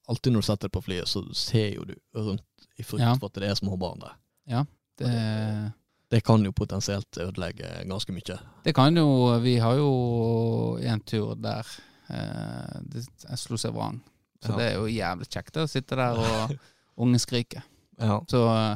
alltid 0.07 0.31
når 0.31 0.39
du 0.45 0.47
setter 0.47 0.69
deg 0.69 0.75
på 0.77 0.83
flyet, 0.85 1.09
så 1.11 1.19
ser 1.35 1.73
jo 1.75 1.83
du 1.89 1.97
rundt 2.15 2.69
i 2.79 2.83
frykt 2.87 3.03
Ja. 3.03 3.11
for 3.19 3.27
at 3.27 3.41
det 3.43 3.49
er 3.49 3.59
små 3.59 3.75
barn 3.81 3.99
der. 3.99 4.13
Ja, 4.47 4.61
Det, 4.95 5.09
Det 5.11 5.73
kan 6.21 6.43
jo 6.45 6.51
potensielt 6.53 7.17
ødelegge 7.17 7.85
ganske 7.89 8.13
mye. 8.13 8.37
det 8.63 8.75
kan 8.75 8.95
jo 8.95 9.39
Vi 9.41 9.57
har 9.57 9.75
jo 9.79 10.77
en 10.77 10.99
tur 11.01 11.33
der 11.35 11.65
eh, 12.09 12.79
det, 12.93 13.07
jeg 13.29 13.37
slo 13.39 13.57
seg 13.57 13.73
vrang. 13.73 14.01
Så 14.43 14.51
Ja. 14.51 14.57
det 14.57 14.65
er 14.67 14.73
jo 14.75 14.85
jævlig 14.91 15.27
kjekt 15.31 15.57
å 15.57 15.67
sitte 15.67 15.95
der 15.95 16.19
og 16.19 16.53
ungen 17.01 17.19
skriker. 17.19 17.63
Ja. 17.97 18.19
Så 18.29 18.43
eh, 18.51 18.75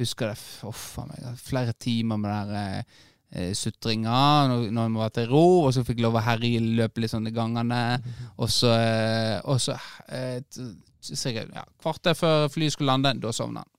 husker 0.00 0.32
jeg 0.32 0.38
oh, 0.64 1.06
meg. 1.06 1.38
Flere 1.38 1.72
timer 1.78 2.16
med 2.16 2.48
der 2.48 2.84
eh, 3.30 3.52
sutringa 3.54 4.48
når, 4.48 4.70
når 4.72 4.88
vi 4.88 5.00
var 5.02 5.12
til 5.14 5.28
ro, 5.30 5.44
og 5.66 5.74
så 5.74 5.84
fikk 5.84 6.00
jeg 6.00 6.06
lov 6.06 6.16
å 6.18 6.24
herje 6.24 6.60
løpe 6.80 7.00
litt 7.04 7.12
sånn 7.12 7.28
i 7.28 7.34
gangene. 7.36 7.82
Og 8.42 8.50
så, 8.50 8.72
eh, 8.72 9.38
og 9.44 9.60
så 9.60 9.76
eh, 10.08 10.40
sikkert 11.02 11.52
ja, 11.54 11.62
kvarter 11.82 12.16
før 12.16 12.48
flyet 12.50 12.74
skulle 12.74 12.90
lande, 12.90 13.14
da 13.22 13.30
sovna 13.34 13.62
han. 13.62 13.71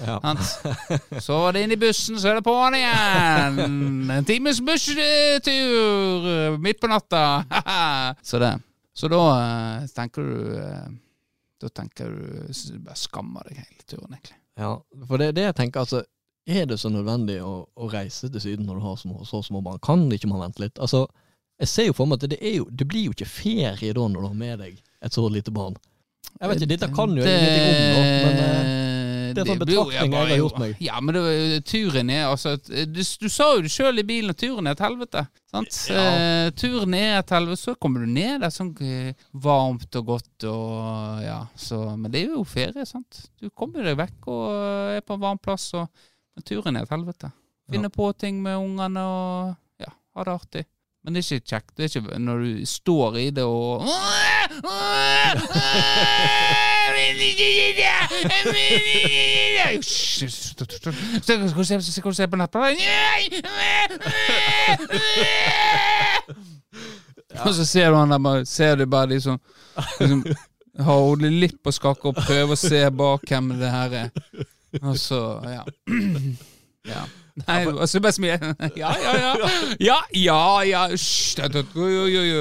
Ja. 0.00 0.16
Så 1.20 1.36
var 1.42 1.52
det 1.52 1.62
inn 1.66 1.74
i 1.74 1.78
bussen, 1.80 2.16
så 2.20 2.30
er 2.30 2.38
det 2.38 2.44
på'n 2.46 2.76
igjen! 2.78 4.10
En 4.14 4.24
times 4.28 4.60
busstur 4.64 6.58
midt 6.58 6.80
på 6.80 6.88
natta! 6.90 7.44
så 8.22 8.40
det. 8.42 8.54
Så 8.92 9.08
da 9.08 9.20
eh, 9.40 9.86
tenker 9.94 10.22
du 10.26 10.56
eh, 10.58 10.88
Da 11.62 11.68
tenker 11.68 12.10
du 12.10 12.78
bare 12.84 12.96
skammer 12.98 13.46
deg 13.48 13.60
hele 13.60 13.84
turen, 13.86 14.14
egentlig. 14.16 14.36
ja. 14.60 14.72
For 15.06 15.20
det 15.20 15.30
er 15.30 15.36
det 15.36 15.44
jeg 15.50 15.56
tenker, 15.60 15.84
altså. 15.84 16.02
Er 16.50 16.64
det 16.66 16.80
så 16.80 16.88
nødvendig 16.90 17.36
å, 17.44 17.66
å 17.76 17.88
reise 17.92 18.30
til 18.32 18.40
Syden 18.42 18.64
når 18.66 18.80
du 18.80 18.84
har 18.86 18.96
små, 18.98 19.20
så 19.28 19.42
små 19.44 19.60
barn? 19.62 19.78
Kan 19.84 20.06
ikke 20.12 20.30
man 20.30 20.40
vente 20.42 20.64
litt? 20.64 20.80
Altså, 20.82 21.04
jeg 21.60 21.68
ser 21.68 21.86
jo 21.90 21.94
for 21.94 22.08
meg 22.08 22.16
at 22.24 22.32
det, 22.32 22.38
jo, 22.56 22.64
det 22.72 22.86
blir 22.88 23.10
jo 23.10 23.12
ikke 23.14 23.28
ferie 23.28 23.92
da 23.94 24.06
når 24.08 24.24
du 24.24 24.26
har 24.26 24.38
med 24.40 24.62
deg 24.64 24.78
et 24.80 25.14
så 25.14 25.26
lite 25.30 25.52
barn. 25.54 25.76
Jeg 26.40 26.48
vet 26.48 26.62
ikke, 26.62 26.70
dette 26.72 26.88
kan 26.96 27.12
jo 27.12 27.22
jeg 27.22 27.36
ingenting 27.36 27.68
om, 27.68 28.00
da, 28.00 28.00
men 28.24 28.40
eh, 28.40 28.89
det 29.36 29.42
er 29.42 29.50
sånn 29.50 29.62
betraktning 29.62 30.14
jeg 30.16 30.30
har 30.30 30.40
gjort 30.40 30.58
meg. 30.62 30.82
Ja, 30.84 31.00
men 31.04 31.16
det, 31.16 31.60
turen 31.68 32.12
er 32.14 32.26
altså 32.28 32.56
du, 32.60 33.00
du 33.00 33.28
sa 33.30 33.50
jo 33.56 33.64
det 33.64 33.72
sjøl 33.72 34.02
i 34.02 34.06
bilen 34.06 34.34
at 34.34 34.40
turen 34.40 34.70
er 34.70 34.76
et 34.76 34.84
helvete. 34.84 35.24
Sant? 35.50 35.80
Ja. 35.90 36.04
Uh, 36.04 36.48
turen 36.58 36.96
er 36.98 37.16
et 37.18 37.34
helvete, 37.34 37.62
så 37.62 37.74
kommer 37.80 38.04
du 38.04 38.12
ned 38.14 38.44
der 38.44 38.54
sånn 38.54 38.74
uh, 38.78 39.26
varmt 39.46 40.00
og 40.00 40.12
godt 40.14 40.48
og 40.50 41.24
ja, 41.24 41.40
så 41.58 41.82
Men 41.96 42.12
det 42.12 42.24
er 42.24 42.36
jo 42.36 42.44
ferie, 42.48 42.86
sant. 42.88 43.24
Du 43.40 43.50
kommer 43.50 43.86
deg 43.86 43.98
vekk 44.00 44.30
og 44.30 44.46
uh, 44.50 44.96
er 44.96 45.04
på 45.06 45.18
en 45.18 45.24
varm 45.24 45.42
plass, 45.42 45.70
og 45.78 45.88
men 46.36 46.46
turen 46.46 46.78
er 46.78 46.86
et 46.86 46.92
helvete. 46.94 47.30
Finne 47.70 47.90
på 47.92 48.10
ting 48.18 48.38
med 48.42 48.58
ungene 48.58 49.02
og 49.06 49.82
ja, 49.82 49.90
ha 50.16 50.26
det 50.26 50.32
artig. 50.34 50.64
Men 51.04 51.14
det 51.14 51.20
er 51.22 51.34
ikke 51.34 51.48
kjekt. 51.48 51.70
Det 51.76 51.84
er 51.84 51.88
ikke 51.88 52.18
når 52.20 52.36
du 52.44 52.66
står 52.68 53.16
i 53.16 53.30
det 53.32 53.44
og 53.44 53.86
se, 61.64 61.76
hva 62.02 62.10
du 62.10 62.18
se 62.18 62.28
på 62.28 62.36
nettbrettet? 62.40 62.84
Og 67.40 67.54
så 67.54 67.64
ser 67.64 67.90
du 67.90 67.96
han 67.96 68.10
der 68.10 68.18
bare 68.18 68.46
Ser 68.46 68.76
du 68.76 68.86
bare 68.90 69.06
de 69.14 69.20
som 69.22 69.38
liksom, 70.00 70.24
har 70.78 70.98
hodet 71.06 71.32
litt 71.32 71.62
på 71.62 71.72
skakke 71.72 72.10
og 72.10 72.18
prøver 72.18 72.52
å 72.56 72.60
se 72.60 72.82
bak 72.90 73.24
hvem 73.28 73.54
det 73.60 73.70
her 73.72 73.96
er. 74.04 74.10
Og 74.82 74.98
så, 74.98 75.20
ja. 75.48 75.64
ja. 76.92 77.02
Nei, 77.48 77.66
og 77.66 77.88
så 77.88 78.00
bare 78.00 78.12
smiler 78.12 78.54
Ja, 78.76 78.90
ja, 79.02 79.12
ja. 79.18 79.50
Ja, 79.80 79.98
ja, 80.14 80.40
ja. 80.68 80.82
Hysj. 80.88 81.36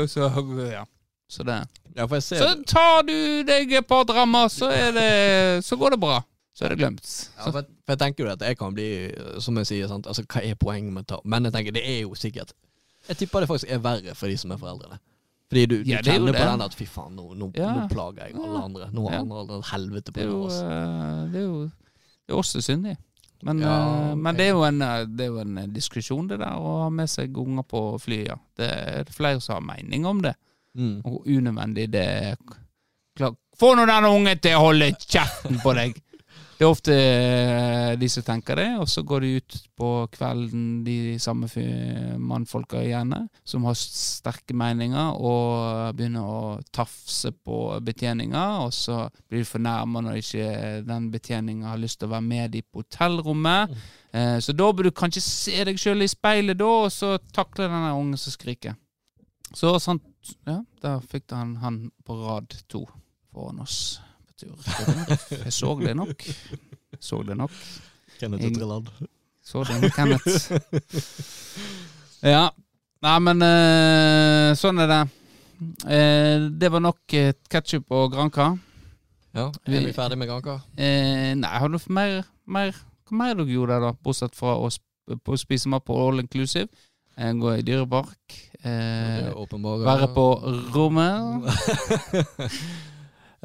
Så, 0.08 0.24
ja. 0.72 0.84
Så 1.30 1.43
det 1.45 1.60
Ja, 1.95 2.06
for 2.06 2.16
jeg 2.16 2.24
ser 2.24 2.38
Så 2.43 2.64
tar 2.68 3.02
du 3.08 3.43
deg 3.47 3.72
et 3.74 3.88
par 3.88 4.04
drammer, 4.10 4.47
så 4.50 4.70
er 4.72 4.91
det 4.95 5.64
Så 5.66 5.76
går 5.78 5.91
det 5.95 6.00
bra. 6.02 6.22
Så 6.56 6.66
er 6.66 6.70
det 6.74 6.80
glemt. 6.82 7.30
Ja, 7.38 7.45
for, 7.52 7.60
jeg- 7.62 7.70
for 7.86 7.93
jeg 7.95 8.00
tenker 8.00 8.26
jo 8.26 8.32
at 8.32 8.41
jeg 8.41 8.58
kan 8.60 8.74
bli, 8.76 8.88
som 9.39 9.56
jeg 9.58 9.66
sier, 9.70 9.88
sant? 9.88 10.08
Altså, 10.08 10.24
hva 10.28 10.41
er 10.43 10.56
poenget 10.60 10.91
med 10.93 11.06
å 11.06 11.08
ta 11.16 11.20
Men 11.24 11.43
jeg 11.47 11.54
tenker, 11.54 11.72
det 11.78 11.84
er 11.88 12.02
jo 12.02 12.16
sikkert 12.20 12.52
Jeg 13.08 13.18
tipper 13.18 13.39
det 13.45 13.50
faktisk 13.50 13.72
er 13.72 13.80
verre 13.80 14.16
for 14.16 14.28
de 14.28 14.36
som 14.38 14.52
er 14.52 14.58
foreldrene. 14.58 15.00
Fordi 15.50 15.66
du, 15.66 15.78
du 15.84 15.89
Ja, 15.89 15.97
er 15.97 16.04
kjenner 16.04 16.34
på 16.36 16.45
den 16.45 16.62
at 16.62 16.76
fy 16.78 16.86
faen, 16.86 17.16
nå, 17.16 17.34
nå, 17.34 17.52
Ja. 17.58 17.72
nå 17.74 17.88
plager 17.89 18.28
jeg 18.28 18.36
alle 18.36 18.60
andre. 18.68 18.89
Nå 18.93 19.06
har 19.10 19.16
Ja. 19.16 19.22
andre 19.22 19.62
helvete 19.72 20.12
på 20.12 20.20
Det 20.20 20.24
er 20.24 20.30
jo, 20.30 20.43
oss. 20.45 20.60
eh, 20.62 21.32
det 21.32 21.39
er 21.41 21.45
jo 21.47 21.64
det 21.64 22.36
er 22.36 22.38
også 22.38 22.62
syndig. 22.62 22.97
Men, 23.41 23.61
Ja, 23.63 23.75
uh, 24.11 24.15
men 24.15 24.35
det, 24.35 24.49
er 24.49 24.65
en, 24.67 24.81
eh, 24.81 25.05
det 25.07 25.25
er 25.25 25.29
jo 25.31 25.39
en 25.39 25.57
eh, 25.61 25.69
diskusjon, 25.71 26.27
det 26.27 26.41
der 26.41 26.59
å 26.59 26.73
ha 26.83 26.89
med 26.91 27.07
seg 27.07 27.37
unger 27.39 27.63
på 27.63 27.83
flyet. 28.03 28.27
Ja. 28.27 28.37
Det 28.59 28.69
er 28.69 29.13
flere 29.15 29.39
som 29.41 29.59
har 29.59 29.77
mening 29.77 30.07
om 30.09 30.19
det. 30.25 30.35
Mm. 30.77 30.99
Og 31.03 31.13
hvor 31.13 31.29
unødvendig 31.37 31.87
det 31.93 32.03
er. 32.03 32.35
Få 33.59 33.73
nå 33.75 33.85
den 33.87 34.07
ungen 34.07 34.39
til 34.39 34.55
å 34.55 34.69
holde 34.69 34.91
kjeften 34.99 35.59
på 35.63 35.73
deg! 35.75 35.97
Det 36.60 36.66
er 36.66 36.74
ofte 36.74 36.91
eh, 36.91 37.93
de 37.95 38.07
som 38.12 38.24
tenker 38.28 38.60
det, 38.60 38.68
og 38.82 38.89
så 38.91 38.99
går 39.07 39.24
de 39.24 39.28
ut 39.39 39.55
på 39.80 39.91
kvelden, 40.12 40.64
de 40.84 41.16
samme 41.24 41.47
mannfolka 42.20 42.82
gjerne, 42.84 43.22
som 43.47 43.64
har 43.64 43.78
sterke 43.80 44.51
meninger, 44.60 45.22
og 45.24 45.95
begynner 45.95 46.28
å 46.28 46.41
tafse 46.76 47.32
på 47.32 47.62
betjeninga, 47.88 48.43
og 48.66 48.76
så 48.76 49.05
blir 49.30 49.45
de 49.45 49.47
fornærma 49.47 50.03
når 50.03 50.20
ikke 50.20 50.49
den 50.89 51.07
betjeninga 51.14 51.72
har 51.72 51.80
lyst 51.80 52.01
til 52.01 52.10
å 52.10 52.16
være 52.18 52.28
med 52.28 52.51
de 52.57 52.66
på 52.68 52.84
hotellrommet. 52.84 53.80
Eh, 54.12 54.36
så 54.43 54.51
da 54.51 54.68
bør 54.68 54.89
du 54.89 54.97
kanskje 54.99 55.24
se 55.24 55.64
deg 55.72 55.80
sjøl 55.80 56.03
i 56.03 56.12
speilet, 56.12 56.60
da, 56.60 56.74
og 56.89 56.91
så 56.91 57.14
takle 57.32 57.70
den 57.70 57.88
der 57.88 57.95
ungen 57.95 58.20
som 58.20 58.36
skriker. 58.36 58.76
Så 59.55 59.78
sant, 59.80 60.03
ja, 60.43 60.60
da 60.84 60.97
fikk 60.99 61.32
han 61.32 61.55
han 61.64 61.86
på 62.03 62.20
rad 62.20 62.51
to 62.68 62.84
foran 63.32 63.64
oss 63.64 64.01
tur. 64.39 64.55
Jeg 65.45 65.53
så 65.53 65.75
det 65.79 65.95
nok. 65.99 66.25
Så 66.99 67.21
det 67.27 67.37
nok. 67.37 67.53
Kenneth 68.19 68.45
og 68.45 68.55
Trilland. 68.57 68.89
Så 69.43 69.63
det 69.67 69.81
med 69.81 69.93
Kenneth. 69.95 70.51
Ja. 72.23 72.49
Nei, 72.99 73.15
men 73.23 73.43
eh, 73.45 74.49
sånn 74.59 74.81
er 74.83 74.89
det. 74.91 75.03
Eh, 75.87 76.49
det 76.59 76.67
var 76.71 76.83
nok 76.83 77.15
uh, 77.15 77.29
ketsjup 77.51 77.95
og 77.95 78.11
Granca. 78.11 78.49
Ja, 79.35 79.45
er 79.63 79.85
vi 79.85 79.93
ferdig 79.95 80.17
med 80.19 80.27
Granka? 80.27 80.57
Eh, 80.75 81.31
nei, 81.39 81.53
har 81.61 81.71
du 81.71 81.77
mer, 81.93 82.23
mer 82.49 82.73
Hva 83.07 83.17
mer 83.21 83.37
dere 83.37 83.53
gjorde 83.53 83.77
der, 83.77 83.87
da? 83.87 84.03
Bortsett 84.03 84.35
fra 84.37 84.57
å, 84.59 84.67
sp 84.73 84.83
spise 85.41 85.71
mat 85.71 85.85
på 85.87 85.95
all 85.97 86.21
inclusive. 86.21 86.67
Eh, 87.15 87.31
gå 87.39 87.55
i 87.55 87.63
dyrepark. 87.65 88.35
Eh, 88.61 89.31
være 89.85 90.11
på 90.13 90.25
rommet. 90.75 91.47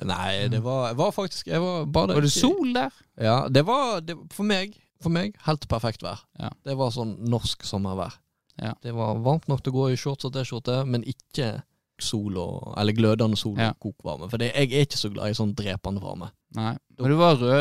Nei, 0.02 0.48
det 0.50 0.58
var, 0.64 0.88
jeg 0.90 0.98
var 0.98 1.12
faktisk 1.14 1.46
jeg 1.46 1.62
var 1.62 1.84
bare 1.86 2.16
Var 2.16 2.24
det 2.26 2.32
sol 2.34 2.72
der? 2.74 2.96
Ja, 3.20 3.36
det 3.48 3.62
var 3.68 4.00
det, 4.02 4.16
for 4.34 4.46
meg 4.48 4.74
For 5.02 5.12
meg 5.14 5.36
helt 5.46 5.68
perfekt 5.70 6.02
vær. 6.02 6.24
Ja. 6.40 6.50
Det 6.66 6.74
var 6.80 6.90
sånn 6.94 7.14
norsk 7.30 7.62
sommervær. 7.68 8.16
Ja. 8.58 8.72
Det 8.82 8.94
var 8.94 9.18
varmt 9.22 9.46
nok 9.50 9.62
til 9.62 9.74
å 9.74 9.76
gå 9.76 9.86
i 9.92 9.98
shorts 10.00 10.26
og 10.26 10.34
T-skjorte, 10.34 10.80
men 10.88 11.04
ikke 11.06 11.60
sol 12.02 12.38
og 12.40 12.72
Eller 12.80 12.96
glødende 12.96 13.38
sol 13.38 13.58
og 13.58 13.78
kokvarme. 13.82 14.30
For 14.32 14.42
det, 14.42 14.50
jeg 14.54 14.72
er 14.72 14.86
ikke 14.88 14.98
så 14.98 15.10
glad 15.14 15.30
i 15.30 15.36
sånn 15.38 15.54
drepende 15.54 16.02
varme. 16.02 16.30
Nei. 16.54 16.76
Men 16.98 17.10
du 17.10 17.16
var 17.18 17.34
rød. 17.34 17.54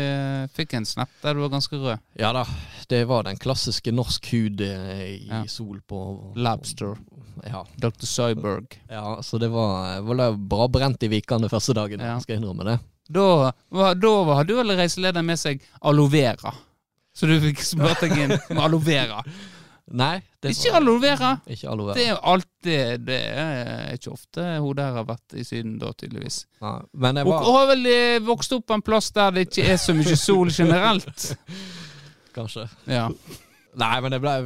Jeg 0.00 0.50
fikk 0.56 0.74
en 0.78 0.86
snap 0.88 1.10
der 1.22 1.34
du 1.36 1.42
var 1.42 1.50
ganske 1.52 1.76
rød. 1.76 1.98
Ja 2.18 2.30
da, 2.32 2.46
det 2.88 3.02
var 3.10 3.26
den 3.26 3.36
klassiske 3.36 3.92
norsk 3.92 4.30
hud 4.32 4.60
eh, 4.64 5.02
i 5.18 5.28
Ja. 5.28 5.42
sol 5.46 5.80
på 5.88 6.32
Labster. 6.36 6.96
Ja, 7.44 7.64
Dr. 7.80 8.06
Cyberg. 8.08 8.78
ja, 8.88 9.18
så 9.22 9.38
det 9.40 9.48
var, 9.52 10.00
var 10.02 10.32
bra 10.36 10.66
brent 10.68 11.02
i 11.02 11.08
vikene 11.08 11.48
første 11.52 11.74
dagen, 11.76 12.00
Ja. 12.00 12.18
skal 12.20 12.34
jeg 12.36 12.42
innrømme 12.42 12.64
det. 12.64 12.78
Da, 13.10 13.52
var- 13.70 13.94
da 13.94 14.10
var- 14.24 14.36
hadde 14.40 14.52
jo 14.52 14.60
alle 14.60 14.76
reiselederen 14.76 15.26
med 15.26 15.38
seg 15.38 15.60
aloe 15.82 16.08
vera. 16.10 16.52
Så 17.14 17.26
du 17.26 17.40
fikk 17.40 17.58
smurt 17.64 18.00
deg 18.00 18.12
inn 18.16 18.36
med 18.50 18.58
aloe 18.64 18.80
vera. 18.80 19.22
Nei, 19.90 20.20
det 20.42 20.52
Ikke 20.54 20.72
aloe 20.78 21.00
vera! 21.02 21.30
ikke 21.50 21.68
aloe 21.72 21.86
vera. 21.90 21.94
Det 21.98 22.04
er 22.04 22.10
jo 22.12 22.18
alltid 22.32 23.04
Det 23.06 23.18
er 23.42 23.94
ikke 23.96 24.12
ofte 24.12 24.44
hun 24.60 24.76
der 24.78 24.92
har 24.98 25.04
vært 25.08 25.34
i 25.40 25.44
Syden 25.44 25.78
da, 25.80 25.90
tydeligvis. 25.92 26.42
Nei, 26.62 26.76
men 26.92 27.16
jeg 27.20 27.26
Hun 27.26 27.48
har 27.56 27.66
vel 27.72 27.86
eh, 27.90 28.18
vokst 28.26 28.52
opp 28.56 28.66
på 28.70 28.74
en 28.78 28.82
plass 28.86 29.10
der 29.16 29.30
det 29.36 29.46
ikke 29.48 29.66
er 29.72 29.76
så 29.82 29.94
mye 29.96 30.16
sol 30.16 30.50
generelt. 30.54 31.30
Kanskje. 32.36 32.68
Ja. 32.86 33.08
Nei, 33.80 34.00
men 34.02 34.10
det 34.14 34.20
ble 34.22 34.36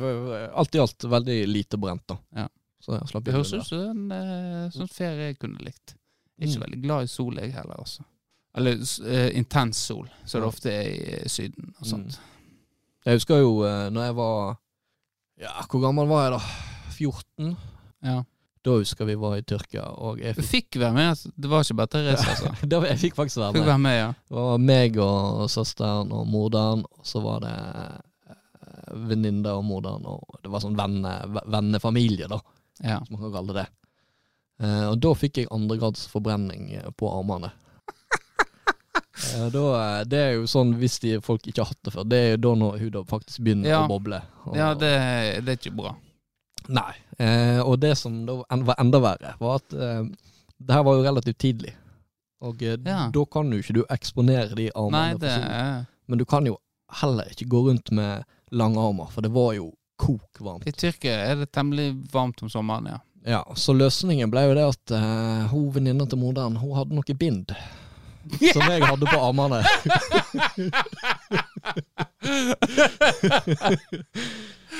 alt 0.53 0.75
i 0.77 0.81
alt 0.83 1.05
veldig 1.09 1.39
lite 1.49 1.79
brent, 1.81 2.05
da. 2.09 2.19
Ja. 2.37 2.49
Så 2.85 2.93
jeg 2.99 3.09
slapp 3.09 3.25
Det 3.25 3.33
høres 3.33 3.53
ut 3.57 3.65
som 3.69 4.11
en 4.13 4.73
sånn 4.75 4.91
ferie 4.93 5.31
jeg 5.31 5.39
kunne 5.41 5.61
likt. 5.65 5.95
Ikke 6.41 6.59
Mm. 6.59 6.65
veldig 6.67 6.81
glad 6.83 7.05
i 7.05 7.09
sol, 7.09 7.37
jeg 7.39 7.53
heller, 7.55 7.79
altså. 7.79 8.03
Eller 8.57 8.77
eh, 9.07 9.31
intens 9.39 9.79
sol, 9.89 10.09
som 10.27 10.41
det 10.43 10.49
ofte 10.49 10.71
er 10.73 11.25
i 11.25 11.29
Syden 11.29 11.73
og 11.81 11.87
sånt. 11.87 12.19
Jeg 13.07 13.17
husker 13.19 13.41
jo 13.43 13.59
uh, 13.65 13.89
når 13.93 14.03
jeg 14.09 14.15
var 14.17 14.57
Ja, 15.41 15.51
hvor 15.71 15.83
gammel 15.83 16.07
var 16.11 16.29
jeg 16.29 16.33
da? 16.37 16.41
14? 16.95 17.57
Ja. 18.07 18.21
Da 18.65 18.75
husker 18.79 19.05
vi 19.09 19.15
var 19.21 19.35
i 19.37 19.43
Tyrkia, 19.45 19.83
og 20.01 20.21
jeg 20.23 20.37
Du 20.39 20.41
fikk, 20.43 20.71
fikk 20.73 20.81
være 20.81 20.95
med, 20.97 21.09
altså. 21.13 21.31
det 21.37 21.51
var 21.53 21.65
ikke 21.67 21.77
bare 21.83 21.91
Therese, 21.93 22.27
altså. 22.33 22.53
da, 22.73 22.79
jeg 22.89 23.01
fikk 23.03 23.17
faktisk 23.19 23.41
være 23.43 23.53
Fikk 23.53 23.61
med. 23.65 23.69
være 23.69 23.83
med, 23.85 23.97
ja. 23.99 24.07
Det 24.31 24.37
var 24.39 24.63
meg 24.71 24.97
og 25.05 25.43
søsteren 25.53 26.13
og 26.17 26.27
morderen, 26.33 26.85
og 26.89 27.05
så 27.11 27.21
var 27.25 27.43
det 27.45 27.53
eh, 28.31 28.95
venninne 29.11 29.53
og 29.59 29.67
morderen, 29.69 30.07
og 30.09 30.39
det 30.45 30.53
var 30.55 30.65
sånn 30.65 30.79
venne, 30.79 31.13
ve- 31.35 31.45
vennefamilie, 31.59 32.31
da, 32.33 32.39
ja. 32.87 33.01
som 33.05 33.19
man 33.19 33.27
kan 33.27 33.35
kalle 33.41 33.59
det. 33.59 33.67
Eh, 34.63 34.87
og 34.95 34.97
da 35.03 35.13
fikk 35.19 35.43
jeg 35.43 35.51
andregrads 35.53 36.07
forbrenning 36.15 36.71
eh, 36.79 36.89
på 36.97 37.11
armene. 37.11 37.51
Eh, 39.15 39.47
da, 39.55 39.65
eh, 40.01 40.05
det 40.11 40.19
er 40.19 40.33
jo 40.35 40.47
sånn 40.51 40.73
hvis 40.81 40.99
de, 41.05 41.13
folk 41.23 41.45
ikke 41.47 41.63
har 41.63 41.71
hatt 41.71 41.83
det 41.87 41.93
før, 41.95 42.07
det 42.11 42.19
er 42.19 42.31
jo 42.35 42.41
da 42.49 42.55
når 42.65 42.81
huda 42.83 43.05
faktisk 43.07 43.45
begynner 43.47 43.69
Ja. 43.71 43.83
å 43.85 43.89
boble. 43.89 44.19
Og, 44.47 44.57
Ja, 44.59 44.73
det, 44.75 44.91
det 45.45 45.53
er 45.53 45.57
ikke 45.61 45.77
bra. 45.77 45.95
Nei. 46.69 46.93
Eh, 47.19 47.61
og 47.63 47.79
det 47.81 47.93
som 48.01 48.25
da 48.27 48.41
var 48.65 48.77
enda 48.81 48.99
verre, 49.05 49.35
var 49.39 49.61
at 49.61 49.73
eh, 49.77 50.03
det 50.59 50.75
her 50.75 50.83
var 50.83 50.97
jo 50.99 51.05
relativt 51.07 51.39
tidlig. 51.39 51.75
Og 52.43 52.63
eh, 52.63 52.77
Ja. 52.85 53.09
da 53.15 53.25
kan 53.31 53.53
jo 53.53 53.59
ikke 53.63 53.75
du 53.79 53.85
eksponere 53.89 54.55
de 54.57 54.71
armene. 54.75 55.15
Nei, 55.15 55.15
det 55.19 55.87
Men 56.09 56.19
du 56.19 56.25
kan 56.25 56.45
jo 56.45 56.59
heller 57.01 57.25
ikke 57.31 57.47
gå 57.49 57.63
rundt 57.71 57.91
med 57.93 58.25
lange 58.53 58.77
armer, 58.79 59.07
for 59.11 59.21
det 59.23 59.31
var 59.33 59.55
jo 59.55 59.73
kokvarmt. 59.99 60.67
I 60.67 60.73
Tyrkia 60.73 61.15
er 61.31 61.37
det 61.37 61.53
temmelig 61.53 61.95
varmt 62.13 62.43
om 62.43 62.49
sommeren, 62.51 62.87
ja. 62.91 62.99
Ja, 63.27 63.43
så 63.57 63.73
løsningen 63.73 64.29
ble 64.31 64.43
jo 64.49 64.55
det 64.55 64.65
at 64.69 64.91
eh, 64.93 65.47
hun 65.49 65.71
venninna 65.73 66.05
til 66.07 66.19
moderen, 66.21 66.57
hun 66.61 66.75
hadde 66.77 66.93
noe 66.99 67.15
bind. 67.17 67.55
Som 68.55 68.63
jeg 68.71 68.85
hadde 68.85 69.07
på 69.07 69.19
armene. 69.21 69.61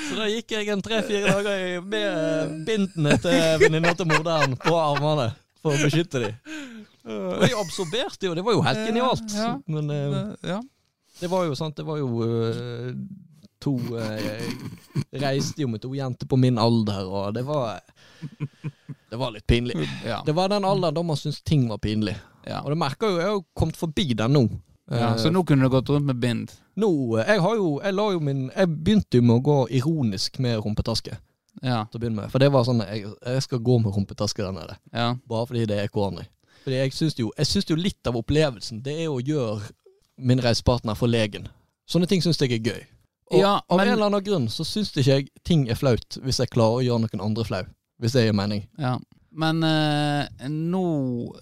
så 0.05 0.13
da 0.19 0.25
gikk 0.29 0.51
jeg 0.55 0.67
en 0.73 0.81
tre-fire 0.85 1.25
dager 1.31 1.81
med 1.85 2.05
eh, 2.09 2.45
bindene 2.67 3.17
til 3.23 3.39
venninna 3.63 3.93
til 3.97 4.07
morderen 4.09 4.57
på 4.59 4.73
armene 4.79 5.27
for 5.61 5.71
å 5.73 5.81
beskytte 5.81 6.17
dem. 6.25 6.33
Og 7.05 7.41
de 7.43 7.51
absorberte 7.53 8.25
jo, 8.25 8.33
det 8.37 8.43
var 8.45 8.53
jo 8.57 8.63
helt 8.65 8.81
genialt. 8.87 9.29
Ja. 9.37 9.51
Men 9.69 9.89
eh, 9.93 10.59
det 11.19 11.29
var 11.31 11.45
jo 11.45 11.55
sant, 11.55 11.77
det 11.77 11.85
var 11.85 11.97
jo 12.01 12.25
eh, 12.25 12.93
to 13.61 13.77
eh, 13.97 14.49
Reiste 15.15 15.61
jo 15.61 15.69
med 15.71 15.81
to 15.81 15.93
jenter 15.95 16.27
på 16.27 16.37
min 16.37 16.57
alder, 16.57 17.05
og 17.07 17.33
det 17.33 17.45
var 17.47 17.79
Det 19.09 19.17
var 19.21 19.31
litt 19.31 19.47
pinlig. 19.47 19.77
Det 20.25 20.33
var 20.35 20.49
den 20.49 20.65
alderen 20.65 20.95
da 20.95 21.03
man 21.03 21.17
syntes 21.17 21.41
ting 21.41 21.69
var 21.69 21.77
pinlig. 21.77 22.17
Ja. 22.47 22.61
Og 22.63 22.69
det 22.73 22.77
merker 22.77 23.09
jo, 23.09 23.17
jeg 23.19 23.25
har 23.27 23.33
jo 23.39 23.45
kommet 23.55 23.75
forbi 23.79 24.13
den 24.13 24.33
nå. 24.33 24.43
ja. 24.91 25.13
Eh, 25.13 25.17
Så 25.17 25.31
nå 25.33 25.43
kunne 25.45 25.63
du 25.65 25.69
gått 25.69 25.89
rundt 25.89 26.05
med 26.05 26.19
bind? 26.21 26.51
nå 26.77 26.89
eh, 27.19 27.27
Jeg 27.33 27.41
har 27.41 27.55
jo 27.55 27.79
Jeg 27.83 27.93
la 27.93 28.09
jo 28.11 28.19
min 28.19 28.51
Jeg 28.55 28.67
begynte 28.67 29.17
jo 29.17 29.21
med 29.21 29.35
å 29.37 29.43
gå 29.43 29.55
ironisk 29.71 30.39
med 30.39 30.59
rumpetaske 30.59 31.17
Ja. 31.63 31.85
til 31.85 31.99
å 31.99 32.01
begynne 32.01 32.21
med. 32.21 32.31
For 32.31 32.39
det 32.39 32.51
var 32.51 32.63
sånn 32.67 32.83
jeg, 32.85 33.05
jeg 33.25 33.41
skal 33.43 33.59
gå 33.59 33.79
med 33.81 33.93
rumpetaske 33.95 34.43
der 34.43 34.51
nede. 34.51 34.75
ja. 34.93 35.15
Bare 35.27 35.45
fordi 35.47 35.65
det 35.65 35.79
er 35.79 35.87
corny. 35.87 36.25
Fordi 36.63 36.75
jeg 36.81 36.91
syns 36.93 37.15
jo, 37.19 37.31
jo 37.69 37.75
litt 37.75 38.07
av 38.07 38.15
opplevelsen 38.15 38.81
Det 38.83 38.93
er 39.05 39.07
å 39.09 39.19
gjøre 39.21 39.61
min 40.17 40.39
reisepartner 40.39 40.95
forlegen. 40.95 41.47
Sånne 41.87 42.07
ting 42.07 42.21
syns 42.21 42.37
jeg 42.41 42.51
er 42.51 42.59
gøy. 42.71 42.83
Og 43.31 43.39
Ja, 43.41 43.61
av 43.69 43.79
en 43.79 43.87
eller 43.89 44.05
annen 44.05 44.23
grunn 44.23 44.47
så 44.49 44.63
syns 44.63 44.91
ikke 44.95 45.03
jeg 45.03 45.29
ting 45.43 45.67
er 45.69 45.75
flaut 45.75 46.17
hvis 46.23 46.37
jeg 46.39 46.49
klarer 46.49 46.79
å 46.81 46.83
gjøre 46.85 47.01
noen 47.01 47.21
andre 47.25 47.43
flau. 47.43 47.63
Hvis 47.99 48.11
det 48.13 48.25
gir 48.25 48.33
mening. 48.33 48.67
Ja. 48.77 48.97
Men 49.35 49.63
eh, 49.63 50.47
nå, 50.49 50.87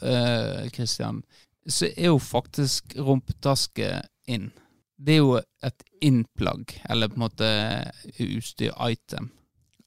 eh, 0.02 0.70
Christian, 0.74 1.22
så 1.66 1.88
er 1.94 2.10
jo 2.10 2.20
faktisk 2.20 2.96
rumpetaske 2.98 4.02
inn. 4.28 4.50
Det 4.98 5.18
er 5.18 5.22
jo 5.22 5.38
et 5.38 5.86
innplagg, 6.04 6.74
eller 6.90 7.12
på 7.12 7.20
en 7.20 7.26
måte 7.26 7.52
utstyr-item. 8.24 9.30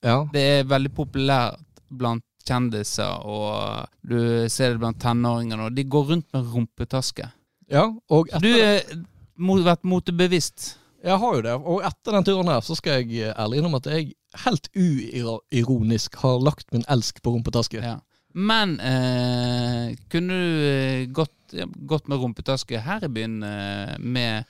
Ja. 0.04 0.20
Det 0.32 0.44
er 0.58 0.70
veldig 0.70 0.92
populært 0.94 1.62
blant 1.88 2.24
kjendiser, 2.46 3.26
og 3.26 3.90
du 4.06 4.46
ser 4.52 4.74
det 4.74 4.82
blant 4.82 5.00
tenåringer 5.02 5.58
nå. 5.58 5.70
De 5.74 5.84
går 5.90 6.10
rundt 6.12 6.28
med 6.34 6.50
rumpetaske. 6.54 7.30
ja 7.70 7.88
og 8.08 8.28
etter... 8.30 8.86
du 8.94 9.46
har 9.50 9.64
vært 9.72 9.88
motebevisst. 9.88 10.76
Jeg 11.04 11.20
har 11.22 11.36
jo 11.36 11.44
det. 11.44 11.54
Og 11.56 11.84
etter 11.86 12.16
den 12.16 12.26
turen 12.26 12.50
her 12.50 12.64
så 12.64 12.76
skal 12.78 13.04
jeg 13.04 13.32
ærlig 13.34 13.60
innrømme 13.60 13.80
at 13.82 13.88
jeg 13.92 14.12
helt 14.46 14.68
uironisk 14.76 16.18
har 16.22 16.42
lagt 16.42 16.68
min 16.74 16.86
elsk 16.92 17.22
på 17.22 17.34
rumpetaske. 17.34 17.82
Ja. 17.82 17.98
Men 18.36 18.76
eh, 18.84 19.94
kunne 20.12 20.36
du 20.36 20.66
eh, 20.68 21.06
gått, 21.08 21.56
gått 21.88 22.10
med 22.12 22.20
rumpetaske 22.20 22.82
her 22.84 23.06
i 23.06 23.12
byen 23.12 23.38
eh, 23.46 23.94
med 23.98 24.44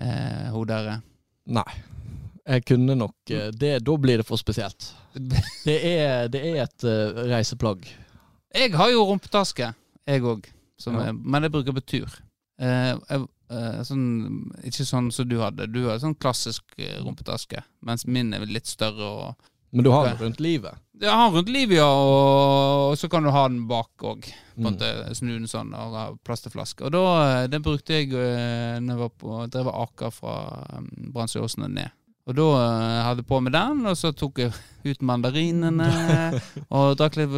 eh, 0.00 0.50
hun 0.52 0.68
der? 0.68 0.98
Nei. 1.48 1.68
Jeg 2.42 2.64
kunne 2.66 2.96
nok 2.98 3.30
eh, 3.30 3.48
det, 3.54 3.76
Da 3.86 3.96
blir 3.96 4.20
det 4.20 4.26
for 4.28 4.40
spesielt. 4.40 4.90
Det 5.64 5.78
er, 5.78 6.28
det 6.32 6.40
er 6.40 6.62
et 6.64 6.84
uh, 6.88 7.18
reiseplagg. 7.28 7.84
Jeg 8.56 8.72
har 8.74 8.88
jo 8.90 9.04
rumpetaske, 9.06 9.68
jeg 10.08 10.24
òg. 10.26 10.48
Ja. 10.86 11.12
Men 11.12 11.44
jeg 11.46 11.52
bruker 11.52 11.76
på 11.76 11.82
tur. 11.84 12.16
Eh, 12.62 12.92
jeg, 12.92 12.98
eh, 13.10 13.26
sånn, 13.86 14.06
ikke 14.66 14.86
sånn 14.88 15.10
som 15.14 15.28
du 15.28 15.38
hadde. 15.42 15.68
Du 15.72 15.84
har 15.88 16.00
sånn 16.02 16.18
klassisk 16.18 16.64
eh, 16.78 16.98
rumpetaske, 17.02 17.64
mens 17.86 18.06
min 18.06 18.32
er 18.36 18.46
litt 18.48 18.70
større. 18.70 19.08
og 19.08 19.50
Men 19.70 19.86
du 19.86 19.92
har 19.94 20.10
den 20.10 20.20
rundt 20.20 20.42
livet. 20.42 20.80
Jeg 21.02 21.10
har 21.10 21.30
den 21.30 21.38
rundt 21.40 21.50
livet, 21.50 21.76
ja, 21.80 21.88
og, 21.88 22.92
og 22.92 22.98
så 23.00 23.08
kan 23.10 23.26
du 23.26 23.32
ha 23.34 23.46
den 23.48 23.64
bak 23.70 24.06
òg. 24.06 24.28
Mm. 24.56 24.76
Snu 25.16 25.32
den 25.32 25.50
sånn 25.50 25.72
og 25.74 25.96
ha 25.96 26.04
plass 26.24 26.44
til 26.44 26.54
flaske. 26.54 26.84
Og 26.86 26.94
da, 26.94 27.02
den 27.46 27.56
det 27.56 27.64
brukte 27.64 27.98
jeg 27.98 28.12
når 28.12 28.94
jeg 28.94 29.00
var 29.00 29.16
på, 29.18 29.40
drev 29.50 29.72
Aker 29.72 30.14
fra 30.14 30.36
um, 30.78 30.92
og 31.16 31.58
ned. 31.66 31.90
Og 32.22 32.36
da 32.38 32.48
eh, 32.54 32.98
hadde 33.02 33.24
jeg 33.24 33.28
på 33.32 33.40
med 33.42 33.54
den, 33.56 33.80
og 33.90 33.96
så 33.98 34.12
tok 34.14 34.44
jeg 34.44 34.52
ut 34.86 35.00
mandarinene 35.06 35.88
og 36.76 36.94
drakk 36.98 37.18
litt 37.18 37.32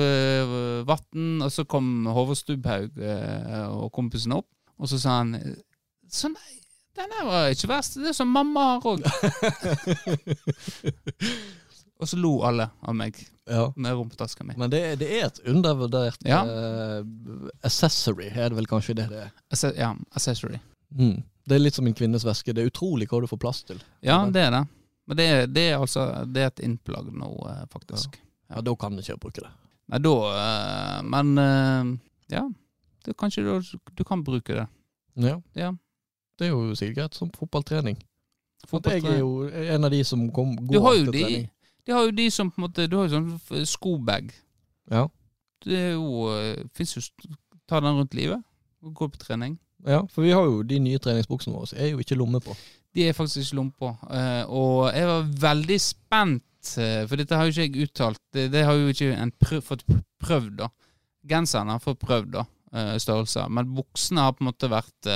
vann. 0.89 1.31
Og 1.45 1.53
så 1.53 1.65
kom 1.69 2.05
Håvard 2.05 2.41
Stubbhaug 2.41 2.99
eh, 3.01 3.65
og 3.71 3.89
kompisen 3.97 4.37
opp, 4.37 4.51
og 4.77 4.91
så 4.91 5.01
sa 5.01 5.21
han 5.23 5.39
Så 6.15 6.29
nei, 6.31 6.53
den 6.95 7.11
her 7.19 7.27
var 7.27 7.49
ikke 7.51 7.69
verst. 7.73 7.97
Det 7.99 8.12
er 8.12 8.17
som 8.17 8.31
mamma 8.31 8.67
har 8.77 8.85
òg. 8.87 9.03
og 12.01 12.09
så 12.11 12.19
lo 12.21 12.37
alle 12.47 12.69
av 12.83 12.95
meg 12.99 13.19
Ja. 13.47 13.67
med 13.77 13.93
rumpetaska 13.93 14.45
mi. 14.45 14.55
Men 14.57 14.71
det, 14.73 14.81
det 15.03 15.09
er 15.19 15.27
et 15.27 15.41
undervurdert 15.51 16.23
Ja. 16.25 16.39
uh, 16.49 17.05
accessory, 17.67 18.31
er 18.33 18.49
det 18.49 18.57
vel 18.57 18.67
kanskje 18.71 18.95
det 18.97 19.09
det 19.11 19.19
er. 19.27 19.33
Asse- 19.53 19.75
Ja, 19.77 19.91
accessory. 20.17 20.59
Mm. 20.97 21.23
Det 21.45 21.55
er 21.55 21.61
litt 21.61 21.75
som 21.77 21.87
en 21.87 21.95
kvinnes 21.95 22.25
væske. 22.25 22.55
Det 22.55 22.62
er 22.65 22.71
utrolig 22.71 23.09
hva 23.11 23.21
du 23.21 23.27
får 23.29 23.41
plass 23.43 23.62
til. 23.69 23.83
Ja, 24.01 24.23
det 24.33 24.41
er 24.47 24.51
det. 24.55 24.62
Men 25.07 25.17
det 25.19 25.27
det 25.53 25.65
er 25.75 25.77
altså 25.79 26.25
Det 26.33 26.41
er 26.41 26.47
et 26.47 26.61
innplagg 26.65 27.11
nå, 27.12 27.29
eh, 27.51 27.67
faktisk. 27.73 28.17
Ja, 28.49 28.61
Da 28.65 28.75
kan 28.77 28.97
du 28.97 29.03
ikke 29.03 29.19
bruke 29.21 29.43
det. 29.45 29.51
Nei, 29.93 29.99
da 30.01 30.15
uh, 30.33 31.03
Men 31.03 31.39
uh, 31.39 31.99
ja. 32.33 32.47
Det, 33.05 33.12
kanskje 33.21 33.45
du, 33.45 33.79
du 33.93 34.05
kan 34.05 34.23
bruke 34.25 34.55
det. 34.57 34.67
Ja. 35.21 35.37
Ja. 35.55 35.75
Det 36.39 36.49
er 36.49 36.53
jo 36.53 36.74
sikkert 36.74 36.97
greit 36.99 37.18
som 37.18 37.30
fotballtrening. 37.35 37.99
Fotballtrening. 38.66 39.11
jeg 39.11 39.14
er 39.14 39.66
jo 39.66 39.74
en 39.76 39.89
av 39.89 39.93
de 39.93 40.01
som 40.05 40.24
kom, 40.35 40.55
går 40.57 40.72
Du 40.72 40.80
har 40.80 40.97
jo 40.97 41.03
etter 41.03 41.12
de 41.12 41.24
trening. 41.24 41.51
De 41.85 41.93
har 41.93 42.07
jo 42.09 42.14
de 42.16 42.30
som 42.32 42.51
på 42.51 42.61
en 42.61 42.64
måte 42.64 42.87
Du 42.89 42.97
har 42.97 43.09
jo 43.09 43.18
sånn 43.18 43.66
skobag. 43.68 44.32
Ja. 44.91 45.07
Det 45.64 45.76
er 45.80 45.93
jo 45.95 46.28
uh, 46.32 46.64
Fins 46.76 46.97
jo 46.97 47.05
Ta 47.68 47.80
den 47.80 47.97
rundt 47.97 48.16
livet 48.16 48.43
og 48.85 48.93
gå 48.93 49.09
på 49.09 49.16
trening. 49.16 49.59
ja, 49.87 50.03
for 50.12 50.24
vi 50.24 50.32
har 50.37 50.45
jo 50.45 50.62
de 50.62 50.78
nye 50.78 51.01
treningsbuksene 51.01 51.55
våre. 51.57 51.70
så 51.70 51.76
er 51.80 51.95
jo 51.95 52.03
ikke 52.03 52.18
lomme 52.20 52.41
på. 52.45 52.53
De 52.95 53.09
er 53.09 53.16
faktisk 53.16 53.41
ikke 53.41 53.57
lomme 53.57 53.72
på. 53.78 53.91
Eh, 54.12 54.43
og 54.53 54.91
jeg 54.95 55.07
var 55.09 55.30
veldig 55.41 55.78
spent, 55.80 56.74
eh, 56.78 57.07
for 57.09 57.16
dette 57.16 57.39
har 57.39 57.49
jo 57.49 57.55
ikke 57.55 57.64
jeg 57.64 57.89
uttalt. 57.89 58.20
Det, 58.32 58.51
det 58.53 58.64
har 58.64 58.76
jo 58.78 58.93
ikke 58.93 59.14
en 59.16 59.32
prøv, 59.41 59.62
fått 59.64 59.87
prøvd, 60.22 60.53
da. 60.61 60.68
Genseren 61.30 61.72
har 61.72 61.80
fått 61.82 61.99
prøvd, 62.05 62.30
da, 62.37 62.45
eh, 62.76 62.93
størrelser. 63.03 63.49
Men 63.49 63.72
buksene 63.74 64.26
har 64.26 64.37
på 64.37 64.45
en 64.45 64.51
måte 64.53 64.70
vært 64.70 65.11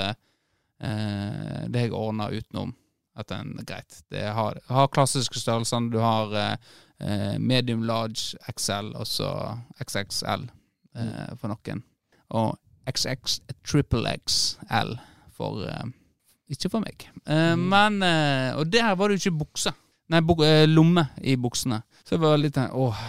eh, 0.80 1.64
det 1.68 1.86
jeg 1.88 1.92
ordna 1.96 2.30
utenom. 2.32 2.74
At 3.18 3.32
den 3.32 3.56
er 3.58 3.66
greit. 3.66 3.96
Det 4.14 4.22
har, 4.30 4.60
har 4.70 4.90
klassiske 4.94 5.40
størrelser. 5.40 5.88
Du 5.90 5.98
har 5.98 6.34
eh, 6.38 6.56
eh, 7.02 7.38
medium 7.38 7.82
large 7.82 8.38
XL, 8.52 8.92
og 8.94 9.06
så 9.10 9.30
XXL 9.82 10.46
eh, 10.94 11.32
for 11.40 11.50
noen. 11.50 11.82
Og 12.30 12.54
XX 12.88 13.40
triple 13.66 14.14
XL 14.22 14.94
for 15.34 15.64
eh, 15.66 15.90
ikke 16.48 16.70
for 16.72 16.84
meg. 16.86 17.08
Eh, 17.26 17.52
Mm. 17.58 17.66
Men 17.68 18.02
Og 18.56 18.70
der 18.72 18.94
var 18.94 19.08
det 19.08 19.18
jo 19.18 19.28
ikke 19.28 19.38
bukse. 19.44 19.72
Nei, 20.08 20.22
lomme 20.66 21.08
i 21.20 21.34
buksene. 21.36 21.82
Så 22.08 22.16
jeg 22.16 22.22
var 22.22 22.38
litt 22.40 22.56
sånn 22.56 22.70
Åh, 22.72 23.00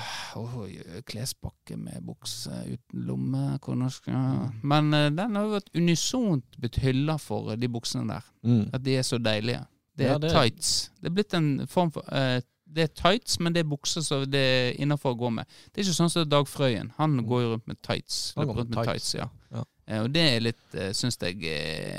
klespakke 1.08 1.78
med 1.80 2.04
bukse 2.04 2.52
uten 2.68 3.06
lomme 3.08 3.44
hvor 3.64 3.78
norsk, 3.80 4.10
ja. 4.12 4.50
Men 4.60 4.94
eh, 4.94 5.08
den 5.16 5.38
har 5.38 5.46
jo 5.46 5.54
vært 5.54 5.70
unisont 5.80 6.58
blitt 6.60 6.80
hylla 6.84 7.16
for, 7.22 7.54
eh, 7.54 7.60
de 7.60 7.70
buksene 7.72 8.10
der. 8.10 8.26
Mm. 8.44 8.66
At 8.76 8.84
de 8.84 8.98
er 9.00 9.06
så 9.08 9.20
deilige. 9.24 9.62
Det 9.96 10.06
er 10.06 10.12
Ja, 10.12 10.18
det- 10.20 10.32
tights. 10.34 10.90
Det 11.00 11.08
er 11.08 11.14
blitt 11.16 11.34
en 11.34 11.68
form 11.68 11.92
for 11.92 12.04
uh, 12.12 12.42
Det 12.72 12.84
er 12.84 12.88
tights, 12.94 13.40
men 13.40 13.54
det 13.54 13.62
er 13.64 13.70
bukser 13.70 14.04
som 14.06 14.26
det 14.30 14.40
er 14.40 14.74
innafor 14.84 15.16
å 15.16 15.18
gå 15.18 15.30
med. 15.34 15.48
Det 15.72 15.80
er 15.82 15.88
ikke 15.88 15.96
sånn 15.98 16.12
som 16.12 16.28
Dag 16.30 16.46
Frøyen. 16.46 16.92
Han 16.98 17.18
går 17.26 17.42
jo 17.42 17.54
rundt 17.54 17.68
med 17.68 17.82
tights. 17.82 18.34
Han 18.36 18.46
går 18.46 18.54
med 18.54 18.60
rundt 18.60 18.76
med 18.76 18.86
tights, 18.86 19.14
ja. 19.16 19.30
ja. 19.52 19.64
Uh, 19.90 20.04
og 20.04 20.12
det 20.14 20.26
er 20.36 20.40
litt, 20.40 20.76
syns 20.94 21.18
jeg 21.18 21.40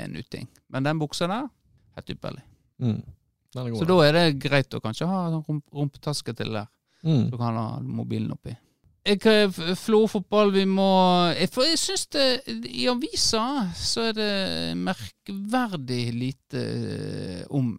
en 0.05 0.15
uting. 0.15 0.47
Men 0.69 0.83
den 0.83 0.99
buksa 1.01 1.27
der, 1.27 1.49
helt 1.97 2.13
ypperlig. 2.13 2.43
Mm. 2.79 3.01
Så 3.51 3.85
da 3.85 3.97
er 4.05 4.13
det 4.13 4.39
greit 4.39 4.71
å 4.73 4.79
kanskje 4.79 5.09
ha 5.09 5.25
rump 5.41 5.65
rumpetaske 5.75 6.33
til 6.37 6.53
der. 6.55 6.69
Mm. 7.03 7.29
Så 7.31 7.37
kan 7.37 7.45
han 7.47 7.57
ha 7.57 7.79
mobilen 7.81 8.31
oppi. 8.35 8.55
Jeg, 9.05 9.17
eh, 9.25 9.47
f- 9.49 9.77
Florø-fotball, 9.81 10.51
vi 10.53 10.65
må 10.69 10.85
For 11.49 11.65
jeg 11.65 11.79
syns 11.81 12.03
det 12.13 12.25
I 12.69 12.83
avisa 12.91 13.71
så 13.73 14.03
er 14.11 14.13
det 14.13 14.27
merkverdig 14.77 16.03
lite 16.13 16.61
eh, 16.61 17.45
om 17.49 17.71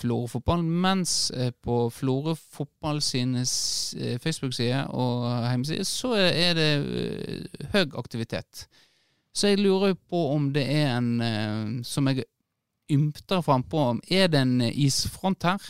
Florø-fotball, 0.00 0.62
mens 0.62 1.30
eh, 1.30 1.50
på 1.62 1.76
Florø 1.94 2.34
fotball 2.34 3.00
sine 3.02 3.40
eh, 3.42 4.18
Facebook-sider 4.22 4.90
og 4.94 5.24
hjemmesider 5.50 5.86
så 5.86 6.12
er 6.18 6.54
det 6.58 6.68
høy 7.72 7.84
aktivitet. 7.98 8.66
Så 9.34 9.52
jeg 9.52 9.60
lurer 9.62 9.94
på 10.10 10.24
om 10.34 10.50
det 10.54 10.64
er 10.66 10.96
en 10.96 11.82
Som 11.86 12.08
jeg 12.10 12.24
ymter 12.90 13.42
frampå 13.44 14.00
er 14.10 14.26
det 14.32 14.40
en 14.40 14.60
isfront 14.72 15.42
her? 15.46 15.62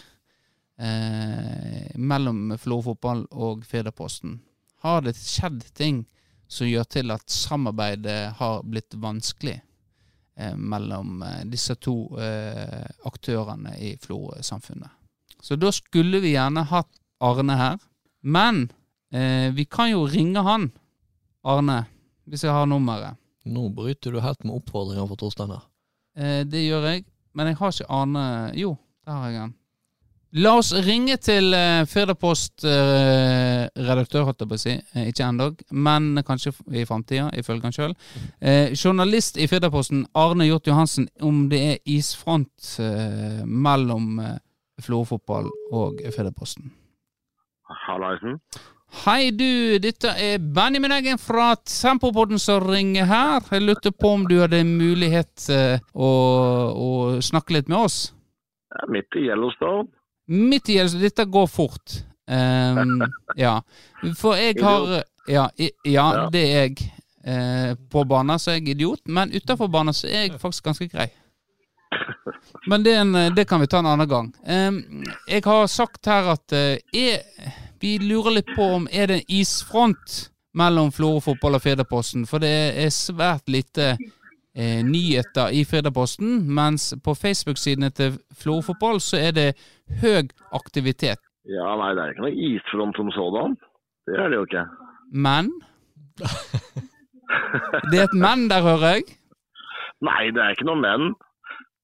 Eh, 0.78 1.94
mellom 1.96 2.54
Florø 2.58 2.90
fotball 2.90 3.24
og 3.30 3.64
Firdaposten. 3.66 4.38
Har 4.84 5.02
det 5.02 5.16
skjedd 5.18 5.64
ting 5.74 6.04
som 6.48 6.68
gjør 6.68 6.86
til 6.88 7.12
at 7.12 7.26
samarbeidet 7.30 8.20
har 8.38 8.62
blitt 8.64 8.94
vanskelig 8.96 9.58
eh, 9.58 10.54
mellom 10.56 11.22
eh, 11.22 11.42
disse 11.50 11.76
to 11.82 11.96
eh, 12.22 12.86
aktørene 13.10 13.74
i 13.82 13.96
Florø-samfunnet? 14.00 14.94
Så 15.42 15.58
da 15.58 15.70
skulle 15.74 16.22
vi 16.22 16.34
gjerne 16.34 16.64
hatt 16.66 16.90
Arne 17.22 17.54
her. 17.58 17.78
Men 18.20 18.68
eh, 19.12 19.50
vi 19.54 19.64
kan 19.70 19.90
jo 19.90 20.06
ringe 20.06 20.42
han, 20.46 20.70
Arne, 21.46 21.84
hvis 22.26 22.44
jeg 22.44 22.54
har 22.54 22.66
nummeret. 22.66 23.18
Nå 23.48 23.68
bryter 23.72 24.12
du 24.12 24.20
helt 24.20 24.42
med 24.44 24.58
oppfordringa 24.58 25.06
for 25.08 25.20
Torstein 25.20 25.54
her. 25.54 25.64
Eh, 26.18 26.42
det 26.46 26.64
gjør 26.66 26.90
jeg, 26.90 27.06
men 27.38 27.50
jeg 27.50 27.60
har 27.60 27.74
ikke 27.74 27.92
Arne 28.00 28.24
Jo, 28.58 28.74
der 29.06 29.20
har 29.20 29.30
jeg 29.32 29.44
han. 29.46 29.54
La 30.36 30.50
oss 30.60 30.74
ringe 30.84 31.16
til 31.24 31.56
uh, 31.56 31.88
Firdapost-redaktør, 31.88 34.28
holdt 34.28 34.44
jeg 34.44 34.50
på 34.50 34.58
å 34.58 34.60
si. 34.60 34.74
Eh, 34.92 35.08
ikke 35.08 35.24
ennå, 35.24 35.56
men 35.72 36.20
kanskje 36.26 36.52
i 36.76 36.84
framtida, 36.88 37.30
ifølge 37.40 37.64
han 37.64 37.72
sjøl. 37.72 37.94
Eh, 38.36 38.76
journalist 38.76 39.40
i 39.40 39.48
Firdaposten, 39.48 40.04
Arne 40.12 40.44
Hjort 40.44 40.68
Johansen, 40.68 41.08
om 41.24 41.48
det 41.48 41.60
er 41.70 41.80
isfront 41.88 42.76
eh, 42.84 43.40
mellom 43.48 44.20
uh, 44.20 44.36
Florø-fotball 44.84 45.48
og 45.72 46.04
Firdaposten. 46.12 46.76
Hallaisen. 47.86 48.40
Hei, 49.04 49.30
du. 49.30 49.76
Dette 49.84 50.14
er 50.16 50.38
Benjamin 50.40 50.94
Eggen 50.96 51.18
fra 51.20 51.50
Tempopodden 51.68 52.40
som 52.40 52.64
ringer 52.64 53.04
her. 53.08 53.44
Jeg 53.52 53.66
lurte 53.66 53.92
på 53.92 54.14
om 54.16 54.24
du 54.28 54.38
hadde 54.40 54.62
mulighet 54.64 55.48
eh, 55.52 55.76
å, 55.92 56.10
å 56.72 57.20
snakke 57.24 57.58
litt 57.58 57.68
med 57.68 57.84
oss? 57.84 57.98
Jeg 58.72 58.86
er 58.86 58.92
midt 58.96 59.20
i 59.20 59.26
Yellowstone. 59.28 59.88
Midt 60.28 60.68
i 60.68 60.78
så 60.88 61.00
dette 61.00 61.24
går 61.24 61.46
fort. 61.50 62.00
Um, 62.28 63.02
ja. 63.36 63.58
For 64.18 64.36
jeg 64.36 64.60
har 64.62 65.02
Ja, 65.28 65.48
i, 65.56 65.70
ja 65.84 66.28
det 66.32 66.44
er 66.44 66.68
jeg. 66.68 66.92
Eh, 67.28 67.74
på 67.92 68.04
banen 68.08 68.38
så 68.40 68.54
er 68.54 68.60
jeg 68.60 68.70
idiot, 68.72 69.02
men 69.04 69.32
utafor 69.34 69.68
banen 69.68 69.92
så 69.92 70.06
er 70.08 70.28
jeg 70.28 70.38
faktisk 70.40 70.64
ganske 70.64 70.86
grei. 70.88 71.10
Men 72.70 72.82
det, 72.84 72.94
en, 72.96 73.12
det 73.34 73.44
kan 73.48 73.60
vi 73.60 73.66
ta 73.66 73.78
en 73.82 73.88
annen 73.90 74.08
gang. 74.08 74.26
Em, 74.46 74.78
jeg 75.28 75.42
har 75.44 75.66
sagt 75.72 76.06
her 76.08 76.30
at 76.32 76.52
eh, 76.56 77.20
vi 77.80 77.98
lurer 77.98 78.38
litt 78.38 78.50
på 78.56 78.66
om 78.78 78.88
er 78.92 79.08
det 79.08 79.18
en 79.18 79.30
isfront 79.40 80.18
mellom 80.58 80.90
Florø 80.92 81.20
fotball 81.24 81.58
og 81.58 81.64
Firdaposten. 81.64 82.26
For 82.28 82.42
det 82.42 82.52
er 82.80 82.92
svært 82.94 83.48
lite 83.50 83.96
eh, 84.58 84.82
nyheter 84.84 85.54
i 85.54 85.64
Firdaposten, 85.68 86.42
mens 86.54 86.90
på 87.04 87.14
Facebook-sidene 87.14 87.90
til 87.94 88.18
Florø 88.42 88.66
fotball 88.68 89.00
så 89.04 89.20
er 89.28 89.32
det 89.38 89.48
høy 90.02 90.28
aktivitet. 90.52 91.22
Ja, 91.48 91.70
nei, 91.80 91.94
det 91.96 92.02
er 92.02 92.12
ikke 92.12 92.26
noe 92.26 92.48
isfront 92.50 92.98
som 92.98 93.12
sådan. 93.14 93.56
Det 94.08 94.18
er 94.18 94.28
det 94.28 94.40
jo 94.40 94.48
ikke. 94.48 94.66
Men 95.12 95.52
Det 97.88 97.98
er 98.00 98.04
et 98.08 98.18
men 98.18 98.48
der, 98.50 98.62
hører 98.64 98.98
jeg. 98.98 99.08
Nei, 100.04 100.30
det 100.34 100.42
er 100.42 100.54
ikke 100.54 100.68
noe 100.68 100.80
men. 100.80 101.14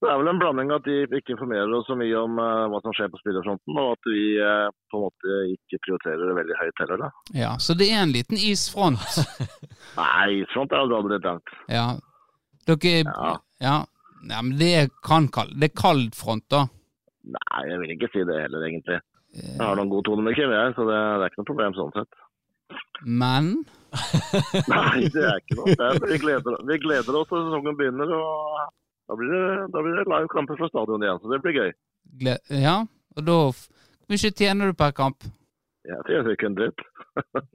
Det 0.03 0.11
er 0.12 0.18
vel 0.20 0.29
en 0.29 0.41
blanding 0.41 0.72
at 0.75 0.85
de 0.85 0.97
ikke 1.16 1.33
informerer 1.33 1.70
oss 1.79 1.87
så 1.89 1.95
mye 1.97 2.16
om 2.18 2.37
uh, 2.37 2.66
hva 2.68 2.81
som 2.85 2.93
skjer 2.97 3.09
på 3.09 3.20
spillerfronten, 3.22 3.79
og 3.81 3.95
at 3.95 4.09
vi 4.12 4.25
uh, 4.37 4.68
på 4.93 4.99
en 4.99 5.05
måte 5.07 5.39
ikke 5.55 5.81
prioriterer 5.87 6.20
det 6.29 6.37
veldig 6.37 6.59
høyt 6.61 6.83
heller, 6.83 7.05
da. 7.07 7.09
Ja, 7.33 7.53
Så 7.57 7.77
det 7.79 7.89
er 7.89 8.03
en 8.03 8.12
liten 8.12 8.37
isfront. 8.37 9.01
Nei, 10.01 10.43
isfront 10.43 10.75
er 10.77 10.85
jo 10.85 10.99
aldri 10.99 11.20
langt. 11.25 11.55
Ja. 11.72 11.87
Dere 12.66 13.02
Ja. 13.04 13.34
Ja. 13.60 13.74
ja 14.30 14.42
men 14.42 14.56
det 14.58 14.70
er, 14.82 14.88
kan 15.04 15.28
kall, 15.28 15.50
det 15.60 15.70
er 15.70 15.74
kald 15.80 16.14
front, 16.18 16.44
da. 16.50 16.64
Nei, 17.24 17.60
jeg 17.70 17.78
vil 17.80 17.94
ikke 17.96 18.10
si 18.12 18.24
det 18.28 18.40
heller, 18.42 18.64
egentlig. 18.68 19.00
Jeg 19.34 19.58
har 19.60 19.74
noen 19.76 19.90
gode 19.90 20.34
Kim, 20.36 20.50
jeg, 20.52 20.74
så 20.76 20.84
det, 20.86 20.98
det 21.18 21.24
er 21.24 21.30
ikke 21.32 21.40
noe 21.42 21.48
problem 21.50 21.74
sånn 21.78 21.94
sett. 21.96 22.20
Men 23.04 23.48
Nei, 24.70 25.08
det 25.14 25.22
er 25.24 25.38
ikke 25.40 25.56
noe. 25.58 25.74
Er, 25.74 25.98
vi, 26.02 26.18
gleder, 26.22 26.58
vi 26.68 26.78
gleder 26.82 27.18
oss 27.20 27.28
til 27.30 27.44
sesongen 27.46 27.76
begynner, 27.78 28.10
og 28.10 28.58
da 29.08 29.16
blir 29.18 29.32
det, 29.34 29.46
da 29.74 29.82
blir 29.84 29.96
det 30.00 30.06
live 30.10 30.30
kamper 30.32 30.58
fra 30.60 30.68
stadion 30.70 31.02
igjen, 31.04 31.20
så 31.22 31.32
det 31.32 31.40
blir 31.44 31.56
gøy. 31.58 31.72
gle- 32.22 32.40
Ja, 32.62 32.76
og 33.16 33.26
da 33.26 33.38
Hvor 34.04 34.12
mye 34.12 34.30
tjener 34.36 34.68
du 34.68 34.76
per 34.76 34.90
kamp? 34.92 35.24
Jeg 35.88 36.00
tjener 36.08 36.32
ikke 36.34 36.46
en 36.50 36.56
dritt. 36.58 36.80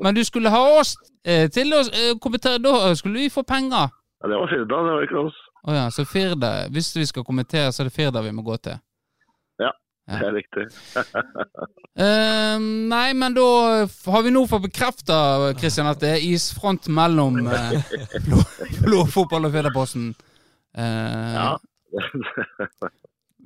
Men 0.02 0.16
du 0.16 0.24
skulle 0.26 0.50
ha 0.54 0.62
oss 0.80 0.96
eh, 1.26 1.48
til 1.54 1.74
å 1.74 1.82
eh, 1.86 2.16
kommentere, 2.22 2.58
da 2.64 2.94
skulle 2.98 3.20
vi 3.24 3.30
få 3.34 3.44
penger. 3.46 3.90
Ja, 4.20 4.28
det 4.28 4.38
var 4.42 4.52
Firda, 4.52 4.82
det 4.84 4.94
var 4.98 5.06
ikke 5.08 5.24
oss. 5.28 5.40
Oh, 5.64 5.74
ja, 5.76 5.86
så 5.92 6.06
Firda 6.08 6.50
Hvis 6.72 6.94
vi 6.96 7.06
skal 7.08 7.24
kommentere, 7.28 7.72
så 7.72 7.84
er 7.84 7.90
det 7.90 7.96
Firda 7.96 8.22
vi 8.24 8.32
må 8.36 8.44
gå 8.44 8.58
til. 8.64 8.80
Ja, 9.60 9.72
Det 10.08 10.28
er 10.28 10.34
riktig. 10.34 10.66
uh, 12.00 12.58
nei, 12.94 13.10
men 13.14 13.36
da 13.38 13.48
har 13.86 14.24
vi 14.26 14.32
nå 14.34 14.46
fått 14.50 14.66
bekrefta, 14.68 15.20
at 15.52 16.00
det 16.02 16.14
er 16.16 16.26
isfront 16.32 16.88
mellom 16.90 17.44
uh, 17.48 17.76
fotball 19.16 19.46
og 19.48 19.54
Firdaposten. 19.56 20.14
Uh, 20.78 21.36
Ja. 21.36 21.52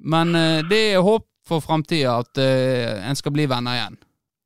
Men 0.03 0.35
eh, 0.35 0.63
det 0.67 0.79
er 0.93 1.03
håp 1.03 1.25
for 1.47 1.63
framtida 1.63 2.17
at 2.23 2.39
eh, 2.39 2.99
en 3.07 3.15
skal 3.15 3.33
bli 3.35 3.45
venner 3.47 3.77
igjen. 3.77 3.95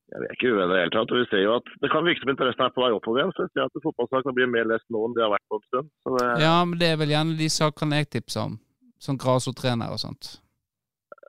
Ja, 0.07 0.21
vi 0.21 0.27
er 0.29 0.35
ikke 0.37 0.51
uvenner 0.53 0.71
i 0.71 0.77
det 0.77 0.83
hele 0.85 0.93
tatt. 0.95 1.11
og 1.11 1.19
Vi 1.19 1.27
ser 1.27 1.41
jo 1.43 1.53
at 1.57 1.71
det 1.83 1.89
kan 1.91 2.05
virke 2.07 2.23
som 2.23 2.31
interessen 2.31 2.63
er 2.63 2.73
på 2.75 2.83
vei 2.83 2.91
oppover 2.95 3.21
igjen. 3.21 3.33
Så 3.35 3.43
jeg 3.43 3.53
ser 3.53 3.65
at 3.67 3.81
fotballsakene 3.83 4.35
blir 4.37 4.51
mer 4.51 4.69
lest 4.69 4.85
nå 4.93 5.01
enn 5.03 5.15
de 5.17 5.23
har 5.25 5.33
vært 5.33 5.47
på 5.51 5.59
en 5.59 5.65
stund. 5.67 5.89
Så 6.03 6.13
det, 6.15 6.27
Ja, 6.45 6.53
men 6.63 6.79
det 6.79 6.91
er 6.91 7.01
vel 7.01 7.11
gjerne 7.11 7.39
de 7.39 7.49
sakene 7.51 7.99
jeg 7.99 8.11
tipser 8.15 8.45
om. 8.45 8.59
Som 9.03 9.19
grasrottrener 9.21 9.91
og 9.93 9.99
sånt. 10.01 10.37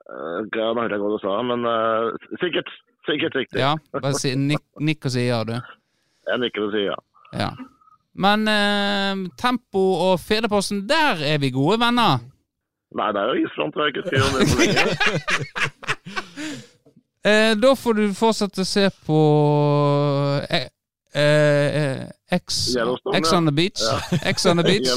eh, 0.09 0.39
ja, 0.55 0.69
nå 0.71 0.81
hørte 0.81 0.95
jeg 0.95 1.03
hva 1.03 1.11
du 1.11 1.19
sa, 1.21 1.35
men 1.45 1.67
uh, 1.67 2.37
sikkert. 2.41 2.71
Sikkert 3.09 3.35
riktig. 3.35 3.59
Ja, 3.61 3.75
bare 3.95 4.13
si, 4.19 4.33
nikk, 4.37 4.63
nikk 4.79 5.05
og 5.07 5.13
si 5.13 5.27
ja, 5.27 5.43
du. 5.47 5.55
Jeg 6.29 6.41
nikker 6.43 6.67
og 6.67 6.73
sier 6.75 6.91
ja. 6.91 6.97
Ja. 7.33 7.51
Men 8.19 8.43
uh, 8.49 9.29
Tempo 9.39 9.83
og 10.09 10.19
Fedreposten, 10.21 10.83
der 10.89 11.23
er 11.25 11.39
vi 11.41 11.51
gode 11.55 11.79
venner. 11.81 12.19
Nei, 12.97 13.11
det 13.13 13.21
er 13.21 13.31
jo 13.31 13.45
isfront. 13.45 13.75
Jeg 13.77 13.85
har 13.85 13.91
ikke 13.93 14.07
skrevet 14.07 14.29
om 14.29 14.39
det 14.39 14.49
for 14.49 14.63
lenge. 14.63 15.73
Eh, 17.25 17.57
da 17.57 17.75
får 17.75 17.93
du 17.93 18.03
fortsette 18.15 18.63
å 18.63 18.67
se 18.67 18.85
på 19.03 19.19
eh, 20.47 20.69
eh, 21.19 22.05
X, 22.31 22.59
X 23.19 23.33
on 23.33 23.45
the 23.45 23.51
beach. 23.51 23.81
X 24.23 24.45
on 24.45 24.57
the 24.57 24.63
beach. 24.63 24.87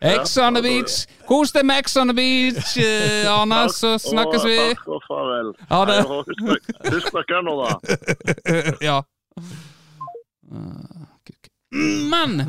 X 0.00 0.36
on 0.38 0.54
the 0.54 0.62
beach. 0.62 0.96
Kos 1.28 1.52
deg 1.54 1.66
med 1.68 1.84
X 1.84 1.96
on 2.00 2.10
the 2.10 2.16
beach, 2.16 2.74
eh, 2.82 3.30
Arne, 3.30 3.62
så 3.70 3.94
snakkes 4.00 4.46
vi. 4.48 4.56
Takk 4.72 4.90
og 4.90 5.06
farvel. 5.06 5.52
Ha 5.70 5.82
det. 5.90 6.00
Husk, 6.90 7.12
dere 7.20 7.42
nå, 7.46 7.56
da. 7.62 7.70
ja. 8.88 8.98
Kuk. 11.28 11.50
Men 12.10 12.48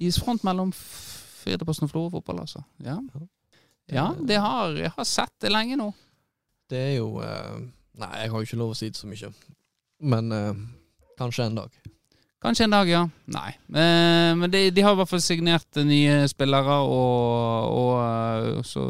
isfront 0.00 0.44
mellom 0.46 0.72
Firdaposten 0.72 1.86
og 1.86 1.92
Florø 1.92 2.10
fotball, 2.16 2.40
altså. 2.46 2.64
Ja. 2.82 2.96
ja, 3.92 4.08
det 4.28 4.40
har 4.40 4.72
jeg 4.80 4.96
har 4.96 5.06
sett 5.06 5.34
det 5.42 5.52
lenge 5.52 5.76
nå. 5.78 5.92
Det 6.70 6.80
er 6.80 6.94
jo 6.96 7.20
eh, 7.22 7.66
Nei, 7.96 8.12
jeg 8.20 8.30
har 8.32 8.40
jo 8.40 8.48
ikke 8.48 8.58
lov 8.60 8.72
å 8.74 8.76
si 8.76 8.90
det 8.92 8.98
så 8.98 9.08
mye. 9.08 9.30
Men 10.04 10.32
eh, 10.34 10.64
kanskje 11.18 11.46
en 11.48 11.60
dag. 11.62 11.76
Kanskje 12.44 12.66
en 12.66 12.74
dag, 12.74 12.90
ja. 12.90 13.02
Nei. 13.32 13.50
Eh, 13.72 14.32
men 14.36 14.52
de, 14.52 14.66
de 14.70 14.84
har 14.84 14.92
i 14.92 14.98
hvert 15.00 15.10
fall 15.10 15.22
signert 15.24 15.80
nye 15.88 16.18
spillere, 16.28 16.76
og, 16.84 17.70
og 17.72 17.92
eh, 18.04 18.60
så 18.68 18.84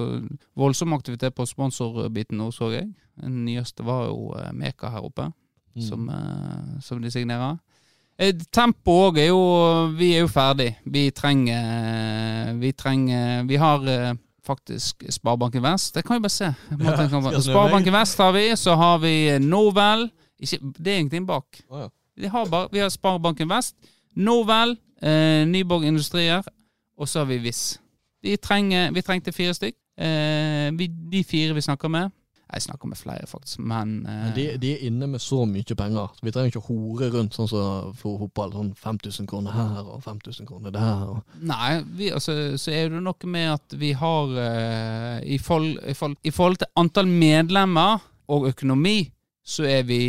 voldsom 0.59 0.97
aktivitet 0.97 1.37
på 1.37 1.47
sponsorbiten 1.47 2.41
nå, 2.43 2.51
så 2.55 2.73
jeg. 2.75 2.91
Den 3.23 3.45
nyeste 3.47 3.87
var 3.87 4.09
jo 4.11 4.33
eh, 4.37 4.51
Meka 4.53 4.91
her 4.93 5.07
oppe, 5.07 5.31
som, 5.81 6.11
eh, 6.11 6.77
som 6.85 7.01
de 7.01 7.13
signerer. 7.15 7.57
Eh, 8.19 8.35
Tempo 8.53 8.99
òg 9.07 9.19
er 9.21 9.31
jo 9.31 9.41
Vi 9.97 10.15
er 10.17 10.23
jo 10.25 10.29
ferdig. 10.33 10.71
Vi 10.89 11.11
trenger 11.13 12.55
Vi 12.57 12.71
trenger 12.73 13.43
Vi 13.45 13.59
har 13.61 13.83
faktisk 14.47 15.05
Sparebanken 15.11 15.63
Vest. 15.65 15.95
Det 15.95 16.05
kan 16.07 16.17
vi 16.17 16.27
bare 16.27 16.35
se. 16.35 16.53
Ja, 16.71 17.41
Sparebanken 17.41 17.93
Vest 17.93 18.19
har 18.23 18.33
vi, 18.33 18.47
så 18.57 18.75
har 18.75 18.99
vi 19.03 19.15
Novel. 19.43 20.09
Ikke, 20.39 20.59
det 20.79 20.93
er 20.93 20.99
ingenting 21.03 21.27
bak. 21.27 21.61
Oh, 21.69 21.81
ja. 21.81 21.89
Vi 22.17 22.27
har, 22.33 22.47
bare, 22.47 22.69
vi 22.73 22.79
har 22.79 22.89
Sparebanken 22.89 23.49
Vest, 23.49 23.77
Novel, 24.17 24.77
eh, 25.03 25.45
Nyborg 25.49 25.85
Industrier, 25.85 26.43
og 26.99 27.09
så 27.09 27.19
har 27.19 27.27
vi 27.29 27.39
Viss. 27.39 27.81
Vi, 28.23 28.37
trenger, 28.37 28.91
vi 28.93 29.03
trengte 29.05 29.33
fire 29.33 29.55
stykk. 29.55 29.77
Eh, 29.99 30.71
vi, 30.79 30.89
de 31.13 31.25
fire 31.25 31.55
vi 31.55 31.65
snakker 31.65 31.89
med 31.89 32.11
Jeg 32.47 32.63
snakker 32.63 32.87
med 32.87 32.97
flere, 32.97 33.27
faktisk, 33.27 33.59
men, 33.59 34.07
eh, 34.07 34.25
Men 34.25 34.35
de, 34.37 34.45
de 34.63 34.73
er 34.73 34.85
inne 34.87 35.09
med 35.11 35.21
så 35.21 35.41
mye 35.51 35.77
penger. 35.77 36.13
Vi 36.23 36.31
trenger 36.31 36.53
ikke 36.53 36.63
å 36.63 36.69
hore 36.69 37.09
rundt 37.11 37.35
sånn 37.35 37.49
som 37.51 37.95
for 37.99 38.21
fotball. 38.23 38.53
Sånn 38.55 38.71
5000 38.79 39.27
kroner 39.27 39.57
her 39.57 39.81
og 39.83 40.03
5000 40.05 40.47
kroner 40.47 40.71
der. 40.71 41.03
Og. 41.11 41.37
Nei, 41.43 41.83
vi, 41.99 42.13
altså, 42.15 42.37
så 42.55 42.71
er 42.71 42.93
det 42.93 43.03
noe 43.03 43.33
med 43.33 43.51
at 43.57 43.75
vi 43.81 43.91
har 43.99 44.31
uh, 44.31 45.19
i, 45.27 45.41
forhold, 45.43 45.81
i, 45.83 45.95
forhold, 45.99 46.21
I 46.23 46.35
forhold 46.35 46.63
til 46.63 46.71
antall 46.79 47.11
medlemmer 47.11 48.07
og 48.31 48.47
økonomi, 48.53 49.01
så 49.47 49.67
er 49.67 49.83
vi 49.87 50.01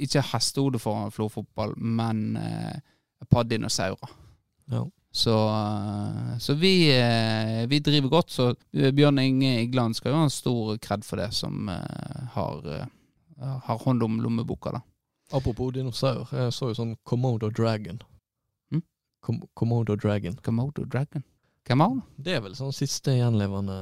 ikke 0.00 0.26
hestehode 0.32 0.80
for 0.82 1.10
Florfotball, 1.14 1.74
men 1.76 2.36
eh, 2.40 2.78
padde 3.30 3.54
dinosaurer. 3.54 4.16
Ja. 4.70 4.84
Så, 5.12 5.34
så 6.40 6.54
vi, 6.54 7.00
eh, 7.00 7.66
vi 7.66 7.78
driver 7.78 8.08
godt. 8.08 8.30
Så 8.30 8.54
eh, 8.72 8.92
Bjørn 8.94 9.18
Inge 9.18 9.62
Igland 9.62 9.96
skal 9.96 10.12
jo 10.12 10.20
ha 10.20 10.28
en 10.28 10.30
stor 10.30 10.76
kred 10.78 11.04
for 11.04 11.18
det, 11.18 11.32
som 11.34 11.68
eh, 11.68 12.20
har, 12.36 12.86
har 13.40 13.82
hånd 13.84 14.02
om 14.06 14.20
lommeboka, 14.22 14.76
da. 14.78 14.84
Apropos 15.32 15.72
dinosaur, 15.74 16.30
jeg 16.34 16.54
så 16.54 16.70
jo 16.70 16.78
sånn 16.78 16.94
Komodo 17.06 17.50
Dragon. 17.54 18.00
Mm? 18.74 18.82
Kom 19.22 19.42
Komodo 19.54 19.94
Dragon. 19.98 20.34
Komodo 20.42 20.86
Dragon. 20.86 21.22
Hvem 21.66 21.84
har 21.84 21.94
det? 21.94 22.24
Det 22.26 22.34
er 22.34 22.42
vel 22.42 22.56
sånn 22.58 22.74
siste 22.74 23.14
gjenlevende 23.14 23.76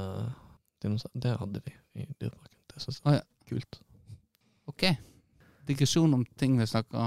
dinosaur. 0.83 1.13
Det 1.13 1.37
hadde 1.39 1.61
de 1.65 1.73
i 1.97 2.05
Dyreparken. 2.19 2.57
Det 2.69 2.83
syns 2.83 2.99
jeg 3.01 3.15
er 3.15 3.21
ja. 3.21 3.25
kult. 3.49 3.79
Ok. 4.69 4.85
Digresjon 5.69 6.13
om 6.13 6.25
ting 6.37 6.57
vi 6.57 6.65
snakker 6.69 6.97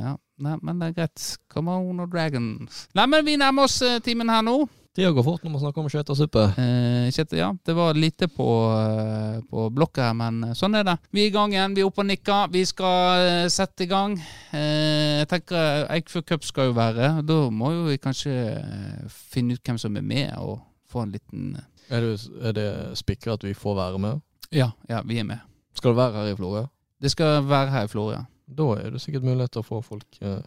Ja, 0.00 0.12
Nei, 0.38 0.56
men 0.62 0.78
det 0.78 0.88
er 0.92 0.98
greit. 1.00 1.22
Come 1.50 1.72
on, 1.74 2.00
og 2.04 2.10
dragons. 2.12 2.84
Nei, 2.94 3.06
men 3.10 3.24
vi 3.26 3.38
nærmer 3.40 3.66
oss 3.66 3.80
eh, 3.82 3.98
timen 4.04 4.30
her 4.30 4.44
nå. 4.46 4.60
Tida 4.98 5.10
går 5.14 5.22
fort 5.26 5.42
når 5.44 5.52
man 5.52 5.60
snakker 5.62 5.82
om 5.84 5.88
skjøtersuppe. 5.92 6.42
Eh, 6.58 7.08
Kjetil, 7.14 7.38
ja, 7.38 7.48
det 7.66 7.74
var 7.76 7.94
lite 7.98 8.26
på, 8.34 8.46
eh, 8.74 9.36
på 9.50 9.66
blokka 9.74 10.08
her, 10.08 10.16
men 10.18 10.40
eh, 10.48 10.54
sånn 10.58 10.74
er 10.78 10.86
det. 10.88 10.94
Vi 11.14 11.22
er 11.22 11.28
i 11.30 11.34
gang 11.34 11.54
igjen. 11.54 11.74
Vi 11.76 11.84
er 11.84 11.90
oppe 11.90 12.02
og 12.02 12.08
nikker. 12.08 12.48
Vi 12.54 12.62
skal 12.66 13.26
eh, 13.26 13.48
sette 13.52 13.86
i 13.86 13.90
gang. 13.90 14.16
Eh, 14.54 15.20
jeg 15.20 15.28
tenker 15.30 15.58
eh, 15.58 15.84
Eikfjord 15.98 16.26
Cup 16.30 16.46
skal 16.48 16.70
jo 16.70 16.78
være. 16.78 17.10
Da 17.26 17.36
må 17.54 17.70
jo 17.76 17.84
vi 17.90 17.98
kanskje 18.02 18.34
eh, 18.56 19.04
finne 19.34 19.58
ut 19.58 19.62
hvem 19.70 19.78
som 19.82 19.98
er 19.98 20.06
med, 20.14 20.32
og 20.42 20.58
få 20.90 21.04
en 21.04 21.14
liten 21.14 21.52
eh, 21.58 21.68
Er 21.94 22.02
det, 22.04 22.16
er 22.44 22.56
det 22.58 22.70
spikra 23.00 23.38
at 23.38 23.46
vi 23.46 23.54
får 23.58 23.78
være 23.78 24.02
med? 24.02 24.18
Ja, 24.54 24.70
ja, 24.90 25.02
vi 25.06 25.18
er 25.22 25.28
med. 25.28 25.38
Skal 25.78 25.94
det 25.94 26.00
være 26.02 26.18
her 26.22 26.32
i 26.32 26.36
Florø? 26.38 26.64
Det 27.02 27.10
skal 27.14 27.46
være 27.46 27.70
her 27.74 27.86
i 27.86 27.92
Florø 27.92 28.18
Da 28.48 28.68
er 28.80 28.94
det 28.94 29.00
sikkert 29.04 29.26
mulighet 29.26 29.52
til 29.52 29.60
å 29.60 29.66
få 29.66 29.80
folk 29.84 30.20
eh, 30.24 30.40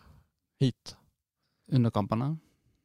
hit. 0.61 0.95
under 1.71 1.93
kampene. 1.93 2.33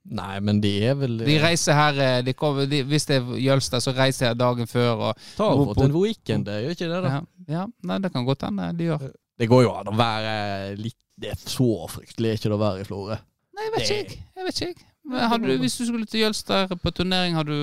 Nei, 0.07 0.39
men 0.39 0.61
de 0.63 0.71
er 0.87 0.95
vel 0.95 1.17
De 1.19 1.37
reiser 1.43 1.75
her 1.75 1.97
eh, 1.99 2.19
de 2.23 2.35
kommer, 2.39 2.69
de, 2.71 2.83
Hvis 2.87 3.09
det 3.09 3.17
er 3.19 3.31
Jølstad, 3.43 3.83
så 3.83 3.95
reiser 3.97 4.29
jeg 4.29 4.39
dagen 4.39 4.69
før. 4.71 5.09
Og, 5.09 5.23
tar 5.39 5.57
fått 5.59 5.81
en 5.83 5.97
weekend, 5.97 6.47
det 6.47 6.61
gjør 6.63 6.77
ikke 6.77 6.91
det? 6.93 7.01
da? 7.03 7.15
ja, 7.15 7.23
ja, 7.57 7.65
nei, 7.91 7.97
det 8.05 8.13
kan 8.15 8.27
godt 8.29 8.45
hende 8.47 8.69
de 8.79 8.91
gjør. 8.91 9.09
Det 9.37 9.49
går 9.51 9.65
jo 9.67 9.73
an 9.75 9.91
å 9.91 9.97
være 9.99 10.37
litt 10.81 10.97
Det 11.17 11.33
er 11.33 11.41
så 11.41 11.71
fryktelig 11.91 12.37
ikke 12.37 12.53
det 12.53 12.57
å 12.57 12.61
være 12.61 12.85
i 12.85 12.87
Florø. 12.87 13.17
Nei, 13.57 13.65
jeg 13.67 13.73
vet 13.75 13.89
Det- 13.89 13.99
ikke, 14.05 14.21
jeg. 14.37 14.47
vet 14.47 14.63
ikke. 14.69 14.93
Du, 15.07 15.51
hvis 15.63 15.77
du 15.79 15.85
skulle 15.87 16.07
til 16.11 16.25
Jølster 16.25 16.73
på 16.83 16.91
turnering, 16.91 17.37
har 17.39 17.47
du 17.47 17.55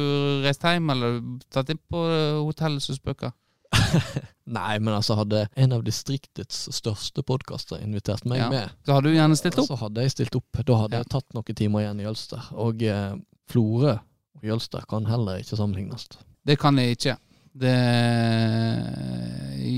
reist 0.45 0.63
hjem 0.63 0.89
eller 0.93 1.17
tatt 1.51 1.69
inn 1.73 1.79
på 1.91 2.03
hotellet 2.47 2.81
som 2.81 2.95
spøker? 2.95 3.33
Nei, 4.57 4.77
men 4.79 4.93
altså 4.93 5.15
hadde 5.15 5.45
en 5.55 5.71
av 5.73 5.83
distriktets 5.87 6.65
største 6.75 7.23
podkaster 7.23 7.79
invitert 7.81 8.25
meg 8.25 8.39
Ja. 8.41 8.49
med, 8.49 8.69
Så 8.85 8.93
hadde 8.97 9.09
du 9.11 9.15
gjerne 9.15 9.37
stilt 9.39 9.57
opp. 9.59 9.67
så 9.67 9.77
hadde 9.79 10.01
jeg 10.03 10.11
stilt 10.11 10.35
opp. 10.35 10.63
Da 10.65 10.75
hadde 10.81 10.97
Ja. 10.97 11.03
jeg 11.03 11.09
tatt 11.13 11.33
noen 11.33 11.55
timer 11.55 11.79
igjen 11.85 11.99
i 12.01 12.03
Jølster. 12.07 12.49
Og 12.53 12.83
eh, 12.83 13.15
Florø 13.49 13.93
og 13.99 14.43
Jølster 14.43 14.83
kan 14.89 15.05
heller 15.05 15.39
ikke 15.39 15.57
sammenlignes. 15.59 16.07
Det 16.45 16.57
kan 16.59 16.75
jeg 16.77 16.97
ikke. 16.97 17.17
Det 17.55 17.77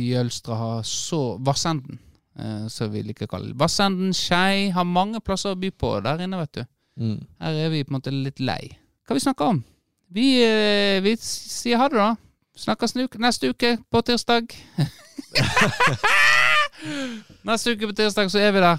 Jølstra 0.10 0.56
har 0.58 0.82
så 0.88 1.38
Vassenden, 1.44 2.00
eh, 2.40 2.68
som 2.72 2.92
vi 2.92 3.04
liker 3.04 3.28
å 3.28 3.32
kalle 3.36 3.52
det. 3.52 3.58
Vassenden, 3.60 4.14
Skei 4.16 4.70
har 4.76 4.86
mange 4.88 5.20
plasser 5.24 5.54
å 5.56 5.60
by 5.60 5.72
på 5.72 5.92
der 6.06 6.24
inne, 6.26 6.40
vet 6.44 6.54
du. 6.60 6.66
Mm. 7.00 7.18
Her 7.42 7.54
er 7.66 7.70
vi 7.74 7.84
på 7.84 7.92
en 7.94 8.00
måte 8.00 8.14
litt 8.16 8.40
lei. 8.40 8.78
Hva 9.08 9.18
vi 9.18 9.24
snakker 9.26 9.52
om? 9.54 9.64
Vi, 10.16 10.28
eh, 10.44 11.02
vi 11.04 11.16
sier 11.20 11.78
ha 11.82 11.90
det, 11.90 11.98
da. 12.00 12.16
Snakkes 12.56 12.96
neste 12.96 13.50
uke 13.50 13.78
på 13.92 14.02
tirsdag. 14.02 14.48
neste 17.48 17.72
uke 17.76 17.88
på 17.90 17.96
tirsdag 17.96 18.32
så 18.32 18.40
er 18.40 18.52
vi 18.56 18.60
der. 18.64 18.78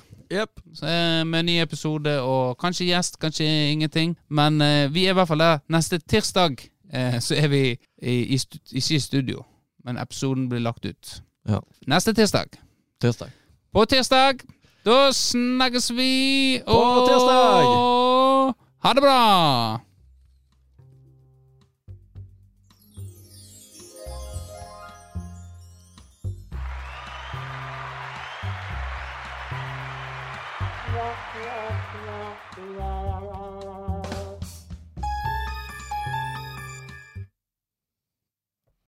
Så, 0.75 0.87
eh, 0.87 1.25
med 1.27 1.43
ny 1.45 1.59
episode 1.63 2.21
og 2.21 2.57
kanskje 2.59 2.87
gjest, 2.89 3.19
kanskje 3.21 3.45
ingenting. 3.73 4.17
Men 4.29 4.61
uh, 4.61 4.95
vi 4.95 5.07
er 5.07 5.11
i 5.11 5.15
hvert 5.19 5.29
fall 5.29 5.39
der 5.45 5.59
neste 5.69 5.99
tirsdag. 5.99 6.57
uh, 6.95 7.19
så 7.21 7.35
er 7.35 7.49
vi 7.49 7.77
i, 8.03 8.15
i, 8.35 8.39
stu- 8.39 8.59
ikke 8.73 8.95
i 8.95 8.99
studio, 9.01 9.45
men 9.85 9.99
episoden 9.99 10.49
blir 10.49 10.61
lagt 10.61 10.85
ut. 10.85 11.23
Ja. 11.49 11.59
Neste 11.87 12.15
tirsdag. 12.15 12.47
Tirsdag. 13.01 13.31
På 13.73 13.85
tirsdag, 13.85 14.35
da 14.87 15.13
snakkes 15.13 15.91
vi. 15.93 16.61
På 16.67 17.07
tirsdag! 17.07 18.55
Ha 18.85 18.93
det 18.93 19.03
bra! 19.03 19.86